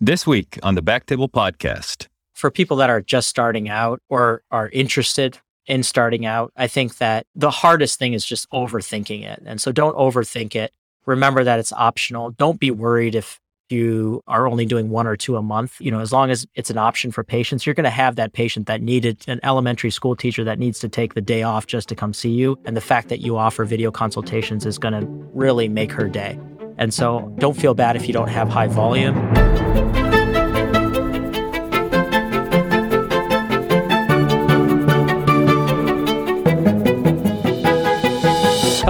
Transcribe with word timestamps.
This 0.00 0.26
week 0.26 0.58
on 0.64 0.74
the 0.74 0.82
Backtable 0.82 1.30
Podcast. 1.30 2.08
For 2.34 2.50
people 2.50 2.76
that 2.78 2.90
are 2.90 3.00
just 3.00 3.28
starting 3.28 3.68
out 3.68 4.02
or 4.08 4.42
are 4.50 4.68
interested 4.70 5.38
in 5.66 5.84
starting 5.84 6.26
out, 6.26 6.52
I 6.56 6.66
think 6.66 6.98
that 6.98 7.26
the 7.36 7.52
hardest 7.52 8.00
thing 8.00 8.12
is 8.12 8.26
just 8.26 8.50
overthinking 8.50 9.22
it. 9.22 9.40
And 9.46 9.60
so 9.60 9.70
don't 9.70 9.96
overthink 9.96 10.56
it. 10.56 10.72
Remember 11.06 11.44
that 11.44 11.60
it's 11.60 11.72
optional. 11.72 12.32
Don't 12.32 12.58
be 12.58 12.72
worried 12.72 13.14
if 13.14 13.38
you 13.70 14.20
are 14.26 14.48
only 14.48 14.66
doing 14.66 14.90
one 14.90 15.06
or 15.06 15.16
two 15.16 15.36
a 15.36 15.42
month. 15.42 15.76
You 15.80 15.92
know, 15.92 16.00
as 16.00 16.12
long 16.12 16.28
as 16.28 16.44
it's 16.56 16.70
an 16.70 16.76
option 16.76 17.12
for 17.12 17.22
patients, 17.22 17.64
you're 17.64 17.74
going 17.74 17.84
to 17.84 17.90
have 17.90 18.16
that 18.16 18.32
patient 18.32 18.66
that 18.66 18.82
needed 18.82 19.24
an 19.28 19.38
elementary 19.44 19.92
school 19.92 20.16
teacher 20.16 20.42
that 20.42 20.58
needs 20.58 20.80
to 20.80 20.88
take 20.88 21.14
the 21.14 21.22
day 21.22 21.44
off 21.44 21.68
just 21.68 21.88
to 21.90 21.94
come 21.94 22.12
see 22.12 22.30
you. 22.30 22.58
And 22.64 22.76
the 22.76 22.80
fact 22.80 23.10
that 23.10 23.20
you 23.20 23.36
offer 23.36 23.64
video 23.64 23.92
consultations 23.92 24.66
is 24.66 24.76
going 24.76 25.00
to 25.00 25.06
really 25.32 25.68
make 25.68 25.92
her 25.92 26.08
day. 26.08 26.36
And 26.78 26.92
so 26.92 27.32
don't 27.38 27.56
feel 27.56 27.74
bad 27.74 27.94
if 27.94 28.08
you 28.08 28.12
don't 28.12 28.28
have 28.28 28.48
high 28.48 28.66
volume. 28.66 29.14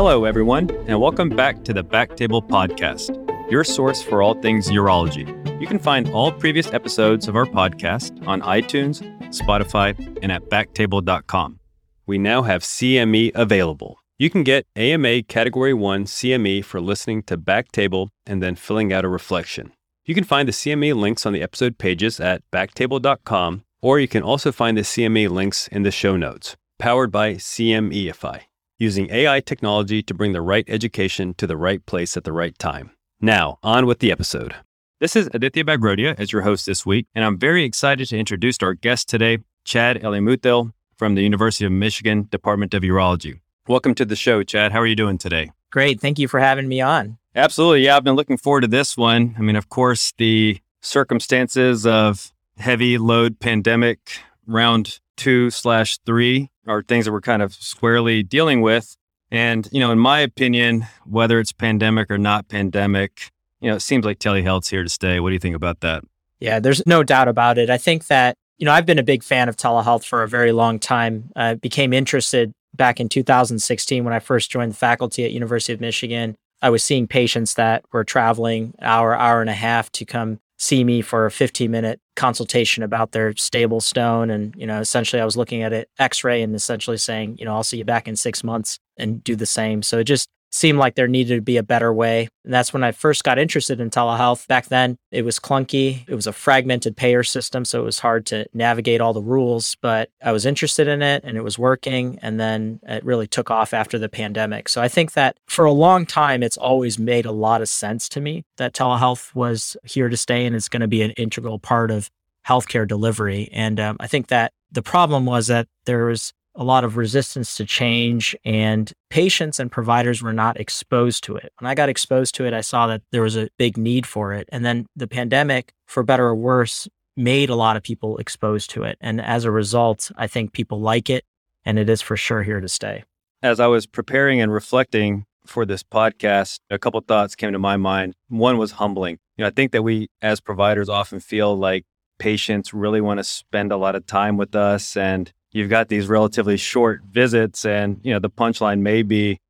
Hello, 0.04 0.26
everyone, 0.26 0.70
and 0.86 1.00
welcome 1.00 1.30
back 1.30 1.64
to 1.64 1.72
the 1.72 1.82
Backtable 1.82 2.46
Podcast, 2.46 3.16
your 3.50 3.64
source 3.64 4.02
for 4.02 4.20
all 4.20 4.34
things 4.34 4.68
urology. 4.68 5.26
You 5.58 5.66
can 5.66 5.78
find 5.78 6.10
all 6.10 6.30
previous 6.30 6.70
episodes 6.74 7.26
of 7.26 7.36
our 7.36 7.46
podcast 7.46 8.28
on 8.28 8.42
iTunes, 8.42 9.00
Spotify, 9.28 9.96
and 10.22 10.30
at 10.30 10.42
backtable.com. 10.50 11.58
We 12.04 12.18
now 12.18 12.42
have 12.42 12.60
CME 12.60 13.32
available. 13.34 13.98
You 14.18 14.28
can 14.28 14.42
get 14.42 14.66
AMA 14.76 15.22
Category 15.22 15.72
1 15.72 16.04
CME 16.04 16.66
for 16.66 16.82
listening 16.82 17.22
to 17.22 17.38
Backtable 17.38 18.10
and 18.26 18.42
then 18.42 18.56
filling 18.56 18.92
out 18.92 19.06
a 19.06 19.08
reflection. 19.08 19.72
You 20.04 20.14
can 20.14 20.24
find 20.24 20.46
the 20.46 20.52
CME 20.52 20.94
links 20.94 21.24
on 21.24 21.32
the 21.32 21.40
episode 21.40 21.78
pages 21.78 22.20
at 22.20 22.42
backtable.com, 22.52 23.64
or 23.80 23.98
you 23.98 24.08
can 24.08 24.22
also 24.22 24.52
find 24.52 24.76
the 24.76 24.82
CME 24.82 25.30
links 25.30 25.66
in 25.68 25.82
the 25.82 25.90
show 25.90 26.14
notes, 26.18 26.56
powered 26.78 27.10
by 27.10 27.36
CMEify 27.36 28.42
using 28.78 29.10
AI 29.10 29.40
technology 29.40 30.02
to 30.02 30.14
bring 30.14 30.32
the 30.32 30.42
right 30.42 30.64
education 30.68 31.34
to 31.34 31.46
the 31.46 31.56
right 31.56 31.84
place 31.86 32.16
at 32.16 32.24
the 32.24 32.32
right 32.32 32.58
time. 32.58 32.90
Now, 33.20 33.58
on 33.62 33.86
with 33.86 34.00
the 34.00 34.10
episode. 34.10 34.54
This 35.00 35.16
is 35.16 35.28
Aditya 35.32 35.64
Bagrodia 35.64 36.14
as 36.18 36.32
your 36.32 36.42
host 36.42 36.66
this 36.66 36.84
week, 36.84 37.06
and 37.14 37.24
I'm 37.24 37.38
very 37.38 37.64
excited 37.64 38.08
to 38.08 38.18
introduce 38.18 38.58
our 38.62 38.74
guest 38.74 39.08
today, 39.08 39.38
Chad 39.64 40.00
Ellimoottil 40.00 40.72
from 40.96 41.14
the 41.14 41.22
University 41.22 41.64
of 41.64 41.72
Michigan 41.72 42.26
Department 42.30 42.74
of 42.74 42.82
Urology. 42.82 43.40
Welcome 43.68 43.94
to 43.96 44.04
the 44.04 44.16
show, 44.16 44.42
Chad. 44.42 44.72
How 44.72 44.80
are 44.80 44.86
you 44.86 44.96
doing 44.96 45.18
today? 45.18 45.50
Great. 45.70 46.00
Thank 46.00 46.18
you 46.18 46.28
for 46.28 46.40
having 46.40 46.68
me 46.68 46.80
on. 46.80 47.18
Absolutely. 47.34 47.84
Yeah, 47.84 47.96
I've 47.96 48.04
been 48.04 48.14
looking 48.14 48.36
forward 48.36 48.62
to 48.62 48.68
this 48.68 48.96
one. 48.96 49.34
I 49.38 49.42
mean, 49.42 49.56
of 49.56 49.68
course, 49.68 50.12
the 50.18 50.60
circumstances 50.82 51.86
of 51.86 52.32
heavy 52.58 52.98
load 52.98 53.40
pandemic 53.40 53.98
round 54.46 55.00
two 55.16 55.50
slash 55.50 55.98
three 55.98 56.50
are 56.66 56.82
things 56.82 57.04
that 57.04 57.12
we're 57.12 57.20
kind 57.20 57.42
of 57.42 57.54
squarely 57.54 58.22
dealing 58.22 58.60
with. 58.60 58.96
And, 59.30 59.68
you 59.72 59.80
know, 59.80 59.90
in 59.90 59.98
my 59.98 60.20
opinion, 60.20 60.86
whether 61.04 61.40
it's 61.40 61.52
pandemic 61.52 62.10
or 62.10 62.18
not 62.18 62.48
pandemic, 62.48 63.30
you 63.60 63.70
know, 63.70 63.76
it 63.76 63.80
seems 63.80 64.04
like 64.04 64.18
telehealth's 64.18 64.68
here 64.68 64.82
to 64.82 64.88
stay. 64.88 65.20
What 65.20 65.30
do 65.30 65.32
you 65.32 65.40
think 65.40 65.56
about 65.56 65.80
that? 65.80 66.04
Yeah, 66.40 66.60
there's 66.60 66.86
no 66.86 67.02
doubt 67.02 67.28
about 67.28 67.58
it. 67.58 67.70
I 67.70 67.78
think 67.78 68.06
that, 68.08 68.36
you 68.58 68.66
know, 68.66 68.72
I've 68.72 68.86
been 68.86 68.98
a 68.98 69.04
big 69.04 69.22
fan 69.22 69.48
of 69.48 69.56
telehealth 69.56 70.04
for 70.04 70.22
a 70.22 70.28
very 70.28 70.52
long 70.52 70.78
time. 70.78 71.30
I 71.34 71.54
became 71.54 71.92
interested 71.92 72.52
back 72.74 73.00
in 73.00 73.08
2016 73.08 74.04
when 74.04 74.12
I 74.12 74.18
first 74.18 74.50
joined 74.50 74.72
the 74.72 74.76
faculty 74.76 75.24
at 75.24 75.32
University 75.32 75.72
of 75.72 75.80
Michigan. 75.80 76.36
I 76.60 76.70
was 76.70 76.84
seeing 76.84 77.06
patients 77.06 77.54
that 77.54 77.84
were 77.92 78.04
traveling 78.04 78.74
hour, 78.80 79.16
hour 79.16 79.40
and 79.40 79.50
a 79.50 79.54
half 79.54 79.90
to 79.92 80.04
come 80.04 80.40
see 80.58 80.84
me 80.84 81.02
for 81.02 81.26
a 81.26 81.30
15 81.30 81.70
minute 81.70 82.00
consultation 82.16 82.82
about 82.82 83.12
their 83.12 83.34
stable 83.36 83.80
stone. 83.80 84.30
And, 84.30 84.54
you 84.56 84.66
know, 84.66 84.80
essentially 84.80 85.20
I 85.20 85.24
was 85.24 85.36
looking 85.36 85.62
at 85.62 85.72
it 85.72 85.88
x-ray 85.98 86.42
and 86.42 86.54
essentially 86.54 86.96
saying, 86.96 87.38
you 87.38 87.44
know, 87.44 87.54
I'll 87.54 87.64
see 87.64 87.78
you 87.78 87.84
back 87.84 88.06
in 88.06 88.16
six 88.16 88.44
months 88.44 88.78
and 88.96 89.22
do 89.24 89.36
the 89.36 89.46
same. 89.46 89.82
So 89.82 89.98
it 89.98 90.04
just 90.04 90.28
seemed 90.54 90.78
like 90.78 90.94
there 90.94 91.08
needed 91.08 91.34
to 91.34 91.42
be 91.42 91.56
a 91.56 91.62
better 91.62 91.92
way. 91.92 92.28
And 92.44 92.54
that's 92.54 92.72
when 92.72 92.84
I 92.84 92.92
first 92.92 93.24
got 93.24 93.38
interested 93.38 93.80
in 93.80 93.90
telehealth. 93.90 94.46
Back 94.46 94.66
then, 94.66 94.96
it 95.10 95.24
was 95.24 95.40
clunky. 95.40 96.08
It 96.08 96.14
was 96.14 96.28
a 96.28 96.32
fragmented 96.32 96.96
payer 96.96 97.24
system, 97.24 97.64
so 97.64 97.80
it 97.80 97.84
was 97.84 97.98
hard 97.98 98.24
to 98.26 98.46
navigate 98.54 99.00
all 99.00 99.12
the 99.12 99.22
rules, 99.22 99.76
but 99.82 100.10
I 100.22 100.30
was 100.30 100.46
interested 100.46 100.86
in 100.86 101.02
it 101.02 101.24
and 101.24 101.36
it 101.36 101.42
was 101.42 101.58
working. 101.58 102.18
And 102.22 102.38
then 102.38 102.78
it 102.84 103.04
really 103.04 103.26
took 103.26 103.50
off 103.50 103.74
after 103.74 103.98
the 103.98 104.08
pandemic. 104.08 104.68
So 104.68 104.80
I 104.80 104.88
think 104.88 105.12
that 105.12 105.36
for 105.46 105.64
a 105.64 105.72
long 105.72 106.06
time, 106.06 106.42
it's 106.42 106.56
always 106.56 106.98
made 106.98 107.26
a 107.26 107.32
lot 107.32 107.60
of 107.60 107.68
sense 107.68 108.08
to 108.10 108.20
me 108.20 108.44
that 108.56 108.74
telehealth 108.74 109.34
was 109.34 109.76
here 109.84 110.08
to 110.08 110.16
stay 110.16 110.46
and 110.46 110.54
it's 110.54 110.68
going 110.68 110.82
to 110.82 110.88
be 110.88 111.02
an 111.02 111.10
integral 111.12 111.58
part 111.58 111.90
of 111.90 112.10
healthcare 112.46 112.86
delivery. 112.86 113.48
And 113.52 113.80
um, 113.80 113.96
I 113.98 114.06
think 114.06 114.28
that 114.28 114.52
the 114.70 114.82
problem 114.82 115.26
was 115.26 115.48
that 115.48 115.66
there 115.86 116.06
was 116.06 116.32
a 116.54 116.64
lot 116.64 116.84
of 116.84 116.96
resistance 116.96 117.56
to 117.56 117.64
change 117.64 118.36
and 118.44 118.92
patients 119.10 119.58
and 119.58 119.70
providers 119.70 120.22
were 120.22 120.32
not 120.32 120.58
exposed 120.58 121.24
to 121.24 121.36
it. 121.36 121.52
When 121.58 121.68
I 121.68 121.74
got 121.74 121.88
exposed 121.88 122.34
to 122.36 122.44
it, 122.44 122.54
I 122.54 122.60
saw 122.60 122.86
that 122.86 123.02
there 123.10 123.22
was 123.22 123.36
a 123.36 123.48
big 123.58 123.76
need 123.76 124.06
for 124.06 124.32
it. 124.32 124.48
And 124.50 124.64
then 124.64 124.86
the 124.94 125.08
pandemic, 125.08 125.72
for 125.86 126.02
better 126.02 126.26
or 126.26 126.34
worse, 126.34 126.88
made 127.16 127.50
a 127.50 127.54
lot 127.54 127.76
of 127.76 127.82
people 127.82 128.18
exposed 128.18 128.70
to 128.70 128.84
it. 128.84 128.98
And 129.00 129.20
as 129.20 129.44
a 129.44 129.50
result, 129.50 130.10
I 130.16 130.26
think 130.26 130.52
people 130.52 130.80
like 130.80 131.10
it 131.10 131.24
and 131.64 131.78
it 131.78 131.88
is 131.88 132.00
for 132.00 132.16
sure 132.16 132.42
here 132.42 132.60
to 132.60 132.68
stay. 132.68 133.04
As 133.42 133.60
I 133.60 133.66
was 133.66 133.86
preparing 133.86 134.40
and 134.40 134.52
reflecting 134.52 135.26
for 135.46 135.66
this 135.66 135.82
podcast, 135.82 136.60
a 136.70 136.78
couple 136.78 137.00
thoughts 137.00 137.34
came 137.34 137.52
to 137.52 137.58
my 137.58 137.76
mind. 137.76 138.14
One 138.28 138.58
was 138.58 138.72
humbling. 138.72 139.18
You 139.36 139.42
know, 139.42 139.48
I 139.48 139.50
think 139.50 139.72
that 139.72 139.82
we 139.82 140.08
as 140.22 140.40
providers 140.40 140.88
often 140.88 141.20
feel 141.20 141.56
like 141.56 141.84
patients 142.18 142.72
really 142.72 143.00
want 143.00 143.18
to 143.18 143.24
spend 143.24 143.72
a 143.72 143.76
lot 143.76 143.96
of 143.96 144.06
time 144.06 144.36
with 144.36 144.54
us 144.54 144.96
and 144.96 145.32
you've 145.54 145.70
got 145.70 145.88
these 145.88 146.08
relatively 146.08 146.58
short 146.58 147.00
visits 147.10 147.64
and 147.64 147.98
you 148.02 148.12
know 148.12 148.18
the 148.18 148.28
punchline 148.28 148.80
may 148.80 149.02
be 149.02 149.40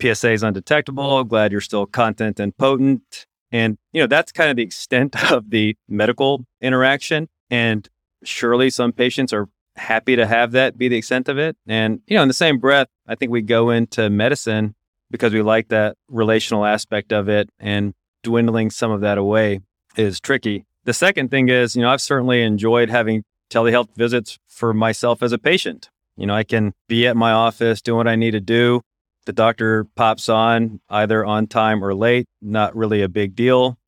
psa 0.00 0.32
is 0.32 0.42
undetectable 0.42 1.22
glad 1.22 1.52
you're 1.52 1.60
still 1.60 1.86
content 1.86 2.40
and 2.40 2.56
potent. 2.56 3.26
And 3.52 3.78
you 3.92 4.00
know 4.00 4.06
that's 4.06 4.32
kind 4.32 4.50
of 4.50 4.56
the 4.56 4.62
extent 4.62 5.14
of 5.32 5.50
the 5.50 5.76
medical 5.88 6.44
interaction. 6.60 7.28
And 7.50 7.88
surely 8.24 8.70
some 8.70 8.92
patients 8.92 9.32
are 9.32 9.48
happy 9.76 10.16
to 10.16 10.26
have 10.26 10.52
that 10.52 10.76
be 10.76 10.88
the 10.88 10.96
extent 10.96 11.28
of 11.28 11.38
it. 11.38 11.56
And 11.66 12.00
you 12.06 12.16
know 12.16 12.22
in 12.22 12.28
the 12.28 12.34
same 12.34 12.58
breath 12.58 12.88
i 13.06 13.14
think 13.14 13.30
we 13.30 13.42
go 13.42 13.70
into 13.70 14.10
medicine 14.10 14.74
because 15.10 15.32
we 15.32 15.42
like 15.42 15.68
that 15.68 15.96
relational 16.08 16.64
aspect 16.64 17.12
of 17.12 17.28
it 17.28 17.50
and 17.58 17.94
dwindling 18.22 18.70
some 18.70 18.90
of 18.90 19.02
that 19.02 19.18
away 19.18 19.60
is 19.96 20.20
tricky. 20.20 20.64
The 20.84 20.94
second 20.94 21.30
thing 21.30 21.48
is 21.48 21.76
you 21.76 21.82
know 21.82 21.90
i've 21.90 22.00
certainly 22.00 22.42
enjoyed 22.42 22.90
having 22.90 23.24
telehealth 23.52 23.88
visits 23.96 24.38
for 24.48 24.72
myself 24.72 25.22
as 25.22 25.32
a 25.32 25.38
patient. 25.38 25.90
You 26.16 26.26
know, 26.26 26.34
I 26.34 26.42
can 26.42 26.72
be 26.88 27.06
at 27.06 27.16
my 27.16 27.32
office 27.32 27.82
doing 27.82 27.98
what 27.98 28.08
I 28.08 28.16
need 28.16 28.32
to 28.32 28.40
do. 28.40 28.80
The 29.26 29.32
doctor 29.32 29.84
pops 29.94 30.28
on 30.28 30.80
either 30.88 31.24
on 31.24 31.46
time 31.46 31.84
or 31.84 31.94
late, 31.94 32.26
not 32.40 32.74
really 32.74 33.02
a 33.02 33.08
big 33.08 33.36
deal. 33.36 33.78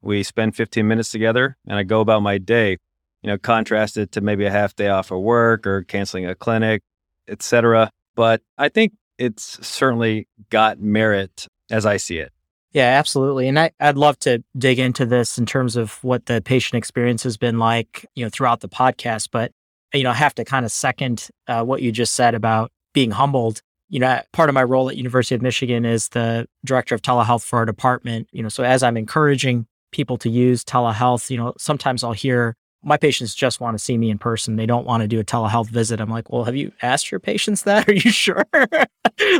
We 0.00 0.22
spend 0.22 0.56
15 0.56 0.86
minutes 0.86 1.10
together 1.10 1.56
and 1.66 1.78
I 1.78 1.82
go 1.82 2.00
about 2.00 2.22
my 2.22 2.38
day, 2.38 2.78
you 3.22 3.30
know, 3.30 3.38
contrasted 3.38 4.12
to 4.12 4.20
maybe 4.20 4.44
a 4.44 4.50
half 4.50 4.74
day 4.76 4.88
off 4.88 5.10
of 5.10 5.20
work 5.20 5.66
or 5.66 5.82
canceling 5.82 6.26
a 6.26 6.34
clinic, 6.34 6.82
etc. 7.26 7.90
But 8.14 8.42
I 8.56 8.68
think 8.68 8.92
it's 9.18 9.66
certainly 9.66 10.28
got 10.50 10.80
merit 10.80 11.48
as 11.70 11.84
I 11.84 11.96
see 11.96 12.18
it. 12.18 12.32
Yeah, 12.72 12.98
absolutely. 12.98 13.48
And 13.48 13.58
I, 13.58 13.70
I'd 13.80 13.96
love 13.96 14.18
to 14.20 14.42
dig 14.56 14.78
into 14.78 15.06
this 15.06 15.38
in 15.38 15.46
terms 15.46 15.74
of 15.76 16.02
what 16.04 16.26
the 16.26 16.42
patient 16.42 16.76
experience 16.76 17.22
has 17.22 17.36
been 17.36 17.58
like, 17.58 18.04
you 18.14 18.24
know, 18.24 18.28
throughout 18.30 18.60
the 18.60 18.68
podcast. 18.68 19.28
But, 19.32 19.52
you 19.94 20.02
know, 20.02 20.10
I 20.10 20.14
have 20.14 20.34
to 20.34 20.44
kind 20.44 20.66
of 20.66 20.72
second 20.72 21.28
uh, 21.46 21.64
what 21.64 21.80
you 21.80 21.90
just 21.92 22.14
said 22.14 22.34
about 22.34 22.70
being 22.92 23.10
humbled. 23.10 23.62
You 23.88 24.00
know, 24.00 24.20
part 24.34 24.50
of 24.50 24.54
my 24.54 24.62
role 24.64 24.90
at 24.90 24.96
University 24.98 25.34
of 25.34 25.40
Michigan 25.40 25.86
is 25.86 26.10
the 26.10 26.46
director 26.64 26.94
of 26.94 27.00
telehealth 27.00 27.42
for 27.42 27.58
our 27.58 27.64
department. 27.64 28.28
You 28.32 28.42
know, 28.42 28.50
so 28.50 28.62
as 28.64 28.82
I'm 28.82 28.98
encouraging 28.98 29.66
people 29.92 30.18
to 30.18 30.28
use 30.28 30.62
telehealth, 30.62 31.30
you 31.30 31.38
know, 31.38 31.54
sometimes 31.56 32.04
I'll 32.04 32.12
hear 32.12 32.54
my 32.82 32.96
patients 32.96 33.34
just 33.34 33.60
want 33.60 33.76
to 33.76 33.82
see 33.82 33.98
me 33.98 34.10
in 34.10 34.18
person. 34.18 34.56
They 34.56 34.66
don't 34.66 34.86
want 34.86 35.02
to 35.02 35.08
do 35.08 35.18
a 35.18 35.24
telehealth 35.24 35.68
visit. 35.68 36.00
I'm 36.00 36.10
like, 36.10 36.30
well, 36.30 36.44
have 36.44 36.56
you 36.56 36.72
asked 36.80 37.10
your 37.10 37.20
patients 37.20 37.62
that? 37.62 37.88
Are 37.88 37.92
you 37.92 38.10
sure? 38.10 38.44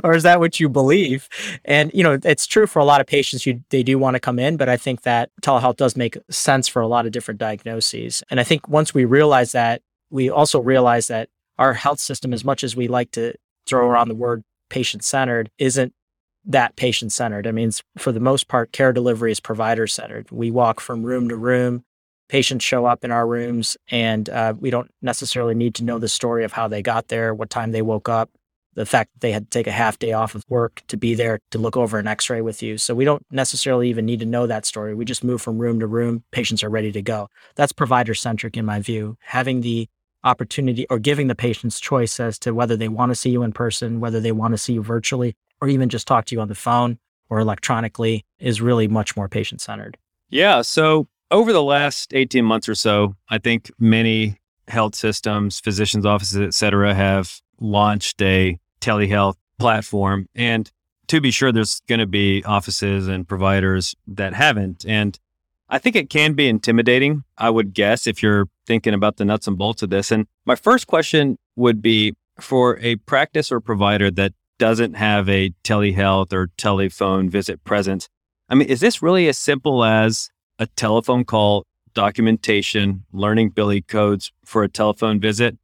or 0.03 0.15
is 0.15 0.25
that 0.25 0.41
what 0.41 0.59
you 0.59 0.69
believe? 0.69 1.29
And, 1.65 1.91
you 1.95 2.03
know, 2.03 2.19
it's 2.25 2.47
true 2.47 2.67
for 2.67 2.81
a 2.81 2.85
lot 2.85 3.01
of 3.01 3.07
patients. 3.07 3.47
You, 3.47 3.63
they 3.71 3.83
do 3.83 3.99
want 3.99 4.15
to 4.15 4.21
come 4.21 4.39
in, 4.39 4.57
but 4.57 4.69
I 4.69 4.77
think 4.77 5.03
that 5.03 5.31
telehealth 5.41 5.77
does 5.77 5.97
make 5.97 6.19
sense 6.31 6.67
for 6.69 6.83
a 6.83 6.89
lot 6.89 7.07
of 7.07 7.13
different 7.13 7.39
diagnoses. 7.39 8.23
And 8.31 8.41
I 8.41 8.45
think 8.45 8.69
once 8.69 8.93
we 8.93 9.05
realize 9.05 9.53
that, 9.53 9.83
we 10.11 10.31
also 10.31 10.61
realize 10.61 11.07
that 11.09 11.29
our 11.59 11.75
health 11.75 12.01
system, 12.01 12.33
as 12.33 12.45
much 12.45 12.65
as 12.65 12.75
we 12.75 12.89
like 12.89 13.11
to 13.13 13.35
throw 13.67 13.87
around 13.87 14.09
the 14.09 14.15
word 14.15 14.43
patient 14.71 15.05
centered, 15.05 15.51
isn't 15.59 15.93
that 16.45 16.77
patient 16.77 17.13
centered. 17.13 17.47
I 17.47 17.53
mean, 17.53 17.71
for 17.99 18.11
the 18.11 18.21
most 18.21 18.49
part, 18.49 18.73
care 18.73 18.93
delivery 18.93 19.31
is 19.31 19.41
provider 19.41 19.87
centered. 19.87 20.31
We 20.31 20.51
walk 20.51 20.81
from 20.81 21.03
room 21.03 21.29
to 21.29 21.37
room 21.37 21.85
patients 22.29 22.65
show 22.65 22.85
up 22.85 23.05
in 23.05 23.11
our 23.11 23.27
rooms 23.27 23.77
and 23.91 24.29
uh, 24.29 24.55
we 24.59 24.71
don't 24.71 24.91
necessarily 25.03 25.55
need 25.55 25.75
to 25.75 25.85
know 25.85 25.99
the 25.99 26.09
story 26.09 26.45
of 26.45 26.53
how 26.53 26.69
they 26.69 26.83
got 26.83 27.09
there, 27.09 27.35
what 27.35 27.51
time 27.51 27.73
they 27.73 27.83
woke 27.83 28.09
up, 28.09 28.31
the 28.75 28.87
fact 28.87 29.13
that 29.13 29.21
they 29.21 29.33
had 29.33 29.51
to 29.51 29.59
take 29.59 29.67
a 29.67 29.73
half 29.73 29.99
day 29.99 30.13
off 30.13 30.35
of 30.35 30.45
work 30.49 30.83
to 30.89 30.97
be 30.97 31.15
there 31.15 31.41
to 31.51 31.59
look 31.59 31.77
over 31.77 31.99
an 31.99 32.07
x 32.07 32.31
ray 32.31 32.41
with 32.41 32.63
you. 32.63 32.79
So 32.79 32.95
we 32.95 33.05
don't 33.05 33.25
necessarily 33.31 33.89
even 33.89 34.07
need 34.07 34.21
to 34.21 34.27
know 34.27 34.47
that 34.47 34.67
story. 34.67 34.95
We 34.95 35.05
just 35.05 35.25
move 35.25 35.43
from 35.43 35.59
room 35.59 35.81
to 35.81 35.87
room. 35.87 36.23
Patients 36.31 36.63
are 36.63 36.71
ready 36.71 36.93
to 36.93 37.03
go. 37.03 37.29
That's 37.57 37.73
provider 37.73 38.15
centric 38.15 38.57
in 38.57 38.65
my 38.65 38.81
view. 38.81 39.17
Having 39.21 39.63
the 39.63 39.89
opportunity 40.25 40.87
or 40.91 40.99
giving 40.99 41.29
the 41.29 41.35
patients 41.35 41.81
choice 41.81 42.21
as 42.21 42.39
to 42.41 42.53
whether 42.53 42.77
they 42.77 42.89
want 42.89 43.11
to 43.11 43.17
see 43.17 43.31
you 43.31 43.43
in 43.43 43.53
person, 43.53 44.01
whether 44.01 44.21
they 44.21 44.33
want 44.33 44.53
to 44.53 44.59
see 44.59 44.75
you 44.75 44.83
virtually, 44.83 45.35
or 45.61 45.69
even 45.69 45.89
just 45.89 46.07
talk 46.07 46.27
to 46.27 46.35
you 46.35 46.41
on 46.41 46.49
the 46.49 46.55
phone 46.55 46.99
or 47.31 47.41
electronically 47.41 48.25
is 48.39 48.61
really 48.61 48.89
much 48.89 49.17
more 49.17 49.29
patient 49.29 49.61
centered. 49.61 49.97
Yeah. 50.31 50.63
So 50.63 51.09
over 51.31 51.53
the 51.53 51.63
last 51.63 52.15
18 52.15 52.45
months 52.45 52.69
or 52.69 52.75
so, 52.75 53.15
I 53.29 53.39
think 53.39 53.71
many 53.79 54.39
health 54.69 54.95
systems, 54.95 55.61
physicians' 55.61 56.07
offices, 56.07 56.41
et 56.41 56.55
cetera, 56.55 56.95
have 56.95 57.41
launched 57.61 58.21
a 58.23 58.59
telehealth 58.81 59.37
platform. 59.59 60.27
And 60.35 60.71
to 61.09 61.21
be 61.21 61.31
sure, 61.31 61.53
there's 61.53 61.81
going 61.89 62.01
to 62.01 62.07
be 62.07 62.45
offices 62.45 63.09
and 63.09 63.27
providers 63.27 63.95
that 64.07 64.35
haven't. 64.35 64.85
And 64.87 65.19
I 65.69 65.79
think 65.79 65.97
it 65.97 66.11
can 66.11 66.35
be 66.35 66.49
intimidating, 66.49 67.25
I 67.37 67.51
would 67.51 67.75
guess, 67.75 68.07
if 68.07 68.23
you're 68.23 68.49
thinking 68.67 68.95
about 68.95 69.17
the 69.17 69.25
nuts 69.25 69.47
and 69.47 69.59
bolts 69.59 69.83
of 69.83 69.91
this. 69.91 70.11
And 70.11 70.27
my 70.47 70.55
first 70.55 70.87
question 70.87 71.37
would 71.57 71.83
be 71.83 72.15
for 72.41 72.79
a 72.79 72.97
practice 72.97 73.51
or 73.51 73.61
provider 73.61 74.11
that 74.13 74.33
doesn't 74.59 74.95
have 74.95 75.29
a 75.29 75.51
telehealth 75.65 76.33
or 76.33 76.49
telephone 76.57 77.29
visit 77.29 77.63
presence. 77.65 78.09
I 78.49 78.55
mean, 78.55 78.69
is 78.69 78.81
this 78.81 79.03
really 79.03 79.29
as 79.29 79.39
simple 79.39 79.85
as 79.85 80.31
a 80.59 80.67
telephone 80.67 81.25
call, 81.25 81.65
documentation, 81.95 83.05
learning 83.13 83.51
billing 83.51 83.83
codes 83.83 84.33
for 84.45 84.63
a 84.63 84.69
telephone 84.69 85.21
visit, 85.21 85.57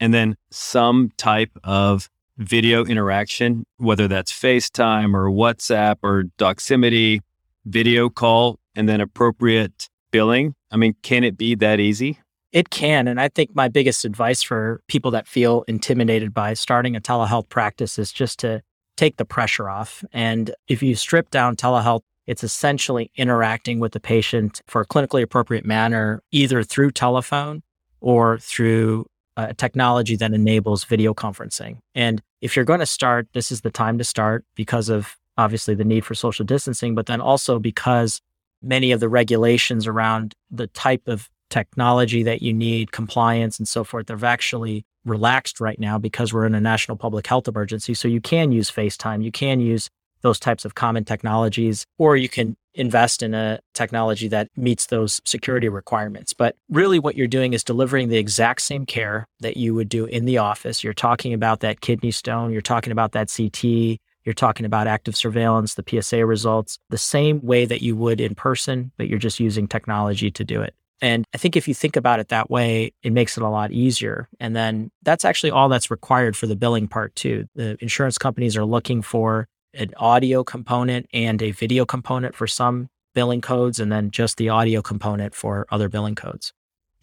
and 0.00 0.12
then 0.12 0.36
some 0.50 1.10
type 1.16 1.50
of 1.64 2.08
video 2.38 2.84
interaction, 2.84 3.64
whether 3.78 4.08
that's 4.08 4.32
FaceTime 4.32 5.14
or 5.14 5.30
WhatsApp 5.30 5.96
or 6.02 6.24
Doximity, 6.38 7.20
video 7.64 8.08
call, 8.08 8.58
and 8.74 8.88
then 8.88 9.00
appropriate 9.00 9.88
billing? 10.10 10.54
I 10.70 10.76
mean, 10.76 10.94
can 11.02 11.24
it 11.24 11.36
be 11.38 11.54
that 11.56 11.80
easy? 11.80 12.18
It 12.52 12.70
can. 12.70 13.08
And 13.08 13.20
I 13.20 13.28
think 13.28 13.54
my 13.54 13.68
biggest 13.68 14.04
advice 14.04 14.42
for 14.42 14.80
people 14.86 15.10
that 15.10 15.26
feel 15.26 15.64
intimidated 15.68 16.32
by 16.32 16.54
starting 16.54 16.96
a 16.96 17.00
telehealth 17.00 17.48
practice 17.48 17.98
is 17.98 18.12
just 18.12 18.38
to 18.40 18.62
take 18.96 19.16
the 19.16 19.24
pressure 19.24 19.68
off. 19.68 20.04
And 20.12 20.54
if 20.68 20.82
you 20.82 20.94
strip 20.94 21.30
down 21.30 21.56
telehealth, 21.56 22.02
it's 22.26 22.44
essentially 22.44 23.10
interacting 23.16 23.78
with 23.78 23.92
the 23.92 24.00
patient 24.00 24.60
for 24.66 24.80
a 24.80 24.86
clinically 24.86 25.22
appropriate 25.22 25.64
manner, 25.64 26.22
either 26.32 26.62
through 26.62 26.90
telephone 26.90 27.62
or 28.00 28.38
through 28.38 29.06
a 29.36 29.54
technology 29.54 30.16
that 30.16 30.32
enables 30.32 30.84
video 30.84 31.12
conferencing. 31.12 31.78
And 31.94 32.22
if 32.40 32.56
you're 32.56 32.64
going 32.64 32.80
to 32.80 32.86
start, 32.86 33.28
this 33.32 33.52
is 33.52 33.60
the 33.60 33.70
time 33.70 33.98
to 33.98 34.04
start 34.04 34.44
because 34.54 34.88
of 34.88 35.16
obviously 35.38 35.74
the 35.74 35.84
need 35.84 36.04
for 36.04 36.14
social 36.14 36.44
distancing, 36.44 36.94
but 36.94 37.06
then 37.06 37.20
also 37.20 37.58
because 37.58 38.20
many 38.62 38.92
of 38.92 39.00
the 39.00 39.08
regulations 39.08 39.86
around 39.86 40.34
the 40.50 40.66
type 40.68 41.06
of 41.06 41.28
technology 41.50 42.22
that 42.22 42.42
you 42.42 42.52
need, 42.52 42.92
compliance 42.92 43.58
and 43.58 43.68
so 43.68 43.84
forth, 43.84 44.06
they've 44.06 44.24
actually 44.24 44.84
relaxed 45.04 45.60
right 45.60 45.78
now 45.78 45.98
because 45.98 46.32
we're 46.32 46.46
in 46.46 46.54
a 46.54 46.60
national 46.60 46.96
public 46.96 47.26
health 47.26 47.46
emergency. 47.46 47.94
So 47.94 48.08
you 48.08 48.20
can 48.20 48.50
use 48.50 48.70
FaceTime, 48.70 49.22
you 49.22 49.30
can 49.30 49.60
use 49.60 49.88
those 50.22 50.38
types 50.38 50.64
of 50.64 50.74
common 50.74 51.04
technologies, 51.04 51.84
or 51.98 52.16
you 52.16 52.28
can 52.28 52.56
invest 52.74 53.22
in 53.22 53.34
a 53.34 53.58
technology 53.74 54.28
that 54.28 54.48
meets 54.56 54.86
those 54.86 55.20
security 55.24 55.68
requirements. 55.68 56.32
But 56.32 56.56
really, 56.68 56.98
what 56.98 57.16
you're 57.16 57.26
doing 57.26 57.54
is 57.54 57.64
delivering 57.64 58.08
the 58.08 58.18
exact 58.18 58.62
same 58.62 58.84
care 58.84 59.26
that 59.40 59.56
you 59.56 59.74
would 59.74 59.88
do 59.88 60.04
in 60.04 60.26
the 60.26 60.38
office. 60.38 60.84
You're 60.84 60.92
talking 60.92 61.32
about 61.32 61.60
that 61.60 61.80
kidney 61.80 62.10
stone, 62.10 62.52
you're 62.52 62.60
talking 62.60 62.92
about 62.92 63.12
that 63.12 63.32
CT, 63.34 63.98
you're 64.24 64.34
talking 64.34 64.66
about 64.66 64.86
active 64.86 65.16
surveillance, 65.16 65.74
the 65.74 65.84
PSA 65.88 66.26
results, 66.26 66.78
the 66.90 66.98
same 66.98 67.40
way 67.42 67.64
that 67.64 67.80
you 67.80 67.96
would 67.96 68.20
in 68.20 68.34
person, 68.34 68.92
but 68.96 69.08
you're 69.08 69.18
just 69.18 69.40
using 69.40 69.66
technology 69.66 70.30
to 70.32 70.44
do 70.44 70.60
it. 70.60 70.74
And 71.00 71.24
I 71.34 71.38
think 71.38 71.56
if 71.56 71.68
you 71.68 71.74
think 71.74 71.94
about 71.94 72.20
it 72.20 72.28
that 72.28 72.50
way, 72.50 72.92
it 73.02 73.12
makes 73.12 73.36
it 73.36 73.42
a 73.42 73.48
lot 73.48 73.70
easier. 73.70 74.28
And 74.40 74.56
then 74.56 74.90
that's 75.02 75.24
actually 75.24 75.50
all 75.50 75.68
that's 75.68 75.90
required 75.90 76.36
for 76.36 76.46
the 76.46 76.56
billing 76.56 76.88
part, 76.88 77.14
too. 77.14 77.46
The 77.54 77.76
insurance 77.80 78.16
companies 78.16 78.56
are 78.56 78.64
looking 78.64 79.02
for 79.02 79.46
an 79.76 79.92
audio 79.96 80.42
component 80.42 81.06
and 81.12 81.42
a 81.42 81.50
video 81.52 81.84
component 81.84 82.34
for 82.34 82.46
some 82.46 82.88
billing 83.14 83.40
codes, 83.40 83.80
and 83.80 83.90
then 83.90 84.10
just 84.10 84.36
the 84.36 84.48
audio 84.48 84.82
component 84.82 85.34
for 85.34 85.66
other 85.70 85.88
billing 85.88 86.14
codes. 86.14 86.52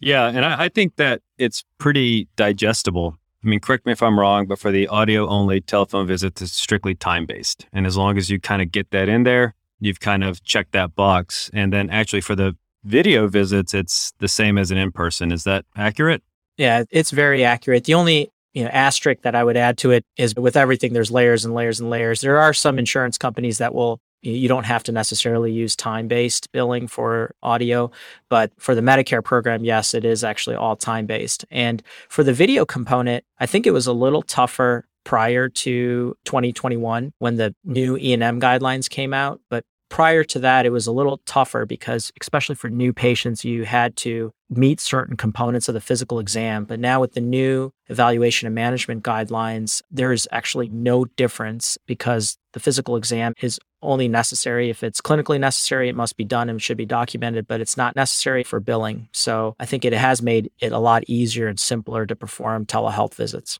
Yeah. 0.00 0.26
And 0.26 0.44
I, 0.44 0.64
I 0.64 0.68
think 0.68 0.96
that 0.96 1.22
it's 1.38 1.64
pretty 1.78 2.28
digestible. 2.36 3.16
I 3.44 3.48
mean, 3.48 3.60
correct 3.60 3.84
me 3.84 3.92
if 3.92 4.02
I'm 4.02 4.18
wrong, 4.18 4.46
but 4.46 4.58
for 4.58 4.70
the 4.70 4.86
audio 4.88 5.28
only 5.28 5.60
telephone 5.60 6.06
visits, 6.06 6.40
it's 6.40 6.52
strictly 6.52 6.94
time 6.94 7.26
based. 7.26 7.66
And 7.72 7.86
as 7.86 7.96
long 7.96 8.16
as 8.16 8.30
you 8.30 8.40
kind 8.40 8.62
of 8.62 8.72
get 8.72 8.90
that 8.90 9.08
in 9.08 9.24
there, 9.24 9.54
you've 9.80 10.00
kind 10.00 10.24
of 10.24 10.42
checked 10.44 10.72
that 10.72 10.94
box. 10.94 11.50
And 11.52 11.72
then 11.72 11.90
actually 11.90 12.22
for 12.22 12.34
the 12.34 12.56
video 12.84 13.26
visits, 13.28 13.74
it's 13.74 14.12
the 14.18 14.28
same 14.28 14.56
as 14.56 14.70
an 14.70 14.78
in 14.78 14.92
person. 14.92 15.32
Is 15.32 15.44
that 15.44 15.64
accurate? 15.76 16.22
Yeah, 16.56 16.84
it's 16.90 17.10
very 17.10 17.44
accurate. 17.44 17.84
The 17.84 17.94
only 17.94 18.30
you 18.54 18.64
know 18.64 18.70
asterisk 18.70 19.22
that 19.22 19.34
I 19.34 19.44
would 19.44 19.56
add 19.56 19.76
to 19.78 19.90
it 19.90 20.04
is 20.16 20.34
with 20.34 20.56
everything, 20.56 20.92
there's 20.92 21.10
layers 21.10 21.44
and 21.44 21.54
layers 21.54 21.80
and 21.80 21.90
layers. 21.90 22.20
There 22.20 22.38
are 22.38 22.54
some 22.54 22.78
insurance 22.78 23.18
companies 23.18 23.58
that 23.58 23.74
will 23.74 24.00
you 24.22 24.48
don't 24.48 24.64
have 24.64 24.82
to 24.84 24.92
necessarily 24.92 25.52
use 25.52 25.76
time 25.76 26.08
based 26.08 26.50
billing 26.52 26.86
for 26.86 27.34
audio, 27.42 27.90
but 28.30 28.52
for 28.58 28.74
the 28.74 28.80
Medicare 28.80 29.22
program, 29.22 29.64
yes, 29.64 29.92
it 29.92 30.04
is 30.04 30.24
actually 30.24 30.56
all 30.56 30.76
time 30.76 31.04
based. 31.04 31.44
And 31.50 31.82
for 32.08 32.24
the 32.24 32.32
video 32.32 32.64
component, 32.64 33.24
I 33.38 33.44
think 33.44 33.66
it 33.66 33.72
was 33.72 33.86
a 33.86 33.92
little 33.92 34.22
tougher 34.22 34.86
prior 35.04 35.50
to 35.50 36.16
2021 36.24 37.12
when 37.18 37.36
the 37.36 37.54
new 37.64 37.98
E&M 37.98 38.40
guidelines 38.40 38.88
came 38.88 39.12
out, 39.12 39.40
but 39.50 39.64
prior 39.88 40.24
to 40.24 40.38
that, 40.40 40.66
it 40.66 40.70
was 40.70 40.86
a 40.86 40.92
little 40.92 41.18
tougher 41.26 41.66
because, 41.66 42.12
especially 42.20 42.54
for 42.54 42.68
new 42.68 42.92
patients, 42.92 43.44
you 43.44 43.64
had 43.64 43.96
to 43.96 44.32
meet 44.50 44.80
certain 44.80 45.16
components 45.16 45.68
of 45.68 45.74
the 45.74 45.80
physical 45.80 46.18
exam. 46.18 46.64
But 46.64 46.80
now, 46.80 47.00
with 47.00 47.14
the 47.14 47.20
new 47.20 47.72
evaluation 47.88 48.46
and 48.46 48.54
management 48.54 49.02
guidelines, 49.02 49.82
there 49.90 50.12
is 50.12 50.28
actually 50.32 50.68
no 50.68 51.04
difference 51.04 51.78
because 51.86 52.36
the 52.52 52.60
physical 52.60 52.96
exam 52.96 53.34
is 53.40 53.58
only 53.82 54.08
necessary 54.08 54.70
if 54.70 54.82
it's 54.82 55.00
clinically 55.00 55.38
necessary. 55.38 55.88
It 55.88 55.96
must 55.96 56.16
be 56.16 56.24
done 56.24 56.48
and 56.48 56.60
should 56.60 56.76
be 56.76 56.86
documented, 56.86 57.46
but 57.46 57.60
it's 57.60 57.76
not 57.76 57.94
necessary 57.94 58.42
for 58.42 58.60
billing. 58.60 59.08
So 59.12 59.54
I 59.60 59.66
think 59.66 59.84
it 59.84 59.92
has 59.92 60.22
made 60.22 60.50
it 60.58 60.72
a 60.72 60.78
lot 60.78 61.04
easier 61.06 61.48
and 61.48 61.60
simpler 61.60 62.06
to 62.06 62.16
perform 62.16 62.66
telehealth 62.66 63.14
visits. 63.14 63.58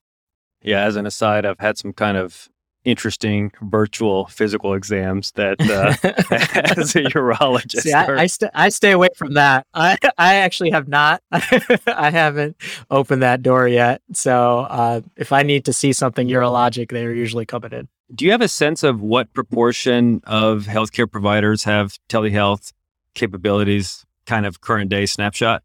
Yeah, 0.62 0.82
as 0.84 0.96
an 0.96 1.06
aside, 1.06 1.44
I've 1.44 1.60
had 1.60 1.76
some 1.76 1.92
kind 1.92 2.16
of 2.16 2.48
interesting 2.84 3.52
virtual 3.62 4.26
physical 4.26 4.74
exams 4.74 5.32
that 5.32 5.60
uh, 5.60 5.94
as 6.78 6.94
a 6.94 7.04
urologist. 7.04 7.80
See, 7.80 7.92
I, 7.92 8.22
I, 8.22 8.26
st- 8.26 8.50
I, 8.54 8.68
stay 8.68 8.92
away 8.92 9.08
from 9.16 9.34
that. 9.34 9.66
I, 9.74 9.98
I 10.18 10.36
actually 10.36 10.70
have 10.70 10.88
not. 10.88 11.22
I 11.32 12.10
haven't 12.10 12.56
opened 12.90 13.22
that 13.22 13.42
door 13.42 13.66
yet. 13.66 14.02
So 14.12 14.60
uh, 14.60 15.00
if 15.16 15.32
I 15.32 15.42
need 15.42 15.64
to 15.64 15.72
see 15.72 15.92
something 15.92 16.28
urologic, 16.28 16.90
they're 16.90 17.14
usually 17.14 17.46
coming 17.46 17.72
in. 17.72 17.88
Do 18.14 18.24
you 18.24 18.32
have 18.32 18.42
a 18.42 18.48
sense 18.48 18.82
of 18.82 19.00
what 19.00 19.32
proportion 19.32 20.20
of 20.24 20.64
healthcare 20.64 21.10
providers 21.10 21.64
have 21.64 21.98
telehealth 22.08 22.72
capabilities, 23.14 24.04
kind 24.26 24.46
of 24.46 24.60
current 24.60 24.90
day 24.90 25.06
snapshot? 25.06 25.62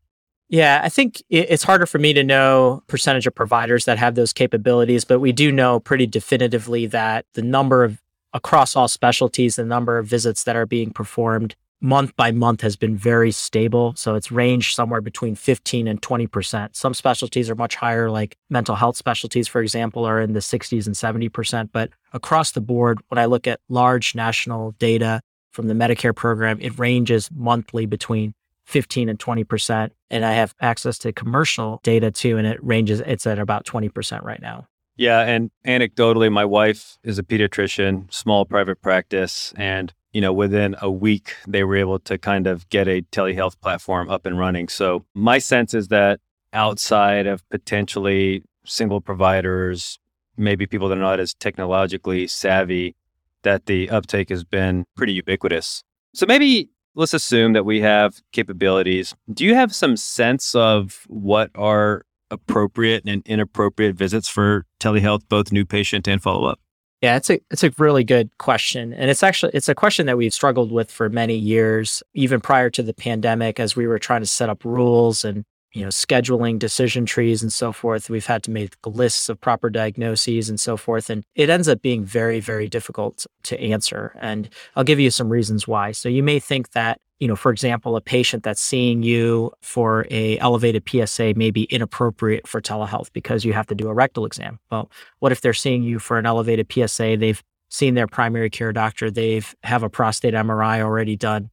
Yeah, 0.50 0.82
I 0.84 0.89
think 0.89 1.22
it's 1.29 1.63
harder 1.63 1.86
for 1.86 2.00
me 2.00 2.12
to 2.13 2.24
know 2.24 2.82
percentage 2.88 3.27
of 3.27 3.36
providers 3.36 3.86
that 3.86 4.00
have 4.00 4.15
those 4.15 4.34
capabilities, 4.34 5.06
but 5.06 5.20
we 5.20 5.32
do 5.32 5.51
know 5.51 5.79
pretty 5.79 6.08
definitively 6.08 6.88
that 6.88 7.25
the 7.36 7.44
number 7.44 7.84
of 7.84 8.01
across 8.34 8.75
all 8.75 8.88
specialties, 8.88 9.56
the 9.56 9.65
number 9.65 10.00
of 10.00 10.08
visits 10.08 10.44
that 10.46 10.56
are 10.56 10.65
being 10.65 10.91
performed 10.91 11.56
month 11.82 12.15
by 12.15 12.32
month 12.32 12.62
has 12.62 12.75
been 12.75 12.96
very 12.98 13.32
stable. 13.32 13.94
So 13.96 14.15
it's 14.15 14.32
ranged 14.32 14.75
somewhere 14.75 15.01
between 15.01 15.36
15 15.36 15.88
and 15.88 16.01
20%. 16.01 16.75
Some 16.75 16.94
specialties 16.94 17.50
are 17.50 17.56
much 17.56 17.75
higher, 17.75 18.10
like 18.10 18.36
mental 18.50 18.75
health 18.75 18.98
specialties, 18.98 19.48
for 19.48 19.62
example, 19.62 20.03
are 20.03 20.20
in 20.20 20.34
the 20.34 20.39
60s 20.39 20.86
and 20.86 20.96
70%. 20.96 21.70
But 21.72 21.91
across 22.12 22.51
the 22.51 22.62
board, 22.62 23.00
when 23.08 23.18
I 23.18 23.25
look 23.25 23.48
at 23.48 23.62
large 23.70 24.13
national 24.13 24.72
data 24.74 25.22
from 25.51 25.68
the 25.68 25.74
Medicare 25.74 26.15
program, 26.15 26.60
it 26.60 26.77
ranges 26.77 27.29
monthly 27.34 27.86
between 27.86 28.34
15 28.69 29.09
and 29.09 29.17
20%. 29.17 29.89
And 30.11 30.23
I 30.23 30.33
have 30.33 30.53
access 30.61 30.99
to 30.99 31.11
commercial 31.11 31.79
data 31.83 32.11
too, 32.11 32.38
and 32.38 32.45
it 32.45 32.63
ranges, 32.63 33.01
it's 33.01 33.25
at 33.25 33.39
about 33.39 33.65
20% 33.65 34.23
right 34.23 34.41
now. 34.41 34.67
Yeah. 34.95 35.21
And 35.21 35.49
anecdotally, 35.65 36.31
my 36.31 36.45
wife 36.45 36.97
is 37.03 37.17
a 37.17 37.23
pediatrician, 37.23 38.13
small 38.13 38.45
private 38.45 38.81
practice. 38.81 39.53
And, 39.57 39.91
you 40.13 40.21
know, 40.21 40.31
within 40.33 40.75
a 40.81 40.91
week, 40.91 41.33
they 41.47 41.63
were 41.63 41.77
able 41.77 41.99
to 41.99 42.17
kind 42.17 42.45
of 42.45 42.69
get 42.69 42.88
a 42.88 43.01
telehealth 43.11 43.59
platform 43.59 44.09
up 44.09 44.27
and 44.27 44.38
running. 44.38 44.67
So 44.67 45.05
my 45.15 45.39
sense 45.39 45.73
is 45.73 45.88
that 45.88 46.19
outside 46.53 47.25
of 47.25 47.47
potentially 47.49 48.43
single 48.65 49.01
providers, 49.01 49.97
maybe 50.38 50.67
people 50.67 50.89
that 50.89 50.97
are 50.97 51.01
not 51.01 51.19
as 51.19 51.33
technologically 51.33 52.27
savvy, 52.27 52.95
that 53.41 53.65
the 53.65 53.89
uptake 53.89 54.29
has 54.29 54.43
been 54.43 54.85
pretty 54.95 55.13
ubiquitous. 55.13 55.83
So 56.13 56.25
maybe 56.27 56.69
let's 56.96 57.13
assume 57.13 57.53
that 57.53 57.65
we 57.65 57.81
have 57.81 58.22
capabilities. 58.31 59.15
Do 59.31 59.46
you 59.46 59.55
have 59.55 59.74
some 59.74 59.98
sense 59.98 60.55
of 60.55 61.05
what 61.08 61.51
are 61.55 62.03
appropriate 62.31 63.03
and 63.05 63.24
inappropriate 63.25 63.96
visits 63.96 64.27
for 64.27 64.65
telehealth, 64.79 65.22
both 65.29 65.51
new 65.51 65.65
patient 65.65 66.08
and 66.08 66.22
follow 66.22 66.48
up? 66.48 66.60
Yeah, 67.01 67.15
it's 67.15 67.29
a 67.29 67.39
it's 67.50 67.63
a 67.63 67.72
really 67.77 68.03
good 68.03 68.38
question. 68.39 68.93
And 68.93 69.10
it's 69.10 69.24
actually 69.24 69.53
it's 69.53 69.69
a 69.69 69.75
question 69.75 70.05
that 70.08 70.17
we've 70.17 70.34
struggled 70.34 70.72
with 70.72 70.91
for 70.91 71.08
many 71.10 71.36
years, 71.36 72.03
even 72.13 72.41
prior 72.41 72.69
to 72.72 72.84
the 72.84 72.93
pandemic 72.93 73.60
as 73.60 73.75
we 73.75 73.88
were 73.88 74.00
trying 74.00 74.22
to 74.22 74.27
set 74.27 74.50
up 74.50 74.65
rules 74.65 75.24
and 75.24 75.46
you 75.73 75.83
know 75.83 75.89
scheduling 75.89 76.57
decision 76.57 77.05
trees 77.05 77.41
and 77.41 77.53
so 77.53 77.71
forth. 77.71 78.09
We've 78.09 78.25
had 78.25 78.43
to 78.43 78.51
make 78.51 78.75
lists 78.85 79.29
of 79.29 79.39
proper 79.39 79.69
diagnoses 79.69 80.49
and 80.49 80.59
so 80.59 80.77
forth 80.77 81.09
and 81.09 81.23
it 81.35 81.49
ends 81.49 81.67
up 81.67 81.81
being 81.81 82.03
very 82.03 82.39
very 82.39 82.67
difficult 82.67 83.25
to 83.43 83.59
answer 83.59 84.15
and 84.19 84.49
i'll 84.75 84.83
give 84.83 84.99
you 84.99 85.11
some 85.11 85.29
reasons 85.29 85.67
why. 85.67 85.91
So 85.91 86.09
you 86.09 86.23
may 86.23 86.39
think 86.39 86.71
that 86.71 86.99
you 87.19 87.27
know 87.27 87.35
for 87.35 87.51
example 87.51 87.95
a 87.95 88.01
patient 88.01 88.43
that's 88.43 88.61
seeing 88.61 89.03
you 89.03 89.51
for 89.61 90.05
a 90.09 90.39
elevated 90.39 90.83
psa 90.89 91.33
may 91.35 91.51
be 91.51 91.63
inappropriate 91.63 92.47
for 92.47 92.61
telehealth 92.61 93.11
because 93.13 93.45
you 93.45 93.53
have 93.53 93.67
to 93.67 93.75
do 93.75 93.89
a 93.89 93.93
rectal 93.93 94.25
exam. 94.25 94.59
Well 94.71 94.89
what 95.19 95.31
if 95.31 95.41
they're 95.41 95.53
seeing 95.53 95.83
you 95.83 95.99
for 95.99 96.17
an 96.17 96.25
elevated 96.25 96.71
psa 96.71 97.15
they've 97.17 97.43
seen 97.69 97.93
their 97.93 98.07
primary 98.07 98.49
care 98.49 98.73
doctor. 98.73 99.11
They've 99.11 99.55
have 99.63 99.83
a 99.83 99.89
prostate 99.89 100.33
mri 100.33 100.81
already 100.81 101.15
done. 101.15 101.49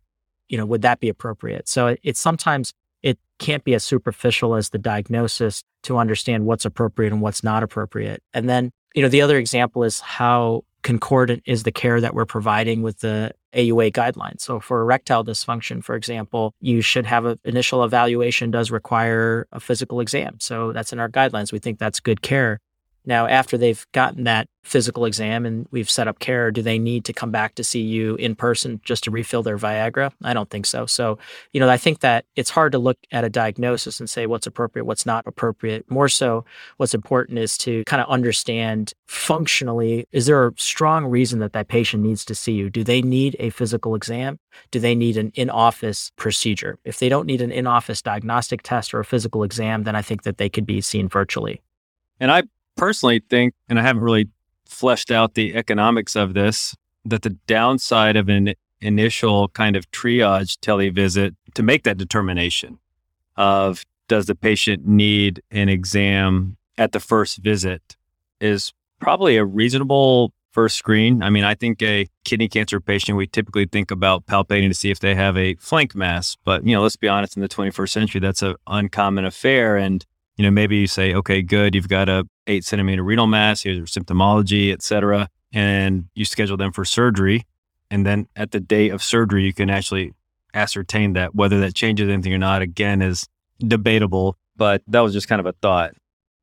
You 0.49 0.59
know 0.59 0.67
would 0.67 0.83
that 0.83 1.01
be 1.01 1.09
appropriate? 1.09 1.69
So 1.69 1.97
it's 2.03 2.21
sometimes 2.21 2.73
it 3.07 3.21
can't 3.39 3.63
be 3.63 3.73
as 3.73 3.85
superficial 3.85 4.57
as 4.57 4.71
the 4.71 4.79
diagnosis 4.79 5.63
to 5.85 5.97
understand 5.97 6.45
what's 6.45 6.65
appropriate 6.65 7.13
and 7.13 7.23
what's 7.23 7.45
not 7.45 7.63
appropriate. 7.63 8.21
And 8.35 8.49
then, 8.49 8.73
you 8.97 9.03
know, 9.03 9.09
the 9.09 9.23
other 9.23 9.39
example 9.39 9.85
is 9.85 10.01
how 10.01 10.65
concordant 10.83 11.45
is 11.47 11.63
the 11.63 11.71
care 11.71 12.01
that 12.01 12.15
we're 12.15 12.25
providing 12.25 12.83
with 12.83 12.99
the 13.01 13.31
AUA 13.55 13.93
guidelines. 13.93 14.41
So 14.41 14.59
for 14.59 14.81
erectile 14.81 15.25
dysfunction, 15.25 15.85
for 15.85 15.95
example, 15.95 16.53
you 16.61 16.81
should 16.81 17.07
have 17.07 17.27
an 17.27 17.39
initial 17.45 17.85
evaluation 17.85 18.51
does 18.51 18.73
require 18.73 19.47
a 19.53 19.61
physical 19.61 20.01
exam. 20.01 20.39
So 20.41 20.73
that's 20.73 20.93
in 20.93 20.99
our 20.99 21.09
guidelines. 21.09 21.53
We 21.53 21.61
think 21.61 21.79
that's 21.79 22.01
good 22.01 22.23
care. 22.23 22.59
Now, 23.07 23.27
after 23.29 23.57
they've 23.57 23.87
gotten 23.93 24.25
that 24.25 24.49
physical 24.65 25.05
exam 25.05 25.47
and 25.47 25.69
we've 25.71 25.89
set 25.89 26.09
up 26.09 26.19
care, 26.19 26.51
do 26.51 26.61
they 26.61 26.79
need 26.79 27.05
to 27.05 27.13
come 27.13 27.31
back 27.31 27.55
to 27.55 27.63
see 27.63 27.81
you 27.81 28.17
in 28.17 28.35
person 28.35 28.81
just 28.85 29.05
to 29.05 29.13
refill 29.13 29.45
their 29.45 29.57
Viagra? 29.57 30.13
I 30.25 30.35
don't 30.35 30.51
think 30.51 30.67
so. 30.67 30.87
So, 30.87 31.19
you 31.53 31.61
know, 31.61 31.69
I 31.69 31.77
think 31.77 32.01
that 32.01 32.25
it's 32.35 32.51
hard 32.51 32.73
to 32.73 32.79
look 32.79 32.99
at 33.13 33.23
a 33.23 33.31
diagnosis 33.31 34.01
and 34.01 34.11
say 34.11 34.27
what's 34.27 34.47
appropriate, 34.47 34.85
what's 34.85 35.07
not 35.07 35.25
appropriate. 35.27 35.89
More 35.89 36.09
so, 36.09 36.45
what's 36.79 36.95
important 36.95 37.39
is 37.39 37.57
to 37.59 37.85
kind 37.85 38.03
of 38.03 38.09
understand 38.09 38.93
functionally 39.07 40.07
is 40.11 40.27
there 40.27 40.49
a 40.49 40.53
strong 40.57 41.07
reason 41.07 41.39
that 41.39 41.53
that 41.53 41.69
patient 41.69 42.03
needs 42.03 42.25
to 42.25 42.35
see 42.35 42.53
you? 42.53 42.69
Do 42.69 42.83
they 42.83 43.03
need 43.03 43.37
a 43.39 43.51
physical 43.51 43.95
exam? 43.95 44.39
Do 44.73 44.81
they 44.81 44.97
need 44.97 45.17
an 45.17 45.31
in 45.35 45.49
office 45.49 46.11
procedure? 46.17 46.79
If 46.85 46.99
they 46.99 47.09
don't 47.09 47.27
need 47.27 47.41
an 47.41 47.53
in 47.53 47.69
office 47.69 48.03
diagnostic 48.03 48.63
test 48.63 48.93
or 48.93 48.99
a 48.99 49.05
physical 49.05 49.45
exam, 49.45 49.85
then 49.85 49.95
I 49.95 50.03
think 50.03 50.25
that 50.25 50.39
they 50.39 50.49
could 50.49 50.67
be 50.67 50.81
seen 50.81 51.09
virtually. 51.09 51.63
And 52.19 52.33
I 52.33 52.45
personally 52.77 53.23
think, 53.31 53.55
and 53.69 53.79
I 53.79 53.83
haven't 53.83 54.03
really 54.03 54.29
fleshed 54.67 55.11
out 55.11 55.35
the 55.35 55.55
economics 55.55 56.17
of 56.17 56.35
this, 56.35 56.75
that 57.05 57.23
the 57.23 57.31
downside 57.31 58.17
of 58.17 58.29
an 58.29 58.55
initial 58.81 59.49
kind 59.49 59.77
of 59.77 59.91
triage 59.91 60.59
televisit 60.59 61.35
to 61.55 61.63
make 61.63 61.85
that 61.85 61.97
determination 61.97 62.79
of 63.37 63.85
does 64.09 64.27
the 64.27 64.35
patient 64.35 64.87
need 64.87 65.43
an 65.51 65.69
exam 65.69 66.57
at 66.79 66.93
the 66.93 67.01
first 67.01 67.39
visit 67.39 67.97
is 68.41 68.73
probably 69.01 69.37
a 69.37 69.45
reasonable 69.45 70.33
first 70.53 70.77
screen. 70.77 71.23
I 71.23 71.31
mean, 71.31 71.45
I 71.45 71.55
think 71.55 71.83
a 71.83 72.07
kidney 72.25 72.49
cancer 72.49 72.81
patient, 72.81 73.19
we 73.19 73.27
typically 73.27 73.67
think 73.67 73.91
about 73.91 74.27
palpating 74.27 74.69
to 74.69 74.75
see 74.75 74.91
if 74.91 75.01
they 75.01 75.15
have 75.15 75.37
a 75.37 75.55
flank 75.57 75.95
mass. 75.95 76.37
But, 76.45 76.67
you 76.67 76.75
know, 76.75 76.83
let's 76.83 76.97
be 76.97 77.09
honest, 77.09 77.37
in 77.37 77.43
the 77.43 77.49
21st 77.49 77.91
century, 77.91 78.21
that's 78.21 78.43
an 78.43 78.57
uncommon 78.67 79.25
affair. 79.25 79.77
And 79.77 80.05
you 80.37 80.45
know, 80.45 80.51
maybe 80.51 80.77
you 80.77 80.87
say, 80.87 81.15
okay, 81.15 81.43
good, 81.43 81.75
you've 81.75 81.89
got 81.89 82.09
a 82.09 82.27
eight 82.47 82.65
centimeter 82.65 83.03
renal 83.03 83.27
mass, 83.27 83.63
here's 83.63 83.77
your 83.77 83.87
symptomology, 83.87 84.73
et 84.73 84.83
cetera. 84.83 85.29
And 85.53 86.09
you 86.15 86.25
schedule 86.25 86.57
them 86.57 86.73
for 86.73 86.85
surgery. 86.85 87.47
And 87.91 88.05
then 88.05 88.29
at 88.37 88.51
the 88.51 88.61
day 88.61 88.91
of 88.91 89.03
surgery, 89.03 89.45
you 89.45 89.55
can 89.55 89.71
actually 89.71 90.13
ascertain 90.53 91.15
that 91.15 91.35
whether 91.35 91.61
that 91.61 91.75
changes 91.75 92.09
anything 92.09 92.35
or 92.35 92.39
not, 92.39 92.61
again, 92.63 93.01
is 93.01 93.27
debatable. 93.59 94.37
But 94.57 94.83
that 94.89 95.01
was 95.01 95.13
just 95.13 95.29
kind 95.29 95.41
of 95.41 95.47
a 95.47 95.53
thought. 95.53 95.95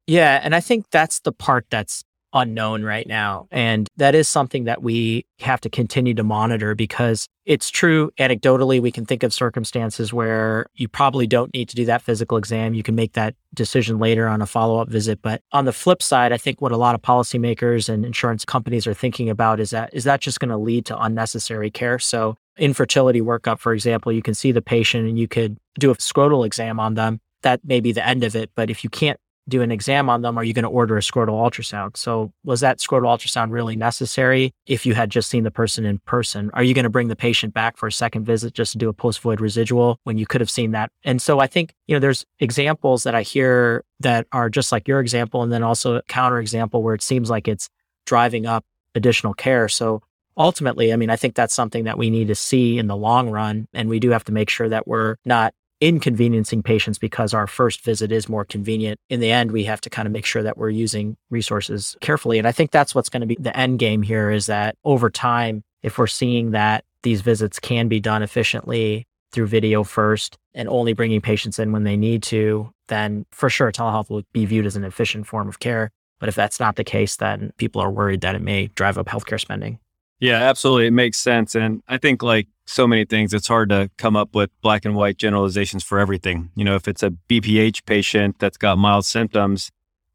Yeah. 0.07 0.39
And 0.41 0.55
I 0.55 0.59
think 0.59 0.89
that's 0.89 1.19
the 1.19 1.31
part 1.31 1.65
that's 1.69 2.03
unknown 2.33 2.83
right 2.83 3.07
now. 3.07 3.47
And 3.51 3.87
that 3.97 4.15
is 4.15 4.27
something 4.27 4.65
that 4.65 4.81
we 4.81 5.25
have 5.39 5.61
to 5.61 5.69
continue 5.69 6.13
to 6.15 6.23
monitor 6.23 6.75
because 6.75 7.27
it's 7.45 7.69
true. 7.69 8.11
Anecdotally, 8.19 8.81
we 8.81 8.91
can 8.91 9.05
think 9.05 9.23
of 9.23 9.33
circumstances 9.33 10.13
where 10.13 10.65
you 10.75 10.87
probably 10.87 11.27
don't 11.27 11.53
need 11.53 11.69
to 11.69 11.75
do 11.75 11.85
that 11.85 12.01
physical 12.01 12.37
exam. 12.37 12.73
You 12.73 12.83
can 12.83 12.95
make 12.95 13.13
that 13.13 13.35
decision 13.53 13.99
later 13.99 14.27
on 14.27 14.41
a 14.41 14.45
follow 14.45 14.79
up 14.79 14.89
visit. 14.89 15.21
But 15.21 15.41
on 15.51 15.65
the 15.65 15.73
flip 15.73 16.01
side, 16.01 16.31
I 16.31 16.37
think 16.37 16.61
what 16.61 16.71
a 16.71 16.77
lot 16.77 16.95
of 16.95 17.01
policymakers 17.01 17.89
and 17.89 18.05
insurance 18.05 18.45
companies 18.45 18.87
are 18.87 18.93
thinking 18.93 19.29
about 19.29 19.59
is 19.59 19.71
that 19.71 19.93
is 19.93 20.05
that 20.05 20.21
just 20.21 20.39
going 20.39 20.49
to 20.49 20.57
lead 20.57 20.85
to 20.87 20.97
unnecessary 20.97 21.69
care? 21.69 21.99
So, 21.99 22.35
infertility 22.57 23.21
workup, 23.21 23.59
for 23.59 23.73
example, 23.73 24.11
you 24.11 24.21
can 24.21 24.33
see 24.33 24.51
the 24.51 24.61
patient 24.61 25.07
and 25.07 25.19
you 25.19 25.27
could 25.27 25.57
do 25.79 25.91
a 25.91 25.95
scrotal 25.95 26.45
exam 26.45 26.79
on 26.79 26.93
them 26.93 27.19
that 27.43 27.63
may 27.63 27.79
be 27.79 27.91
the 27.91 28.05
end 28.05 28.23
of 28.23 28.35
it. 28.35 28.49
But 28.55 28.69
if 28.69 28.83
you 28.83 28.89
can't 28.89 29.19
do 29.47 29.61
an 29.61 29.71
exam 29.71 30.09
on 30.09 30.21
them, 30.21 30.37
are 30.37 30.43
you 30.43 30.53
going 30.53 30.63
to 30.63 30.69
order 30.69 30.97
a 30.97 31.01
scrotal 31.01 31.33
ultrasound? 31.33 31.97
So, 31.97 32.31
was 32.43 32.61
that 32.61 32.79
scrotal 32.79 33.07
ultrasound 33.07 33.51
really 33.51 33.75
necessary 33.75 34.53
if 34.65 34.85
you 34.85 34.93
had 34.93 35.09
just 35.09 35.29
seen 35.29 35.43
the 35.43 35.51
person 35.51 35.85
in 35.85 35.99
person? 35.99 36.49
Are 36.53 36.63
you 36.63 36.73
going 36.73 36.83
to 36.83 36.89
bring 36.89 37.09
the 37.09 37.15
patient 37.15 37.53
back 37.53 37.77
for 37.77 37.87
a 37.87 37.91
second 37.91 38.25
visit 38.25 38.53
just 38.53 38.71
to 38.73 38.77
do 38.77 38.89
a 38.89 38.93
post 38.93 39.19
void 39.21 39.41
residual 39.41 39.99
when 40.03 40.17
you 40.17 40.25
could 40.25 40.41
have 40.41 40.49
seen 40.49 40.71
that? 40.71 40.91
And 41.03 41.21
so, 41.21 41.39
I 41.39 41.47
think, 41.47 41.73
you 41.87 41.95
know, 41.95 41.99
there's 41.99 42.25
examples 42.39 43.03
that 43.03 43.15
I 43.15 43.21
hear 43.21 43.83
that 43.99 44.27
are 44.31 44.49
just 44.49 44.71
like 44.71 44.87
your 44.87 44.99
example, 44.99 45.43
and 45.43 45.51
then 45.51 45.63
also 45.63 45.95
a 45.95 46.03
counter 46.03 46.39
example 46.39 46.81
where 46.81 46.95
it 46.95 47.01
seems 47.01 47.29
like 47.29 47.47
it's 47.47 47.69
driving 48.05 48.45
up 48.45 48.65
additional 48.95 49.33
care. 49.33 49.67
So, 49.67 50.01
ultimately, 50.37 50.93
I 50.93 50.95
mean, 50.95 51.09
I 51.09 51.15
think 51.15 51.35
that's 51.35 51.53
something 51.53 51.83
that 51.83 51.97
we 51.97 52.09
need 52.09 52.29
to 52.29 52.35
see 52.35 52.77
in 52.77 52.87
the 52.87 52.95
long 52.95 53.29
run. 53.29 53.67
And 53.73 53.89
we 53.89 53.99
do 53.99 54.11
have 54.11 54.23
to 54.25 54.31
make 54.31 54.49
sure 54.49 54.69
that 54.69 54.87
we're 54.87 55.17
not 55.25 55.53
inconveniencing 55.83 56.63
patients 56.63 56.97
because 56.97 57.33
our 57.33 57.45
first 57.45 57.83
visit 57.83 58.09
is 58.09 58.29
more 58.29 58.45
convenient. 58.45 58.97
In 59.09 59.19
the 59.19 59.31
end, 59.31 59.51
we 59.51 59.65
have 59.65 59.81
to 59.81 59.89
kind 59.89 60.05
of 60.05 60.13
make 60.13 60.25
sure 60.25 60.41
that 60.41 60.57
we're 60.57 60.69
using 60.69 61.17
resources 61.29 61.97
carefully. 61.99 62.37
And 62.37 62.47
I 62.47 62.53
think 62.53 62.71
that's 62.71 62.95
what's 62.95 63.09
going 63.09 63.19
to 63.19 63.27
be 63.27 63.35
the 63.37 63.55
end 63.57 63.79
game 63.79 64.01
here 64.01 64.31
is 64.31 64.45
that 64.45 64.77
over 64.85 65.09
time, 65.09 65.61
if 65.81 65.97
we're 65.97 66.07
seeing 66.07 66.51
that 66.51 66.85
these 67.03 67.19
visits 67.19 67.59
can 67.59 67.89
be 67.89 67.99
done 67.99 68.23
efficiently 68.23 69.05
through 69.33 69.47
video 69.47 69.83
first 69.83 70.37
and 70.53 70.69
only 70.69 70.93
bringing 70.93 71.19
patients 71.19 71.59
in 71.59 71.73
when 71.73 71.83
they 71.83 71.97
need 71.97 72.23
to, 72.23 72.71
then 72.87 73.25
for 73.33 73.49
sure 73.49 73.69
telehealth 73.69 74.09
will 74.09 74.23
be 74.31 74.45
viewed 74.45 74.65
as 74.65 74.77
an 74.77 74.85
efficient 74.85 75.27
form 75.27 75.49
of 75.49 75.59
care. 75.59 75.91
But 76.21 76.29
if 76.29 76.35
that's 76.35 76.61
not 76.61 76.77
the 76.77 76.85
case, 76.85 77.17
then 77.17 77.51
people 77.57 77.81
are 77.81 77.91
worried 77.91 78.21
that 78.21 78.35
it 78.35 78.41
may 78.41 78.67
drive 78.67 78.97
up 78.97 79.07
healthcare 79.07 79.39
spending. 79.39 79.79
Yeah, 80.23 80.37
absolutely. 80.37 80.87
It 80.87 80.91
makes 80.91 81.17
sense. 81.17 81.53
And 81.53 81.83
I 81.89 81.97
think, 81.97 82.23
like 82.23 82.47
so 82.65 82.87
many 82.87 83.03
things, 83.03 83.33
it's 83.33 83.49
hard 83.49 83.67
to 83.67 83.91
come 83.97 84.15
up 84.15 84.33
with 84.33 84.49
black 84.61 84.85
and 84.85 84.95
white 84.95 85.17
generalizations 85.17 85.83
for 85.83 85.99
everything. 85.99 86.49
You 86.55 86.63
know, 86.63 86.75
if 86.75 86.87
it's 86.87 87.03
a 87.03 87.09
BPH 87.09 87.85
patient 87.85 88.37
that's 88.39 88.55
got 88.55 88.77
mild 88.77 89.05
symptoms, 89.05 89.69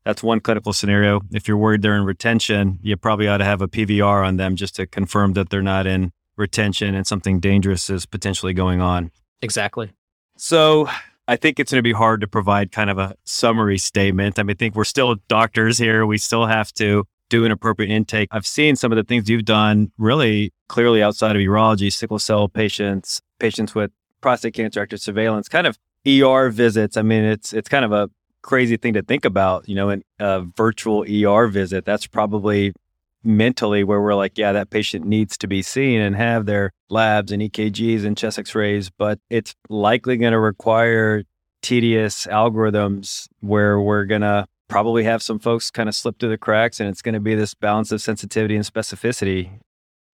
that's 0.06 0.22
one 0.22 0.40
clinical 0.40 0.72
scenario. 0.72 1.20
If 1.30 1.46
you're 1.46 1.58
worried 1.58 1.82
they're 1.82 1.94
in 1.94 2.06
retention, 2.06 2.78
you 2.80 2.96
probably 2.96 3.28
ought 3.28 3.36
to 3.36 3.44
have 3.44 3.60
a 3.60 3.68
PVR 3.68 4.26
on 4.26 4.38
them 4.38 4.56
just 4.56 4.76
to 4.76 4.86
confirm 4.86 5.34
that 5.34 5.50
they're 5.50 5.60
not 5.60 5.86
in 5.86 6.12
retention 6.38 6.94
and 6.94 7.06
something 7.06 7.38
dangerous 7.38 7.90
is 7.90 8.06
potentially 8.06 8.54
going 8.54 8.80
on. 8.80 9.10
Exactly. 9.42 9.90
So 10.38 10.88
I 11.26 11.36
think 11.36 11.60
it's 11.60 11.70
going 11.70 11.80
to 11.80 11.82
be 11.82 11.92
hard 11.92 12.22
to 12.22 12.26
provide 12.26 12.72
kind 12.72 12.88
of 12.88 12.96
a 12.96 13.14
summary 13.24 13.76
statement. 13.76 14.38
I 14.38 14.42
mean, 14.42 14.54
I 14.54 14.58
think 14.58 14.74
we're 14.74 14.84
still 14.84 15.16
doctors 15.28 15.76
here. 15.76 16.06
We 16.06 16.16
still 16.16 16.46
have 16.46 16.72
to 16.74 17.04
do 17.28 17.44
an 17.44 17.52
appropriate 17.52 17.90
intake. 17.90 18.28
I've 18.30 18.46
seen 18.46 18.76
some 18.76 18.92
of 18.92 18.96
the 18.96 19.04
things 19.04 19.28
you've 19.28 19.44
done 19.44 19.92
really 19.98 20.52
clearly 20.68 21.02
outside 21.02 21.36
of 21.36 21.40
urology, 21.40 21.92
sickle 21.92 22.18
cell 22.18 22.48
patients, 22.48 23.20
patients 23.38 23.74
with 23.74 23.90
prostate 24.20 24.54
cancer 24.54 24.80
active 24.80 25.00
surveillance, 25.00 25.48
kind 25.48 25.66
of 25.66 25.78
ER 26.06 26.50
visits. 26.50 26.96
I 26.96 27.02
mean, 27.02 27.24
it's 27.24 27.52
it's 27.52 27.68
kind 27.68 27.84
of 27.84 27.92
a 27.92 28.10
crazy 28.42 28.76
thing 28.76 28.94
to 28.94 29.02
think 29.02 29.24
about, 29.24 29.68
you 29.68 29.74
know, 29.74 29.90
in 29.90 30.02
a 30.18 30.42
virtual 30.56 31.04
ER 31.04 31.48
visit. 31.48 31.84
That's 31.84 32.06
probably 32.06 32.72
mentally 33.24 33.84
where 33.84 34.00
we're 34.00 34.14
like, 34.14 34.38
yeah, 34.38 34.52
that 34.52 34.70
patient 34.70 35.04
needs 35.04 35.36
to 35.38 35.46
be 35.46 35.60
seen 35.60 36.00
and 36.00 36.16
have 36.16 36.46
their 36.46 36.72
labs 36.88 37.32
and 37.32 37.42
EKGs 37.42 38.04
and 38.04 38.16
chest 38.16 38.38
x-rays, 38.38 38.90
but 38.90 39.18
it's 39.28 39.54
likely 39.68 40.16
going 40.16 40.32
to 40.32 40.38
require 40.38 41.24
tedious 41.60 42.26
algorithms 42.26 43.28
where 43.40 43.80
we're 43.80 44.04
going 44.04 44.20
to 44.20 44.46
probably 44.68 45.04
have 45.04 45.22
some 45.22 45.38
folks 45.38 45.70
kind 45.70 45.88
of 45.88 45.94
slip 45.94 46.18
through 46.18 46.28
the 46.28 46.38
cracks 46.38 46.80
and 46.80 46.88
it's 46.88 47.02
going 47.02 47.14
to 47.14 47.20
be 47.20 47.34
this 47.34 47.54
balance 47.54 47.90
of 47.90 48.00
sensitivity 48.00 48.54
and 48.54 48.64
specificity. 48.64 49.50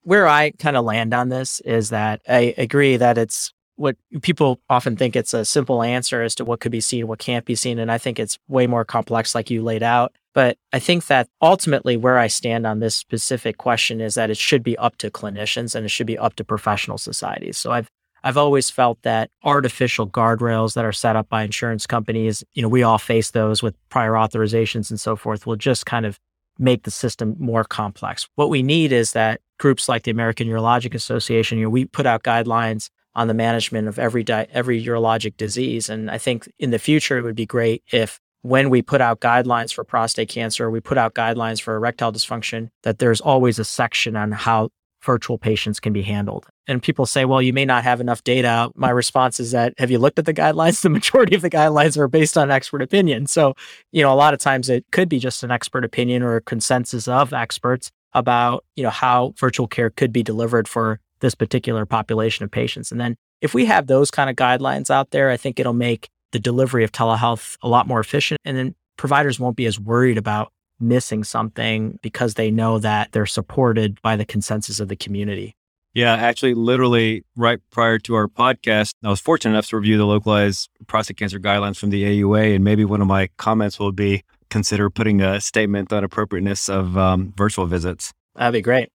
Where 0.02 0.28
I 0.28 0.50
kind 0.52 0.76
of 0.76 0.84
land 0.84 1.12
on 1.14 1.28
this 1.28 1.60
is 1.60 1.90
that 1.90 2.20
I 2.28 2.54
agree 2.56 2.96
that 2.96 3.18
it's 3.18 3.52
what 3.76 3.96
people 4.22 4.60
often 4.70 4.96
think 4.96 5.16
it's 5.16 5.34
a 5.34 5.44
simple 5.44 5.82
answer 5.82 6.22
as 6.22 6.34
to 6.36 6.44
what 6.44 6.60
could 6.60 6.70
be 6.70 6.80
seen, 6.80 7.06
what 7.08 7.18
can't 7.18 7.44
be 7.44 7.54
seen. 7.54 7.78
And 7.78 7.90
I 7.90 7.98
think 7.98 8.18
it's 8.18 8.38
way 8.48 8.66
more 8.66 8.84
complex, 8.84 9.34
like 9.34 9.50
you 9.50 9.62
laid 9.62 9.82
out. 9.82 10.14
But 10.32 10.58
I 10.72 10.78
think 10.78 11.06
that 11.06 11.28
ultimately 11.40 11.96
where 11.96 12.18
I 12.18 12.26
stand 12.26 12.66
on 12.66 12.80
this 12.80 12.94
specific 12.94 13.56
question 13.56 14.00
is 14.00 14.14
that 14.14 14.30
it 14.30 14.36
should 14.36 14.62
be 14.62 14.76
up 14.78 14.96
to 14.98 15.10
clinicians 15.10 15.74
and 15.74 15.84
it 15.84 15.90
should 15.90 16.06
be 16.06 16.18
up 16.18 16.34
to 16.36 16.44
professional 16.44 16.98
societies. 16.98 17.58
So 17.58 17.72
I've 17.72 17.90
I've 18.24 18.38
always 18.38 18.70
felt 18.70 19.02
that 19.02 19.30
artificial 19.44 20.08
guardrails 20.08 20.74
that 20.74 20.84
are 20.84 20.92
set 20.92 21.14
up 21.14 21.28
by 21.28 21.42
insurance 21.42 21.86
companies, 21.86 22.42
you 22.54 22.62
know, 22.62 22.68
we 22.68 22.82
all 22.82 22.98
face 22.98 23.30
those 23.32 23.62
with 23.62 23.76
prior 23.90 24.12
authorizations 24.12 24.88
and 24.88 24.98
so 24.98 25.14
forth, 25.14 25.46
will 25.46 25.56
just 25.56 25.84
kind 25.84 26.06
of 26.06 26.18
make 26.58 26.84
the 26.84 26.90
system 26.90 27.36
more 27.38 27.64
complex. 27.64 28.26
What 28.36 28.48
we 28.48 28.62
need 28.62 28.92
is 28.92 29.12
that 29.12 29.42
groups 29.58 29.90
like 29.90 30.04
the 30.04 30.10
American 30.10 30.48
Urologic 30.48 30.94
Association, 30.94 31.58
you 31.58 31.64
know, 31.64 31.70
we 31.70 31.84
put 31.84 32.06
out 32.06 32.22
guidelines 32.22 32.88
on 33.14 33.28
the 33.28 33.34
management 33.34 33.88
of 33.88 33.98
every 33.98 34.24
di- 34.24 34.46
every 34.52 34.82
urologic 34.82 35.36
disease, 35.36 35.88
and 35.88 36.10
I 36.10 36.18
think 36.18 36.50
in 36.58 36.70
the 36.70 36.78
future 36.78 37.18
it 37.18 37.22
would 37.22 37.36
be 37.36 37.46
great 37.46 37.82
if 37.92 38.20
when 38.42 38.70
we 38.70 38.82
put 38.82 39.00
out 39.00 39.20
guidelines 39.20 39.72
for 39.72 39.84
prostate 39.84 40.28
cancer, 40.28 40.70
we 40.70 40.80
put 40.80 40.98
out 40.98 41.14
guidelines 41.14 41.60
for 41.60 41.76
erectile 41.76 42.12
dysfunction, 42.12 42.70
that 42.82 42.98
there's 42.98 43.20
always 43.20 43.58
a 43.58 43.64
section 43.64 44.16
on 44.16 44.32
how 44.32 44.70
virtual 45.04 45.38
patients 45.38 45.78
can 45.78 45.92
be 45.92 46.02
handled. 46.02 46.46
And 46.66 46.82
people 46.82 47.06
say, 47.06 47.24
well, 47.24 47.42
you 47.42 47.52
may 47.52 47.64
not 47.64 47.84
have 47.84 48.00
enough 48.00 48.24
data. 48.24 48.70
My 48.74 48.90
response 48.90 49.38
is 49.38 49.50
that 49.50 49.74
have 49.78 49.90
you 49.90 49.98
looked 49.98 50.18
at 50.18 50.26
the 50.26 50.34
guidelines? 50.34 50.82
The 50.84 50.90
majority 50.90 51.34
of 51.34 51.42
the 51.42 51.50
guidelines 51.50 51.96
are 51.96 52.08
based 52.08 52.36
on 52.36 52.50
expert 52.50 52.82
opinion. 52.82 53.26
So, 53.26 53.54
you 53.90 54.02
know, 54.02 54.12
a 54.12 54.16
lot 54.16 54.34
of 54.34 54.40
times 54.40 54.68
it 54.68 54.84
could 54.92 55.08
be 55.08 55.18
just 55.18 55.42
an 55.42 55.50
expert 55.50 55.84
opinion 55.84 56.22
or 56.22 56.36
a 56.36 56.40
consensus 56.40 57.08
of 57.08 57.32
experts 57.32 57.90
about, 58.12 58.64
you 58.76 58.82
know, 58.82 58.90
how 58.90 59.34
virtual 59.38 59.66
care 59.66 59.90
could 59.90 60.12
be 60.12 60.22
delivered 60.22 60.68
for 60.68 61.00
this 61.20 61.34
particular 61.34 61.86
population 61.86 62.44
of 62.44 62.50
patients. 62.50 62.92
And 62.92 63.00
then 63.00 63.16
if 63.40 63.54
we 63.54 63.64
have 63.66 63.86
those 63.86 64.10
kind 64.10 64.28
of 64.30 64.36
guidelines 64.36 64.90
out 64.90 65.10
there, 65.10 65.30
I 65.30 65.36
think 65.36 65.58
it'll 65.58 65.72
make 65.72 66.08
the 66.32 66.38
delivery 66.38 66.84
of 66.84 66.92
telehealth 66.92 67.56
a 67.62 67.68
lot 67.68 67.86
more 67.86 68.00
efficient. 68.00 68.40
And 68.44 68.56
then 68.56 68.74
providers 68.96 69.40
won't 69.40 69.56
be 69.56 69.66
as 69.66 69.78
worried 69.80 70.18
about 70.18 70.52
missing 70.80 71.24
something 71.24 71.98
because 72.02 72.34
they 72.34 72.50
know 72.50 72.78
that 72.78 73.12
they're 73.12 73.26
supported 73.26 74.00
by 74.02 74.16
the 74.16 74.24
consensus 74.24 74.80
of 74.80 74.88
the 74.88 74.96
community. 74.96 75.56
Yeah, 75.94 76.14
actually, 76.14 76.54
literally 76.54 77.24
right 77.36 77.60
prior 77.70 78.00
to 78.00 78.14
our 78.16 78.26
podcast, 78.26 78.94
I 79.04 79.10
was 79.10 79.20
fortunate 79.20 79.52
enough 79.52 79.68
to 79.68 79.76
review 79.76 79.96
the 79.96 80.06
localized 80.06 80.68
prostate 80.88 81.18
cancer 81.18 81.38
guidelines 81.38 81.78
from 81.78 81.90
the 81.90 82.02
AUA. 82.02 82.56
And 82.56 82.64
maybe 82.64 82.84
one 82.84 83.00
of 83.00 83.06
my 83.06 83.28
comments 83.36 83.78
will 83.78 83.92
be 83.92 84.24
consider 84.50 84.90
putting 84.90 85.20
a 85.20 85.40
statement 85.40 85.92
on 85.92 86.02
appropriateness 86.02 86.68
of 86.68 86.98
um, 86.98 87.32
virtual 87.36 87.66
visits. 87.66 88.12
That'd 88.34 88.54
be 88.54 88.60
great. 88.60 88.90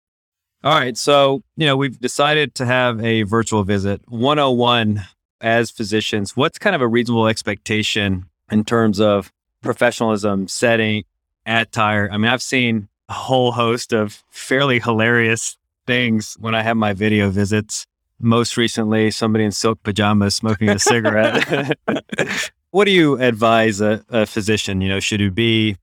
All 0.61 0.77
right. 0.77 0.97
So, 0.97 1.41
you 1.55 1.65
know, 1.65 1.77
we've 1.77 1.97
decided 1.97 2.53
to 2.55 2.65
have 2.65 3.01
a 3.01 3.23
virtual 3.23 3.63
visit. 3.63 4.01
101 4.09 5.01
as 5.39 5.71
physicians, 5.71 6.35
what's 6.35 6.59
kind 6.59 6.75
of 6.75 6.81
a 6.81 6.87
reasonable 6.87 7.27
expectation 7.27 8.25
in 8.51 8.65
terms 8.65 8.99
of 8.99 9.31
professionalism, 9.61 10.49
setting, 10.49 11.03
attire? 11.49 12.09
I 12.11 12.17
mean, 12.17 12.31
I've 12.31 12.41
seen 12.41 12.87
a 13.09 13.13
whole 13.13 13.51
host 13.51 13.93
of 13.93 14.23
fairly 14.29 14.79
hilarious 14.79 15.57
things 15.87 16.37
when 16.39 16.53
I 16.53 16.61
have 16.61 16.77
my 16.77 16.93
video 16.93 17.29
visits. 17.29 17.85
Most 18.19 18.57
recently, 18.57 19.11
somebody 19.11 19.45
in 19.45 19.51
silk 19.51 19.81
pajamas 19.83 20.35
smoking 20.35 20.69
a 20.69 20.79
cigarette. 20.91 21.77
what 22.71 22.85
do 22.85 22.91
you 22.91 23.19
advise 23.19 23.81
a, 23.81 24.03
a, 24.09 24.25
physician? 24.25 24.81
You 24.81 24.89
know, 24.89 24.99
should 24.99 25.21
it 25.21 25.33
be? 25.33 25.77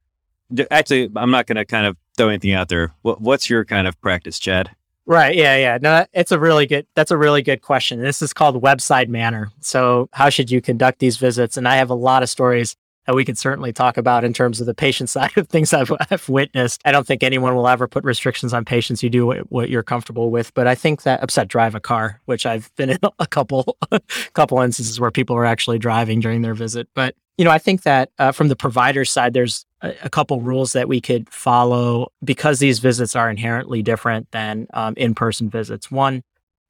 Actually, 0.71 1.11
I'm 1.17 1.31
not 1.31 1.47
going 1.47 1.57
to 1.57 1.65
kind 1.65 1.87
of 1.87 1.97
throw 2.17 2.29
anything 2.29 2.53
out 2.53 2.69
there. 2.69 2.93
What, 3.03 3.21
what's 3.21 3.51
your 3.51 3.65
kind 3.65 3.89
of 3.89 4.01
practice, 4.01 4.39
Chad? 4.39 4.71
Right. 5.07 5.35
Yeah. 5.35 5.57
Yeah. 5.57 5.79
No, 5.81 6.07
it's 6.13 6.33
a 6.33 6.39
really 6.39 6.67
good. 6.67 6.87
That's 6.95 7.11
a 7.11 7.17
really 7.17 7.43
good 7.43 7.63
question. 7.63 8.01
This 8.01 8.23
is 8.23 8.33
called 8.33 8.61
webside 8.63 9.09
manner. 9.09 9.51
So, 9.61 10.09
how 10.13 10.31
should 10.31 10.51
you 10.51 10.61
conduct 10.61 10.99
these 10.99 11.17
visits? 11.17 11.57
And 11.57 11.67
I 11.69 11.77
have 11.77 11.91
a 11.91 11.95
lot 11.95 12.25
of 12.25 12.29
stories 12.29 12.77
that 13.07 13.15
we 13.15 13.25
can 13.25 13.37
certainly 13.37 13.73
talk 13.73 13.97
about 13.97 14.25
in 14.25 14.33
terms 14.33 14.61
of 14.61 14.67
the 14.67 14.75
patient 14.75 15.09
side 15.17 15.37
of 15.37 15.49
things 15.49 15.73
I've, 15.73 15.93
I've, 16.11 16.29
witnessed. 16.29 16.81
I 16.85 16.93
don't 16.93 17.07
think 17.07 17.23
anyone 17.23 17.55
will 17.55 17.69
ever 17.69 17.89
put 17.89 18.05
restrictions 18.05 18.53
on 18.53 18.65
patients. 18.65 19.03
You 19.03 19.11
do 19.11 19.27
what, 19.27 19.51
what, 19.51 19.71
you're 19.71 19.83
comfortable 19.83 20.31
with, 20.31 20.53
but 20.55 20.67
I 20.67 20.75
think 20.75 21.03
that 21.03 21.23
upset 21.23 21.49
drive 21.49 21.75
a 21.75 21.81
car, 21.81 22.21
which 22.25 22.47
I've 22.47 22.75
been 22.77 22.91
in 22.91 22.99
a 23.19 23.27
couple, 23.27 23.77
couple 24.35 24.61
instances 24.61 25.01
where 25.01 25.11
people 25.11 25.37
are 25.37 25.47
actually 25.47 25.79
driving 25.79 26.21
during 26.21 26.43
their 26.43 26.55
visit. 26.55 26.89
But 26.95 27.15
you 27.39 27.45
know, 27.45 27.51
I 27.51 27.59
think 27.59 27.83
that 27.83 28.11
uh, 28.19 28.33
from 28.33 28.49
the 28.49 28.57
provider 28.57 29.05
side, 29.05 29.35
there's 29.35 29.67
a, 29.83 29.95
a, 30.05 30.11
couple 30.11 30.41
rules 30.41 30.73
that 30.73 30.89
we 30.89 31.03
could 31.03 31.29
follow 31.29 32.11
because 32.25 32.61
these 32.61 32.79
visits 32.79 33.15
are 33.15 33.29
inherently 33.29 33.83
different 33.83 34.31
than 34.31 34.67
um, 34.73 34.95
in-person 34.97 35.51
visits. 35.51 35.91
One, 35.91 36.23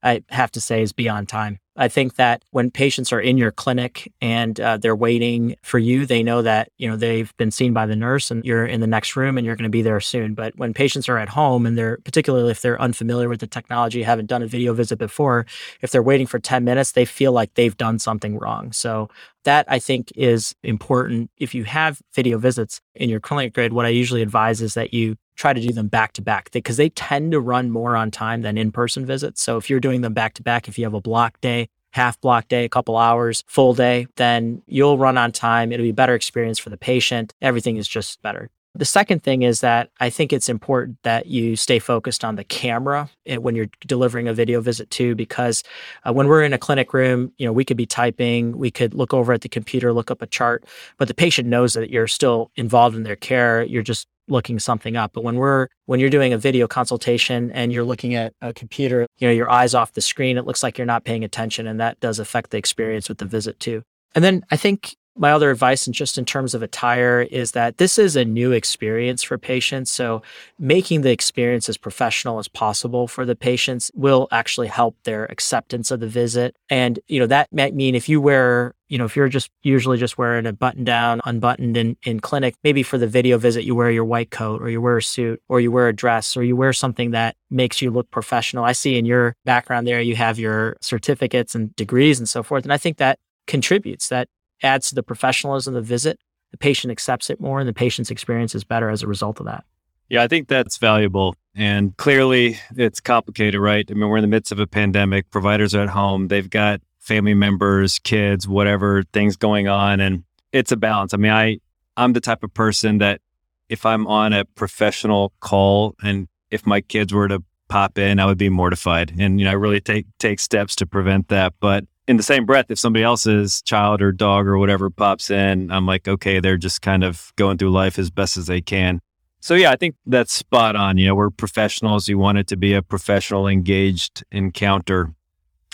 I 0.02 0.24
have 0.28 0.50
to 0.52 0.60
say, 0.60 0.82
is 0.82 0.92
be 0.92 1.08
on 1.08 1.24
time. 1.24 1.60
I 1.76 1.88
think 1.88 2.16
that 2.16 2.42
when 2.50 2.70
patients 2.70 3.12
are 3.12 3.20
in 3.20 3.36
your 3.36 3.50
clinic 3.50 4.12
and 4.20 4.58
uh, 4.60 4.76
they're 4.78 4.96
waiting 4.96 5.56
for 5.62 5.78
you, 5.78 6.06
they 6.06 6.22
know 6.22 6.42
that 6.42 6.70
you 6.78 6.88
know 6.88 6.96
they've 6.96 7.36
been 7.36 7.50
seen 7.50 7.72
by 7.72 7.86
the 7.86 7.96
nurse 7.96 8.30
and 8.30 8.44
you're 8.44 8.66
in 8.66 8.80
the 8.80 8.86
next 8.86 9.16
room 9.16 9.36
and 9.36 9.46
you're 9.46 9.56
going 9.56 9.64
to 9.64 9.70
be 9.70 9.82
there 9.82 10.00
soon. 10.00 10.34
But 10.34 10.56
when 10.56 10.72
patients 10.74 11.08
are 11.08 11.18
at 11.18 11.28
home 11.28 11.66
and 11.66 11.76
they're 11.76 11.98
particularly 11.98 12.50
if 12.50 12.60
they're 12.60 12.80
unfamiliar 12.80 13.28
with 13.28 13.40
the 13.40 13.46
technology, 13.46 14.02
haven't 14.02 14.26
done 14.26 14.42
a 14.42 14.46
video 14.46 14.72
visit 14.72 14.98
before, 14.98 15.46
if 15.82 15.90
they're 15.90 16.02
waiting 16.02 16.26
for 16.26 16.38
10 16.38 16.64
minutes, 16.64 16.92
they 16.92 17.04
feel 17.04 17.32
like 17.32 17.54
they've 17.54 17.76
done 17.76 17.98
something 17.98 18.38
wrong. 18.38 18.72
So 18.72 19.08
that 19.46 19.64
I 19.68 19.78
think 19.78 20.12
is 20.14 20.54
important. 20.62 21.30
If 21.38 21.54
you 21.54 21.64
have 21.64 22.02
video 22.14 22.36
visits 22.36 22.80
in 22.94 23.08
your 23.08 23.20
clinic 23.20 23.54
grid, 23.54 23.72
what 23.72 23.86
I 23.86 23.90
usually 23.90 24.20
advise 24.20 24.60
is 24.60 24.74
that 24.74 24.92
you 24.92 25.16
try 25.36 25.52
to 25.52 25.60
do 25.60 25.72
them 25.72 25.88
back 25.88 26.12
to 26.14 26.22
back 26.22 26.50
because 26.50 26.76
they 26.76 26.88
tend 26.90 27.32
to 27.32 27.40
run 27.40 27.70
more 27.70 27.96
on 27.96 28.10
time 28.10 28.42
than 28.42 28.58
in 28.58 28.72
person 28.72 29.06
visits. 29.06 29.40
So 29.40 29.56
if 29.56 29.70
you're 29.70 29.80
doing 29.80 30.00
them 30.00 30.14
back 30.14 30.34
to 30.34 30.42
back, 30.42 30.66
if 30.68 30.78
you 30.78 30.84
have 30.84 30.94
a 30.94 31.00
block 31.00 31.40
day, 31.40 31.68
half 31.92 32.20
block 32.20 32.48
day, 32.48 32.64
a 32.64 32.68
couple 32.68 32.96
hours, 32.96 33.44
full 33.46 33.72
day, 33.72 34.06
then 34.16 34.62
you'll 34.66 34.98
run 34.98 35.16
on 35.16 35.32
time. 35.32 35.72
It'll 35.72 35.84
be 35.84 35.90
a 35.90 35.94
better 35.94 36.14
experience 36.14 36.58
for 36.58 36.70
the 36.70 36.76
patient. 36.76 37.32
Everything 37.40 37.76
is 37.76 37.88
just 37.88 38.20
better. 38.22 38.50
The 38.78 38.84
second 38.84 39.22
thing 39.22 39.42
is 39.42 39.60
that 39.60 39.90
I 40.00 40.10
think 40.10 40.32
it's 40.32 40.48
important 40.48 40.98
that 41.02 41.26
you 41.26 41.56
stay 41.56 41.78
focused 41.78 42.24
on 42.24 42.36
the 42.36 42.44
camera 42.44 43.08
eh, 43.24 43.36
when 43.36 43.56
you're 43.56 43.68
delivering 43.86 44.28
a 44.28 44.34
video 44.34 44.60
visit 44.60 44.90
too, 44.90 45.14
because 45.14 45.62
uh, 46.04 46.12
when 46.12 46.28
we're 46.28 46.42
in 46.42 46.52
a 46.52 46.58
clinic 46.58 46.92
room, 46.92 47.32
you 47.38 47.46
know, 47.46 47.52
we 47.52 47.64
could 47.64 47.76
be 47.76 47.86
typing, 47.86 48.56
we 48.58 48.70
could 48.70 48.92
look 48.92 49.14
over 49.14 49.32
at 49.32 49.40
the 49.40 49.48
computer, 49.48 49.92
look 49.92 50.10
up 50.10 50.20
a 50.20 50.26
chart, 50.26 50.64
but 50.98 51.08
the 51.08 51.14
patient 51.14 51.48
knows 51.48 51.72
that 51.74 51.90
you're 51.90 52.06
still 52.06 52.50
involved 52.56 52.96
in 52.96 53.02
their 53.02 53.16
care. 53.16 53.64
You're 53.64 53.82
just 53.82 54.06
looking 54.28 54.58
something 54.58 54.96
up. 54.96 55.12
But 55.12 55.24
when 55.24 55.36
we're 55.36 55.68
when 55.86 56.00
you're 56.00 56.10
doing 56.10 56.32
a 56.32 56.38
video 56.38 56.66
consultation 56.66 57.50
and 57.52 57.72
you're 57.72 57.84
looking 57.84 58.14
at 58.14 58.34
a 58.40 58.52
computer, 58.52 59.06
you 59.18 59.28
know, 59.28 59.32
your 59.32 59.50
eyes 59.50 59.74
off 59.74 59.92
the 59.92 60.00
screen, 60.00 60.36
it 60.36 60.46
looks 60.46 60.62
like 60.62 60.78
you're 60.78 60.86
not 60.86 61.04
paying 61.04 61.24
attention, 61.24 61.66
and 61.66 61.80
that 61.80 61.98
does 62.00 62.18
affect 62.18 62.50
the 62.50 62.58
experience 62.58 63.08
with 63.08 63.18
the 63.18 63.24
visit 63.24 63.58
too. 63.60 63.82
And 64.14 64.24
then 64.24 64.44
I 64.50 64.56
think 64.56 64.96
my 65.16 65.32
other 65.32 65.50
advice, 65.50 65.86
and 65.86 65.94
just 65.94 66.18
in 66.18 66.24
terms 66.24 66.54
of 66.54 66.62
attire, 66.62 67.22
is 67.22 67.52
that 67.52 67.78
this 67.78 67.98
is 67.98 68.16
a 68.16 68.24
new 68.24 68.52
experience 68.52 69.22
for 69.22 69.38
patients. 69.38 69.90
So, 69.90 70.22
making 70.58 71.02
the 71.02 71.10
experience 71.10 71.68
as 71.68 71.76
professional 71.76 72.38
as 72.38 72.48
possible 72.48 73.08
for 73.08 73.24
the 73.24 73.36
patients 73.36 73.90
will 73.94 74.28
actually 74.30 74.68
help 74.68 74.96
their 75.04 75.24
acceptance 75.26 75.90
of 75.90 76.00
the 76.00 76.08
visit. 76.08 76.56
And, 76.70 76.98
you 77.08 77.18
know, 77.20 77.26
that 77.26 77.52
might 77.52 77.74
mean 77.74 77.94
if 77.94 78.08
you 78.08 78.20
wear, 78.20 78.74
you 78.88 78.98
know, 78.98 79.04
if 79.04 79.16
you're 79.16 79.28
just 79.28 79.50
usually 79.62 79.98
just 79.98 80.18
wearing 80.18 80.46
a 80.46 80.52
button 80.52 80.84
down, 80.84 81.20
unbuttoned 81.24 81.76
in, 81.76 81.96
in 82.04 82.20
clinic, 82.20 82.54
maybe 82.62 82.82
for 82.82 82.98
the 82.98 83.06
video 83.06 83.38
visit, 83.38 83.64
you 83.64 83.74
wear 83.74 83.90
your 83.90 84.04
white 84.04 84.30
coat 84.30 84.60
or 84.60 84.68
you 84.68 84.80
wear 84.80 84.98
a 84.98 85.02
suit 85.02 85.42
or 85.48 85.60
you 85.60 85.72
wear 85.72 85.88
a 85.88 85.92
dress 85.92 86.36
or 86.36 86.44
you 86.44 86.56
wear 86.56 86.72
something 86.72 87.10
that 87.12 87.36
makes 87.50 87.80
you 87.82 87.90
look 87.90 88.10
professional. 88.10 88.64
I 88.64 88.72
see 88.72 88.98
in 88.98 89.04
your 89.04 89.34
background 89.44 89.86
there, 89.86 90.00
you 90.00 90.16
have 90.16 90.38
your 90.38 90.76
certificates 90.80 91.54
and 91.54 91.74
degrees 91.76 92.18
and 92.18 92.28
so 92.28 92.42
forth. 92.42 92.64
And 92.64 92.72
I 92.72 92.78
think 92.78 92.98
that 92.98 93.18
contributes 93.46 94.08
that 94.08 94.28
adds 94.62 94.88
to 94.88 94.94
the 94.94 95.02
professionalism 95.02 95.74
of 95.74 95.82
the 95.82 95.88
visit. 95.88 96.18
The 96.50 96.58
patient 96.58 96.90
accepts 96.90 97.30
it 97.30 97.40
more 97.40 97.58
and 97.58 97.68
the 97.68 97.74
patient's 97.74 98.10
experience 98.10 98.54
is 98.54 98.64
better 98.64 98.88
as 98.88 99.02
a 99.02 99.06
result 99.06 99.40
of 99.40 99.46
that. 99.46 99.64
Yeah, 100.08 100.22
I 100.22 100.28
think 100.28 100.48
that's 100.48 100.78
valuable. 100.78 101.34
And 101.54 101.96
clearly 101.96 102.58
it's 102.76 103.00
complicated, 103.00 103.60
right? 103.60 103.84
I 103.90 103.94
mean, 103.94 104.08
we're 104.08 104.18
in 104.18 104.22
the 104.22 104.28
midst 104.28 104.52
of 104.52 104.60
a 104.60 104.66
pandemic. 104.66 105.30
Providers 105.30 105.74
are 105.74 105.82
at 105.82 105.88
home. 105.88 106.28
They've 106.28 106.48
got 106.48 106.80
family 106.98 107.34
members, 107.34 107.98
kids, 108.00 108.46
whatever 108.46 109.02
things 109.12 109.36
going 109.36 109.68
on. 109.68 110.00
And 110.00 110.24
it's 110.52 110.72
a 110.72 110.76
balance. 110.76 111.12
I 111.12 111.16
mean, 111.16 111.32
I, 111.32 111.58
I'm 111.96 112.12
the 112.12 112.20
type 112.20 112.42
of 112.42 112.52
person 112.54 112.98
that 112.98 113.20
if 113.68 113.84
I'm 113.84 114.06
on 114.06 114.32
a 114.32 114.44
professional 114.44 115.32
call 115.40 115.96
and 116.02 116.28
if 116.50 116.66
my 116.66 116.80
kids 116.80 117.12
were 117.12 117.28
to 117.28 117.42
pop 117.68 117.98
in, 117.98 118.20
I 118.20 118.26
would 118.26 118.38
be 118.38 118.48
mortified. 118.48 119.12
And, 119.18 119.40
you 119.40 119.44
know, 119.44 119.50
I 119.50 119.54
really 119.54 119.80
take, 119.80 120.06
take 120.18 120.38
steps 120.38 120.76
to 120.76 120.86
prevent 120.86 121.28
that. 121.28 121.54
But 121.58 121.84
in 122.08 122.16
the 122.16 122.22
same 122.22 122.46
breath, 122.46 122.66
if 122.70 122.78
somebody 122.78 123.04
else's 123.04 123.62
child 123.62 124.00
or 124.00 124.12
dog 124.12 124.46
or 124.46 124.58
whatever 124.58 124.90
pops 124.90 125.30
in, 125.30 125.70
I'm 125.70 125.86
like, 125.86 126.06
okay, 126.06 126.40
they're 126.40 126.56
just 126.56 126.82
kind 126.82 127.02
of 127.02 127.32
going 127.36 127.58
through 127.58 127.70
life 127.70 127.98
as 127.98 128.10
best 128.10 128.36
as 128.36 128.46
they 128.46 128.60
can. 128.60 129.00
So 129.40 129.54
yeah, 129.54 129.70
I 129.70 129.76
think 129.76 129.96
that's 130.06 130.32
spot 130.32 130.76
on. 130.76 130.98
You 130.98 131.08
know, 131.08 131.14
we're 131.14 131.30
professionals. 131.30 132.08
You 132.08 132.18
want 132.18 132.38
it 132.38 132.46
to 132.48 132.56
be 132.56 132.74
a 132.74 132.82
professional, 132.82 133.46
engaged 133.46 134.24
encounter. 134.30 135.14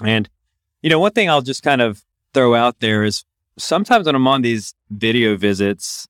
And, 0.02 0.28
you 0.82 0.90
know, 0.90 0.98
one 0.98 1.12
thing 1.12 1.28
I'll 1.28 1.42
just 1.42 1.62
kind 1.62 1.80
of 1.80 2.02
throw 2.34 2.54
out 2.54 2.80
there 2.80 3.04
is 3.04 3.24
sometimes 3.58 4.06
when 4.06 4.14
I'm 4.14 4.26
on 4.26 4.42
these 4.42 4.74
video 4.90 5.36
visits, 5.36 6.08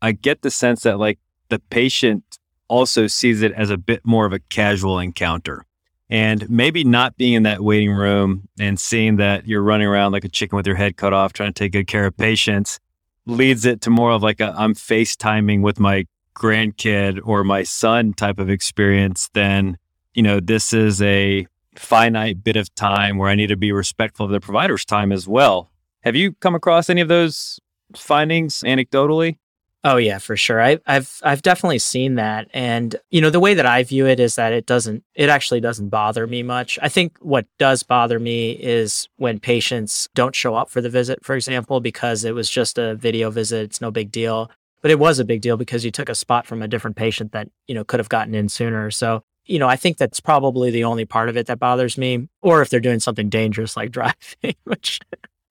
I 0.00 0.12
get 0.12 0.42
the 0.42 0.50
sense 0.50 0.82
that 0.82 0.98
like 0.98 1.18
the 1.48 1.58
patient 1.58 2.38
also 2.68 3.06
sees 3.06 3.42
it 3.42 3.52
as 3.52 3.70
a 3.70 3.76
bit 3.76 4.00
more 4.04 4.26
of 4.26 4.32
a 4.32 4.38
casual 4.38 4.98
encounter. 4.98 5.66
And 6.10 6.48
maybe 6.50 6.84
not 6.84 7.16
being 7.16 7.32
in 7.32 7.42
that 7.44 7.62
waiting 7.62 7.92
room 7.92 8.48
and 8.58 8.78
seeing 8.78 9.16
that 9.16 9.46
you're 9.46 9.62
running 9.62 9.86
around 9.86 10.12
like 10.12 10.24
a 10.24 10.28
chicken 10.28 10.56
with 10.56 10.66
your 10.66 10.76
head 10.76 10.96
cut 10.96 11.12
off, 11.12 11.32
trying 11.32 11.52
to 11.52 11.58
take 11.58 11.72
good 11.72 11.86
care 11.86 12.06
of 12.06 12.16
patients, 12.16 12.78
leads 13.26 13.64
it 13.64 13.80
to 13.82 13.90
more 13.90 14.12
of 14.12 14.22
like 14.22 14.40
a 14.40 14.54
I'm 14.56 14.74
FaceTiming 14.74 15.62
with 15.62 15.80
my 15.80 16.06
grandkid 16.36 17.20
or 17.24 17.42
my 17.44 17.62
son 17.62 18.12
type 18.12 18.38
of 18.38 18.50
experience 18.50 19.30
than, 19.32 19.78
you 20.12 20.22
know, 20.22 20.40
this 20.40 20.72
is 20.72 21.00
a 21.00 21.46
finite 21.76 22.44
bit 22.44 22.56
of 22.56 22.72
time 22.74 23.18
where 23.18 23.30
I 23.30 23.34
need 23.34 23.48
to 23.48 23.56
be 23.56 23.72
respectful 23.72 24.26
of 24.26 24.32
the 24.32 24.40
provider's 24.40 24.84
time 24.84 25.10
as 25.10 25.26
well. 25.26 25.70
Have 26.02 26.16
you 26.16 26.32
come 26.32 26.54
across 26.54 26.90
any 26.90 27.00
of 27.00 27.08
those 27.08 27.58
findings 27.96 28.60
anecdotally? 28.60 29.38
Oh 29.86 29.98
yeah, 29.98 30.16
for 30.16 30.34
sure. 30.34 30.62
I, 30.62 30.78
have 30.86 31.12
I've 31.22 31.42
definitely 31.42 31.78
seen 31.78 32.14
that, 32.14 32.48
and 32.54 32.96
you 33.10 33.20
know 33.20 33.28
the 33.28 33.38
way 33.38 33.52
that 33.52 33.66
I 33.66 33.82
view 33.82 34.06
it 34.06 34.18
is 34.18 34.34
that 34.36 34.54
it 34.54 34.64
doesn't 34.64 35.04
it 35.14 35.28
actually 35.28 35.60
doesn't 35.60 35.90
bother 35.90 36.26
me 36.26 36.42
much. 36.42 36.78
I 36.80 36.88
think 36.88 37.18
what 37.20 37.46
does 37.58 37.82
bother 37.82 38.18
me 38.18 38.52
is 38.52 39.06
when 39.16 39.38
patients 39.38 40.08
don't 40.14 40.34
show 40.34 40.54
up 40.54 40.70
for 40.70 40.80
the 40.80 40.88
visit, 40.88 41.22
for 41.22 41.34
example, 41.36 41.80
because 41.80 42.24
it 42.24 42.34
was 42.34 42.48
just 42.48 42.78
a 42.78 42.94
video 42.94 43.30
visit. 43.30 43.64
It's 43.64 43.82
no 43.82 43.90
big 43.90 44.10
deal, 44.10 44.50
but 44.80 44.90
it 44.90 44.98
was 44.98 45.18
a 45.18 45.24
big 45.24 45.42
deal 45.42 45.58
because 45.58 45.84
you 45.84 45.90
took 45.90 46.08
a 46.08 46.14
spot 46.14 46.46
from 46.46 46.62
a 46.62 46.68
different 46.68 46.96
patient 46.96 47.32
that 47.32 47.50
you 47.68 47.74
know 47.74 47.84
could 47.84 48.00
have 48.00 48.08
gotten 48.08 48.34
in 48.34 48.48
sooner. 48.48 48.90
So 48.90 49.22
you 49.44 49.58
know 49.58 49.68
I 49.68 49.76
think 49.76 49.98
that's 49.98 50.18
probably 50.18 50.70
the 50.70 50.84
only 50.84 51.04
part 51.04 51.28
of 51.28 51.36
it 51.36 51.46
that 51.48 51.58
bothers 51.58 51.98
me, 51.98 52.26
or 52.40 52.62
if 52.62 52.70
they're 52.70 52.80
doing 52.80 53.00
something 53.00 53.28
dangerous 53.28 53.76
like 53.76 53.90
driving, 53.90 54.54
which 54.64 54.98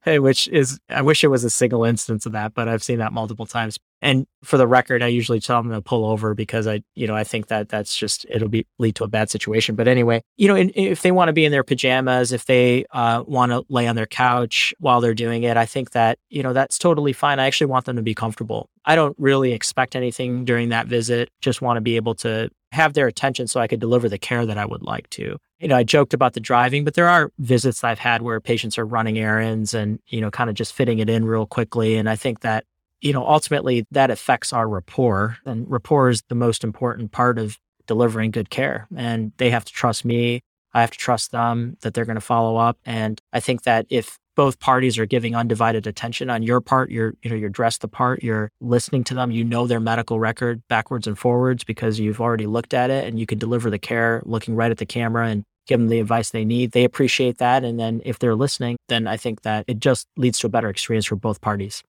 Hey, 0.03 0.19
which 0.19 0.49
is, 0.49 0.81
I 0.89 1.01
wish 1.01 1.23
it 1.23 1.29
was 1.29 1.45
a 1.45 1.49
single 1.49 1.85
instance 1.85 2.25
of 2.25 2.33
that, 2.33 2.53
but 2.53 2.67
I've 2.67 2.83
seen 2.83 2.99
that 2.99 3.13
multiple 3.13 3.45
times. 3.45 3.79
And 4.03 4.27
for 4.43 4.57
the 4.57 4.67
record, 4.67 5.01
I 5.01 5.07
usually 5.07 5.39
tell 5.39 5.63
them 5.63 5.71
to 5.71 5.81
pull 5.81 6.03
over 6.03 6.33
because 6.33 6.67
I, 6.67 6.83
you 6.93 7.07
know, 7.07 7.15
I 7.15 7.23
think 7.23 7.47
that 7.47 7.69
that's 7.69 7.95
just, 7.95 8.25
it'll 8.29 8.49
be 8.49 8.67
lead 8.77 8.95
to 8.95 9.05
a 9.05 9.07
bad 9.07 9.29
situation. 9.29 9.75
But 9.75 9.87
anyway, 9.87 10.21
you 10.35 10.49
know, 10.49 10.57
if 10.57 11.01
they 11.01 11.11
want 11.11 11.29
to 11.29 11.33
be 11.33 11.45
in 11.45 11.53
their 11.53 11.63
pajamas, 11.63 12.33
if 12.33 12.45
they 12.45 12.85
uh, 12.91 13.23
want 13.25 13.53
to 13.53 13.63
lay 13.69 13.87
on 13.87 13.95
their 13.95 14.05
couch 14.05 14.73
while 14.79 14.99
they're 14.99 15.13
doing 15.13 15.43
it, 15.43 15.55
I 15.55 15.65
think 15.65 15.91
that, 15.91 16.19
you 16.29 16.43
know, 16.43 16.51
that's 16.51 16.77
totally 16.77 17.13
fine. 17.13 17.39
I 17.39 17.47
actually 17.47 17.67
want 17.67 17.85
them 17.85 17.95
to 17.95 18.01
be 18.01 18.13
comfortable. 18.13 18.69
I 18.83 18.97
don't 18.97 19.15
really 19.17 19.53
expect 19.53 19.95
anything 19.95 20.43
during 20.43 20.67
that 20.69 20.87
visit, 20.87 21.29
just 21.39 21.61
want 21.61 21.77
to 21.77 21.81
be 21.81 21.95
able 21.95 22.15
to 22.15 22.49
have 22.73 22.93
their 22.93 23.07
attention 23.07 23.47
so 23.47 23.61
I 23.61 23.67
could 23.67 23.79
deliver 23.79 24.09
the 24.09 24.17
care 24.17 24.45
that 24.45 24.57
I 24.57 24.65
would 24.65 24.81
like 24.81 25.09
to. 25.11 25.37
You 25.59 25.67
know, 25.69 25.77
I 25.77 25.83
joked 25.83 26.13
about 26.13 26.33
the 26.33 26.41
driving, 26.41 26.83
but 26.83 26.95
there 26.95 27.07
are 27.07 27.31
visits 27.39 27.85
I've 27.85 27.99
had 27.99 28.21
where 28.21 28.41
patients 28.41 28.77
are 28.77 28.85
running 28.85 29.17
errands 29.17 29.73
and, 29.73 29.99
you 30.07 30.19
know, 30.19 30.29
kind 30.29 30.49
of 30.49 30.57
just 30.57 30.73
fitting 30.73 30.99
it 30.99 31.09
in 31.09 31.23
real 31.23 31.45
quickly. 31.45 31.95
And 31.95 32.09
I 32.09 32.17
think 32.17 32.41
that, 32.41 32.65
you 33.03 33.11
know, 33.11 33.27
ultimately 33.27 33.85
that 33.91 34.09
affects 34.09 34.53
our 34.53 34.67
rapport. 34.67 35.37
And 35.45 35.69
rapport 35.69 36.09
is 36.09 36.23
the 36.29 36.35
most 36.35 36.63
important 36.63 37.11
part 37.11 37.37
of 37.37 37.59
delivering 37.85 38.31
good 38.31 38.49
care. 38.49 38.87
And 38.95 39.33
they 39.37 39.49
have 39.49 39.65
to 39.65 39.73
trust 39.73 40.05
me. 40.05 40.41
I 40.73 40.81
have 40.81 40.91
to 40.91 40.97
trust 40.97 41.31
them 41.31 41.77
that 41.81 41.93
they're 41.93 42.05
going 42.05 42.15
to 42.15 42.21
follow 42.21 42.55
up. 42.55 42.77
And 42.85 43.21
I 43.33 43.41
think 43.41 43.63
that 43.63 43.85
if 43.89 44.17
both 44.35 44.59
parties 44.59 44.97
are 44.97 45.05
giving 45.05 45.35
undivided 45.35 45.85
attention 45.85 46.27
on 46.27 46.41
your 46.41 46.59
part 46.59 46.89
you're 46.89 47.13
you 47.21 47.29
know 47.29 47.35
you're 47.35 47.49
dressed 47.49 47.81
the 47.81 47.87
part 47.87 48.23
you're 48.23 48.49
listening 48.61 49.03
to 49.03 49.13
them 49.13 49.29
you 49.29 49.43
know 49.43 49.67
their 49.67 49.79
medical 49.79 50.19
record 50.19 50.59
backwards 50.69 51.05
and 51.05 51.19
forwards 51.19 51.63
because 51.63 51.99
you've 51.99 52.19
already 52.19 52.47
looked 52.47 52.73
at 52.73 52.89
it 52.89 53.05
and 53.05 53.19
you 53.19 53.27
can 53.27 53.37
deliver 53.37 53.69
the 53.69 53.77
care 53.77 54.23
looking 54.25 54.55
right 54.55 54.71
at 54.71 54.79
the 54.79 54.87
camera 54.87 55.27
and 55.27 55.43
give 55.67 55.79
them 55.79 55.87
the 55.87 55.99
advice 55.99 56.31
they 56.31 56.43
need 56.43 56.71
they 56.71 56.83
appreciate 56.83 57.37
that 57.37 57.63
and 57.63 57.79
then 57.79 58.01
if 58.05 58.17
they're 58.17 58.33
listening 58.33 58.75
then 58.89 59.05
i 59.05 59.17
think 59.17 59.43
that 59.43 59.65
it 59.67 59.79
just 59.79 60.07
leads 60.17 60.39
to 60.39 60.47
a 60.47 60.49
better 60.49 60.67
experience 60.67 61.05
for 61.05 61.15
both 61.15 61.39
parties 61.39 61.83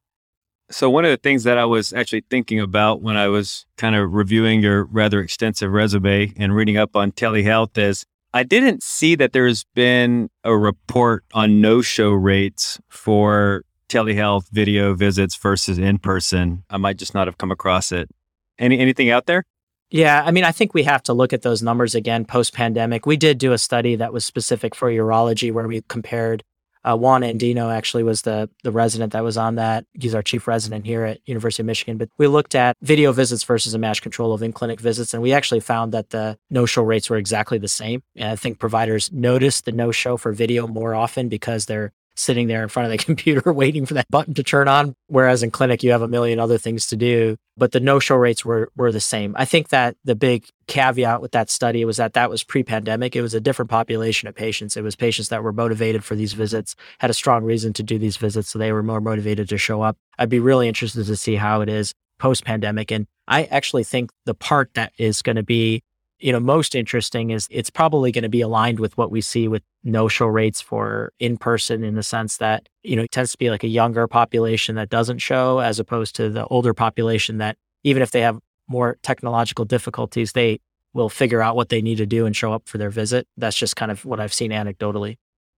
so 0.70 0.88
one 0.88 1.04
of 1.04 1.10
the 1.10 1.16
things 1.16 1.44
that 1.44 1.58
i 1.58 1.64
was 1.64 1.92
actually 1.92 2.24
thinking 2.30 2.60
about 2.60 3.02
when 3.02 3.16
i 3.16 3.28
was 3.28 3.66
kind 3.76 3.94
of 3.94 4.12
reviewing 4.12 4.62
your 4.62 4.84
rather 4.84 5.20
extensive 5.20 5.70
resume 5.70 6.32
and 6.36 6.54
reading 6.54 6.76
up 6.76 6.96
on 6.96 7.12
telehealth 7.12 7.76
is 7.78 8.04
I 8.34 8.42
didn't 8.42 8.82
see 8.82 9.14
that 9.14 9.32
there's 9.32 9.62
been 9.76 10.28
a 10.42 10.56
report 10.56 11.22
on 11.34 11.60
no 11.60 11.82
show 11.82 12.10
rates 12.10 12.80
for 12.88 13.62
telehealth 13.88 14.48
video 14.50 14.92
visits 14.92 15.36
versus 15.36 15.78
in 15.78 15.98
person. 15.98 16.64
I 16.68 16.78
might 16.78 16.96
just 16.96 17.14
not 17.14 17.28
have 17.28 17.38
come 17.38 17.52
across 17.52 17.92
it. 17.92 18.10
Any 18.58 18.80
anything 18.80 19.08
out 19.08 19.26
there? 19.26 19.44
Yeah, 19.88 20.24
I 20.26 20.32
mean, 20.32 20.42
I 20.42 20.50
think 20.50 20.74
we 20.74 20.82
have 20.82 21.04
to 21.04 21.12
look 21.12 21.32
at 21.32 21.42
those 21.42 21.62
numbers 21.62 21.94
again 21.94 22.24
post 22.24 22.54
pandemic. 22.54 23.06
We 23.06 23.16
did 23.16 23.38
do 23.38 23.52
a 23.52 23.58
study 23.58 23.94
that 23.94 24.12
was 24.12 24.24
specific 24.24 24.74
for 24.74 24.90
urology 24.90 25.52
where 25.52 25.68
we 25.68 25.82
compared 25.82 26.42
uh, 26.84 26.96
Juan 26.96 27.22
Andino 27.22 27.74
actually 27.74 28.02
was 28.02 28.22
the 28.22 28.48
the 28.62 28.70
resident 28.70 29.12
that 29.12 29.24
was 29.24 29.36
on 29.36 29.56
that. 29.56 29.86
He's 29.94 30.14
our 30.14 30.22
chief 30.22 30.46
resident 30.46 30.84
here 30.84 31.04
at 31.04 31.20
University 31.26 31.62
of 31.62 31.66
Michigan. 31.66 31.96
But 31.96 32.10
we 32.18 32.26
looked 32.26 32.54
at 32.54 32.76
video 32.82 33.12
visits 33.12 33.42
versus 33.42 33.74
a 33.74 33.78
match 33.78 34.02
control 34.02 34.32
of 34.32 34.42
in 34.42 34.52
clinic 34.52 34.80
visits, 34.80 35.14
and 35.14 35.22
we 35.22 35.32
actually 35.32 35.60
found 35.60 35.92
that 35.92 36.10
the 36.10 36.38
no 36.50 36.66
show 36.66 36.82
rates 36.82 37.08
were 37.08 37.16
exactly 37.16 37.58
the 37.58 37.68
same. 37.68 38.02
And 38.16 38.30
I 38.30 38.36
think 38.36 38.58
providers 38.58 39.10
notice 39.12 39.60
the 39.60 39.72
no 39.72 39.92
show 39.92 40.16
for 40.16 40.32
video 40.32 40.66
more 40.66 40.94
often 40.94 41.28
because 41.28 41.66
they're 41.66 41.92
sitting 42.16 42.46
there 42.46 42.62
in 42.62 42.68
front 42.68 42.86
of 42.86 42.92
the 42.92 43.04
computer 43.04 43.52
waiting 43.52 43.86
for 43.86 43.94
that 43.94 44.10
button 44.10 44.34
to 44.34 44.42
turn 44.42 44.68
on. 44.68 44.94
Whereas 45.08 45.42
in 45.42 45.50
clinic, 45.50 45.82
you 45.82 45.92
have 45.92 46.02
a 46.02 46.08
million 46.08 46.38
other 46.38 46.58
things 46.58 46.86
to 46.88 46.96
do. 46.96 47.36
But 47.56 47.72
the 47.72 47.80
no 47.80 48.00
show 48.00 48.16
rates 48.16 48.44
were, 48.44 48.70
were 48.76 48.90
the 48.90 49.00
same. 49.00 49.34
I 49.38 49.44
think 49.44 49.68
that 49.68 49.96
the 50.04 50.16
big 50.16 50.48
caveat 50.66 51.22
with 51.22 51.32
that 51.32 51.50
study 51.50 51.84
was 51.84 51.98
that 51.98 52.14
that 52.14 52.28
was 52.28 52.42
pre 52.42 52.64
pandemic. 52.64 53.14
It 53.14 53.22
was 53.22 53.34
a 53.34 53.40
different 53.40 53.70
population 53.70 54.28
of 54.28 54.34
patients. 54.34 54.76
It 54.76 54.82
was 54.82 54.96
patients 54.96 55.28
that 55.28 55.42
were 55.42 55.52
motivated 55.52 56.04
for 56.04 56.16
these 56.16 56.32
visits, 56.32 56.74
had 56.98 57.10
a 57.10 57.14
strong 57.14 57.44
reason 57.44 57.72
to 57.74 57.82
do 57.82 57.98
these 57.98 58.16
visits. 58.16 58.48
So 58.48 58.58
they 58.58 58.72
were 58.72 58.82
more 58.82 59.00
motivated 59.00 59.48
to 59.50 59.58
show 59.58 59.82
up. 59.82 59.96
I'd 60.18 60.28
be 60.28 60.40
really 60.40 60.66
interested 60.66 61.06
to 61.06 61.16
see 61.16 61.36
how 61.36 61.60
it 61.60 61.68
is 61.68 61.94
post 62.18 62.44
pandemic. 62.44 62.90
And 62.90 63.06
I 63.28 63.44
actually 63.44 63.84
think 63.84 64.10
the 64.26 64.34
part 64.34 64.70
that 64.74 64.92
is 64.98 65.22
going 65.22 65.36
to 65.36 65.42
be 65.42 65.82
you 66.24 66.32
know 66.32 66.40
most 66.40 66.74
interesting 66.74 67.30
is 67.30 67.46
it's 67.50 67.68
probably 67.68 68.10
going 68.10 68.22
to 68.22 68.30
be 68.30 68.40
aligned 68.40 68.80
with 68.80 68.96
what 68.96 69.10
we 69.10 69.20
see 69.20 69.46
with 69.46 69.62
no 69.84 70.08
show 70.08 70.26
rates 70.26 70.58
for 70.58 71.12
in 71.20 71.36
person 71.36 71.84
in 71.84 71.96
the 71.96 72.02
sense 72.02 72.38
that 72.38 72.66
you 72.82 72.96
know 72.96 73.02
it 73.02 73.12
tends 73.12 73.30
to 73.32 73.38
be 73.38 73.50
like 73.50 73.62
a 73.62 73.68
younger 73.68 74.08
population 74.08 74.74
that 74.74 74.88
doesn't 74.88 75.18
show 75.18 75.58
as 75.58 75.78
opposed 75.78 76.16
to 76.16 76.30
the 76.30 76.46
older 76.46 76.72
population 76.72 77.36
that 77.38 77.58
even 77.84 78.02
if 78.02 78.10
they 78.10 78.22
have 78.22 78.38
more 78.68 78.96
technological 79.02 79.66
difficulties 79.66 80.32
they 80.32 80.58
will 80.94 81.10
figure 81.10 81.42
out 81.42 81.56
what 81.56 81.68
they 81.68 81.82
need 81.82 81.98
to 81.98 82.06
do 82.06 82.24
and 82.24 82.34
show 82.34 82.52
up 82.52 82.68
for 82.68 82.78
their 82.78 82.88
visit. 82.88 83.26
That's 83.36 83.56
just 83.56 83.76
kind 83.76 83.92
of 83.92 84.04
what 84.06 84.18
i've 84.18 84.32
seen 84.32 84.50
anecdotally. 84.50 85.18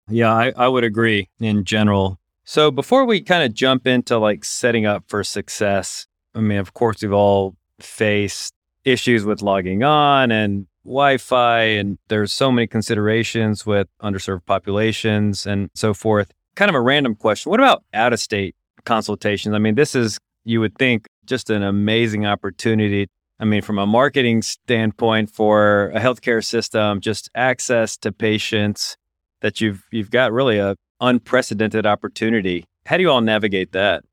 Yeah 0.10 0.34
i, 0.34 0.52
I 0.58 0.68
would 0.68 0.84
agree 0.84 1.30
in 1.40 1.64
general. 1.64 2.20
So 2.44 2.72
before 2.72 3.06
we 3.06 3.22
kind 3.22 3.44
of 3.44 3.54
jump 3.54 3.86
into 3.86 4.18
like 4.18 4.44
setting 4.44 4.88
up 4.88 5.04
for 5.08 5.24
success 5.24 6.08
i 6.34 6.40
mean 6.40 6.58
of 6.58 6.74
course 6.74 7.04
we've 7.04 7.14
all 7.14 7.56
faced 7.80 8.55
issues 8.86 9.26
with 9.26 9.42
logging 9.42 9.84
on 9.84 10.32
and 10.32 10.68
Wi-Fi, 10.86 11.62
and 11.62 11.98
there's 12.08 12.32
so 12.32 12.52
many 12.52 12.68
considerations 12.68 13.66
with 13.66 13.88
underserved 14.02 14.46
populations 14.46 15.46
and 15.46 15.70
so 15.74 15.94
forth. 15.94 16.32
Kind 16.56 16.70
of 16.70 16.76
a 16.76 16.82
random 16.82 17.16
question: 17.16 17.50
What 17.50 17.60
about 17.60 17.84
out-of-state 17.94 18.56
consultations? 18.86 19.54
I 19.56 19.58
mean, 19.58 19.76
this 19.76 19.96
is 19.96 20.20
you 20.46 20.60
would 20.60 20.78
think 20.78 21.08
just 21.26 21.50
an 21.50 21.64
amazing 21.64 22.26
opportunity. 22.26 23.08
I 23.40 23.46
mean, 23.46 23.62
from 23.62 23.80
a 23.80 23.86
marketing 23.86 24.44
standpoint 24.44 25.30
for 25.32 25.90
a 25.90 26.00
healthcare 26.00 26.44
system, 26.44 27.02
just 27.02 27.30
access 27.36 27.98
to 27.98 28.12
patients 28.12 28.96
that 29.42 29.60
you've 29.60 29.84
you've 29.92 30.12
got 30.12 30.32
really 30.32 30.60
a 30.60 30.76
unprecedented 31.02 31.86
opportunity. 31.86 32.66
How 32.86 32.98
do 32.98 33.04
you 33.04 33.10
all 33.10 33.22
navigate 33.22 33.72
that? 33.74 34.04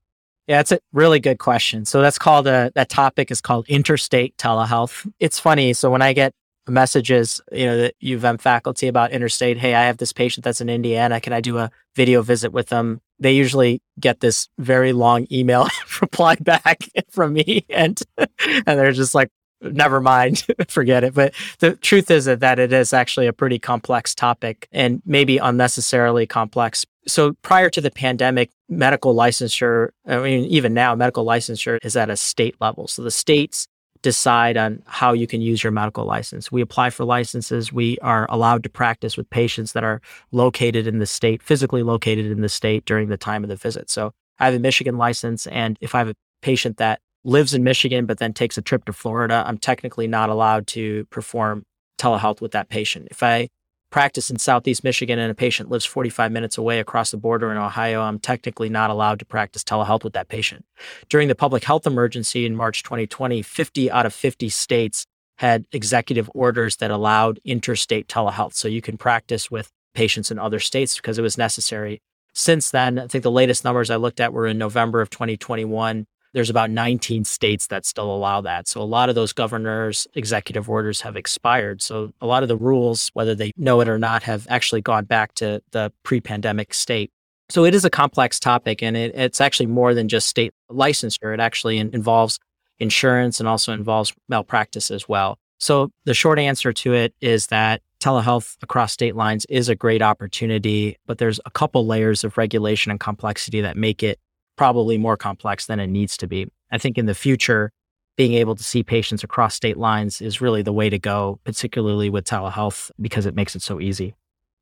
Yeah, 0.49 0.61
it's 0.61 0.73
a 0.73 0.81
really 0.93 1.21
good 1.21 1.39
question. 1.39 1.85
So 1.85 2.03
that's 2.03 2.19
called 2.19 2.47
a 2.47 2.73
that 2.75 2.89
topic 2.89 3.31
is 3.31 3.41
called 3.41 3.67
interstate 3.69 4.37
telehealth. 4.39 5.09
It's 5.21 5.39
funny. 5.39 5.73
So 5.73 5.91
when 5.91 6.03
I 6.03 6.13
get 6.13 6.33
messages, 6.69 7.41
you 7.53 7.67
know, 7.67 7.77
that 7.79 7.95
U 8.01 8.17
of 8.17 8.25
M 8.25 8.39
faculty 8.39 8.89
about 8.89 9.13
interstate, 9.13 9.59
hey, 9.59 9.75
I 9.75 9.85
have 9.85 9.99
this 9.99 10.13
patient 10.13 10.45
that's 10.45 10.61
in 10.61 10.69
Indiana. 10.69 11.21
Can 11.21 11.33
I 11.33 11.41
do 11.41 11.59
a 11.59 11.71
video 11.95 12.23
visit 12.23 12.53
with 12.53 12.69
them? 12.69 13.01
They 13.19 13.33
usually 13.33 13.81
get 14.01 14.21
this 14.21 14.49
very 14.59 14.93
long 14.93 15.27
email 15.31 15.69
reply 16.01 16.37
back 16.37 16.79
from 17.11 17.35
me, 17.35 17.65
and 17.69 18.01
and 18.39 18.65
they're 18.67 18.93
just 18.93 19.15
like, 19.15 19.31
never 19.63 20.01
mind, 20.01 20.45
forget 20.69 21.05
it. 21.05 21.15
But 21.15 21.35
the 21.59 21.77
truth 21.77 22.11
is 22.11 22.27
that 22.27 22.59
it 22.59 22.73
is 22.73 22.93
actually 22.93 23.27
a 23.27 23.33
pretty 23.33 23.59
complex 23.59 24.15
topic 24.15 24.69
and 24.73 25.03
maybe 25.05 25.39
unnecessarily 25.39 26.27
complex. 26.27 26.85
So 27.07 27.35
prior 27.43 27.71
to 27.71 27.81
the 27.81 27.91
pandemic, 27.91 28.51
medical 28.69 29.15
licensure, 29.15 29.91
I 30.07 30.19
mean, 30.19 30.45
even 30.45 30.75
now, 30.75 30.95
medical 30.95 31.25
licensure 31.25 31.79
is 31.83 31.97
at 31.97 32.11
a 32.11 32.17
state 32.17 32.57
level. 32.61 32.87
So 32.89 33.03
the 33.03 33.11
states 33.11 33.67
decide 34.03 34.57
on 34.57 34.83
how 34.87 35.13
you 35.13 35.27
can 35.27 35.41
use 35.41 35.63
your 35.63 35.71
medical 35.71 36.05
license. 36.05 36.51
We 36.51 36.61
apply 36.61 36.91
for 36.91 37.05
licenses. 37.05 37.73
We 37.73 37.99
are 37.99 38.27
allowed 38.31 38.65
to 38.65 38.69
practice 38.69 39.17
with 39.17 39.31
patients 39.31 39.73
that 39.73 39.85
are 39.85 40.01
located 40.33 40.87
in 40.87 40.99
the 40.99 41.07
state, 41.07 41.43
physically 41.43 41.83
located 41.83 42.27
in 42.27 42.41
the 42.41 42.49
state 42.49 42.85
during 42.85 43.09
the 43.09 43.17
time 43.17 43.45
of 43.45 43.49
the 43.49 43.57
visit. 43.57 43.91
So 43.91 44.13
I 44.39 44.47
have 44.47 44.55
a 44.55 44.59
Michigan 44.59 44.99
license. 44.99 45.47
And 45.47 45.79
if 45.81 45.95
I 45.95 45.99
have 45.99 46.09
a 46.09 46.17
patient 46.43 46.79
that 46.79 47.01
lives 47.25 47.55
in 47.55 47.63
Michigan, 47.63 48.07
but 48.07 48.19
then 48.19 48.33
takes 48.33 48.59
a 48.59 48.63
trip 48.63 48.85
to 48.87 48.93
Florida, 48.93 49.45
I'm 49.47 49.59
technically 49.59 50.07
not 50.07 50.29
allowed 50.29 50.67
to 50.69 51.05
perform 51.07 51.65
telehealth 51.99 52.41
with 52.41 52.53
that 52.53 52.69
patient. 52.69 53.09
If 53.11 53.23
I 53.23 53.49
practice 53.91 54.31
in 54.31 54.39
Southeast 54.39 54.83
Michigan 54.83 55.19
and 55.19 55.31
a 55.31 55.35
patient 55.35 55.71
lives 55.71 55.85
45 55.85 56.33
minutes 56.33 56.59
away 56.59 56.81
across 56.81 57.11
the 57.11 57.17
border 57.17 57.53
in 57.53 57.59
Ohio, 57.59 58.01
I'm 58.03 58.19
technically 58.19 58.69
not 58.69 58.91
allowed 58.91 59.19
to 59.21 59.25
practice 59.25 59.63
telehealth 59.63 60.03
with 60.03 60.15
that 60.15 60.29
patient. 60.29 60.65
During 61.09 61.29
the 61.29 61.35
public 61.35 61.63
health 61.65 61.87
emergency 61.87 62.45
in 62.47 62.57
March 62.57 62.83
2020, 62.83 63.43
50 63.43 63.91
out 63.91 64.07
of 64.07 64.15
50 64.15 64.49
states 64.49 65.07
had 65.39 65.67
executive 65.73 66.31
orders 66.35 66.77
that 66.77 66.91
allowed 66.91 67.39
interstate 67.45 68.09
telehealth. 68.09 68.55
So 68.55 68.67
you 68.67 68.83
can 68.83 68.97
practice 68.97 69.51
with 69.51 69.69
patients 69.95 70.31
in 70.31 70.39
other 70.39 70.59
states 70.59 70.97
because 70.97 71.19
it 71.19 71.23
was 71.23 71.39
necessary. 71.39 72.01
Since 72.35 72.71
then, 72.71 72.99
I 72.99 73.07
think 73.07 73.23
the 73.23 73.31
latest 73.31 73.63
numbers 73.63 73.91
I 73.91 73.97
looked 73.97 74.21
at 74.21 74.33
were 74.33 74.47
in 74.47 74.57
November 74.57 75.01
of 75.01 75.11
2021 75.11 76.07
there's 76.35 76.51
about 76.51 76.71
19 76.71 77.25
states 77.25 77.67
that 77.69 77.85
still 77.85 78.15
allow 78.15 78.41
that. 78.41 78.67
So 78.67 78.81
a 78.81 78.85
lot 78.85 79.09
of 79.09 79.15
those 79.15 79.33
governors' 79.33 80.07
executive 80.15 80.69
orders 80.69 81.01
have 81.03 81.17
expired. 81.17 81.83
So 81.83 82.13
a 82.21 82.27
lot 82.27 82.43
of 82.43 82.49
the 82.49 82.57
rules, 82.57 83.11
whether 83.15 83.35
they 83.35 83.53
know 83.57 83.81
it 83.81 83.89
or 83.89 83.99
not, 83.99 84.23
have 84.23 84.47
actually 84.49 84.81
gone 84.81 85.05
back 85.05 85.35
to 85.35 85.63
the 85.73 85.93
pre 86.03 86.21
pandemic 86.21 86.75
state. 86.75 87.11
So 87.51 87.65
it 87.65 87.75
is 87.75 87.85
a 87.85 87.91
complex 87.91 88.41
topic 88.41 88.83
and 88.83 88.97
it, 88.97 89.15
it's 89.15 89.41
actually 89.41 89.67
more 89.67 89.95
than 89.95 90.09
just 90.09 90.29
state 90.29 90.55
licensure. 90.71 91.35
It 91.35 91.41
actually 91.41 91.79
in, 91.79 91.95
involves 91.95 92.39
insurance 92.79 93.41
and 93.41 93.49
also 93.49 93.73
involves 93.73 94.15
malpractice 94.29 94.91
as 94.91 95.09
well. 95.09 95.39
So 95.61 95.91
the 96.05 96.15
short 96.15 96.39
answer 96.39 96.73
to 96.73 96.95
it 96.95 97.15
is 97.21 97.49
that 97.49 97.83
telehealth 98.01 98.57
across 98.63 98.93
state 98.93 99.15
lines 99.15 99.45
is 99.49 99.69
a 99.69 99.77
great 99.77 100.03
opportunity, 100.03 100.97
but 101.07 101.19
there's 101.19 101.39
a 101.45 101.51
couple 101.51 101.87
layers 101.87 102.25
of 102.25 102.37
regulation 102.37 102.91
and 102.91 102.99
complexity 102.99 103.61
that 103.61 103.77
make 103.77 104.03
it 104.03 104.19
probably 104.57 104.99
more 104.99 105.17
complex 105.17 105.67
than 105.67 105.81
it 105.81 105.89
needs 105.89 106.17
to 106.19 106.27
be. 106.27 106.49
I 106.71 106.79
think 106.79 106.99
in 106.99 107.07
the 107.07 107.15
future, 107.15 107.73
being 108.17 108.35
able 108.35 108.55
to 108.55 108.65
see 108.65 108.83
patients 108.83 109.25
across 109.25 109.55
state 109.55 109.77
lines 109.77 110.21
is 110.21 110.41
really 110.41 110.63
the 110.63 110.73
way 110.73 110.91
to 110.91 110.99
go, 110.99 111.41
particularly 111.45 112.11
with 112.11 112.25
telehealth, 112.25 112.91
because 113.01 113.27
it 113.27 113.35
makes 113.35 113.57
it 113.57 113.63
so 113.63 113.81
easy. 113.81 114.15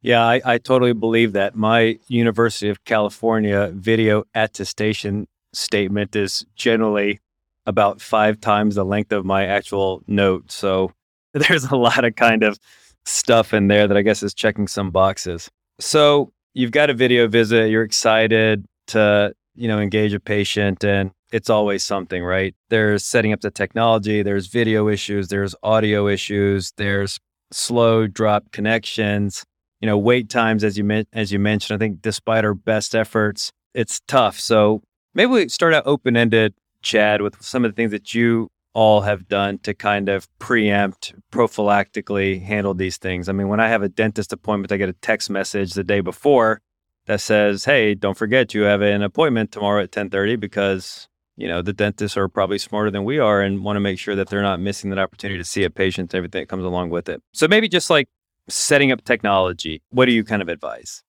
Yeah, 0.03 0.25
I, 0.25 0.41
I 0.45 0.59
totally 0.59 0.93
believe 0.93 1.33
that. 1.33 1.55
My 1.55 1.99
University 2.09 2.69
of 2.69 2.85
California 2.85 3.71
video 3.75 4.25
attestation 4.35 5.27
statement 5.53 6.17
is 6.17 6.47
generally 6.55 7.21
about 7.67 8.01
five 8.01 8.41
times 8.41 8.77
the 8.77 8.85
length 8.85 9.13
of 9.13 9.25
my 9.25 9.45
actual 9.47 10.03
note. 10.07 10.51
So 10.51 10.93
there's 11.35 11.65
a 11.65 11.77
lot 11.77 12.05
of 12.05 12.17
kind 12.17 12.43
of 12.43 12.59
stuff 13.05 13.53
in 13.53 13.69
there 13.69 13.87
that 13.87 13.97
I 13.97 14.03
guess 14.03 14.23
is 14.23 14.35
checking 14.35 14.69
some 14.69 14.91
boxes. 14.91 15.51
So 15.79 16.33
you've 16.55 16.73
got 16.73 16.91
a 16.91 16.95
video 16.95 17.27
visit, 17.29 17.71
you're 17.71 17.83
excited 17.83 18.65
to, 18.89 19.35
you 19.55 19.69
know, 19.69 19.79
engage 19.79 20.13
a 20.15 20.21
patient 20.21 20.85
and 20.85 21.11
it's 21.33 21.51
always 21.51 21.85
something, 21.85 22.25
right? 22.25 22.55
There's 22.71 23.05
setting 23.05 23.33
up 23.33 23.41
the 23.41 23.51
technology, 23.51 24.23
there's 24.23 24.49
video 24.49 24.89
issues, 24.89 25.29
there's 25.29 25.55
audio 25.63 26.09
issues, 26.09 26.73
there's 26.77 27.19
slow 27.53 28.07
drop 28.07 28.53
connections, 28.53 29.45
you 29.81 29.87
know, 29.87 29.99
wait 29.99 30.29
times 30.29 30.65
as 30.65 30.77
you 30.77 31.05
as 31.13 31.33
you 31.33 31.39
mentioned. 31.39 31.77
I 31.77 31.79
think 31.79 32.03
despite 32.03 32.45
our 32.45 32.55
best 32.55 32.95
efforts, 32.95 33.53
it's 33.75 34.01
tough. 34.09 34.39
So 34.39 34.83
maybe 35.15 35.31
we 35.31 35.49
start 35.49 35.75
out 35.75 35.87
open 35.87 36.17
ended, 36.17 36.55
Chad, 36.83 37.23
with 37.23 37.41
some 37.43 37.65
of 37.65 37.71
the 37.71 37.77
things 37.77 37.93
that 37.93 38.15
you 38.15 38.49
all 38.73 39.01
have 39.01 39.27
done 39.29 39.59
to 39.59 39.75
kind 39.75 40.09
of 40.09 40.29
preempt, 40.39 41.15
prophylactically 41.33 42.43
handle 42.43 42.75
these 42.75 42.99
things. 42.99 43.29
I 43.29 43.33
mean, 43.33 43.49
when 43.49 43.61
I 43.61 43.69
have 43.69 43.83
a 43.83 43.89
dentist 43.89 44.33
appointment, 44.33 44.71
I 44.71 44.77
get 44.77 44.89
a 44.89 44.95
text 44.95 45.29
message 45.29 45.73
the 45.75 45.85
day 45.85 46.01
before 46.01 46.61
that 47.11 47.21
says, 47.21 47.65
"Hey, 47.65 47.97
don't 47.97 48.17
forget 48.17 48.55
you 48.55 48.63
have 48.63 48.83
an 48.83 49.03
appointment 49.03 49.51
tomorrow 49.51 49.83
at 49.83 49.91
10:30 49.91 50.37
because 50.37 51.09
you 51.37 51.49
know 51.49 51.61
the 51.61 51.73
dentists 51.73 52.17
are 52.17 52.29
probably 52.29 52.57
smarter 52.57 52.89
than 52.89 53.03
we 53.03 53.19
are 53.19 53.43
and 53.43 53.65
want 53.65 53.75
to 53.75 53.81
make 53.81 53.99
sure 53.99 54.15
that 54.15 54.29
they're 54.29 54.43
not 54.43 54.61
missing 54.61 54.91
that 54.91 54.99
opportunity 55.01 55.37
to 55.37 55.45
see 55.45 55.65
a 55.65 55.71
patient 55.71 56.15
and 56.15 56.19
everything 56.19 56.43
that 56.43 56.49
comes 56.49 56.65
along 56.65 56.91
with 56.91 57.09
it." 57.09 57.21
So 57.33 57.49
maybe 57.49 57.69
just 57.69 57.91
like 57.91 58.09
setting 58.49 58.93
up 58.93 59.03
technology, 59.05 59.83
what 59.91 60.07
do 60.07 60.13
you 60.13 60.23
kind 60.23 60.41
of 60.41 60.49
advise? 60.49 61.03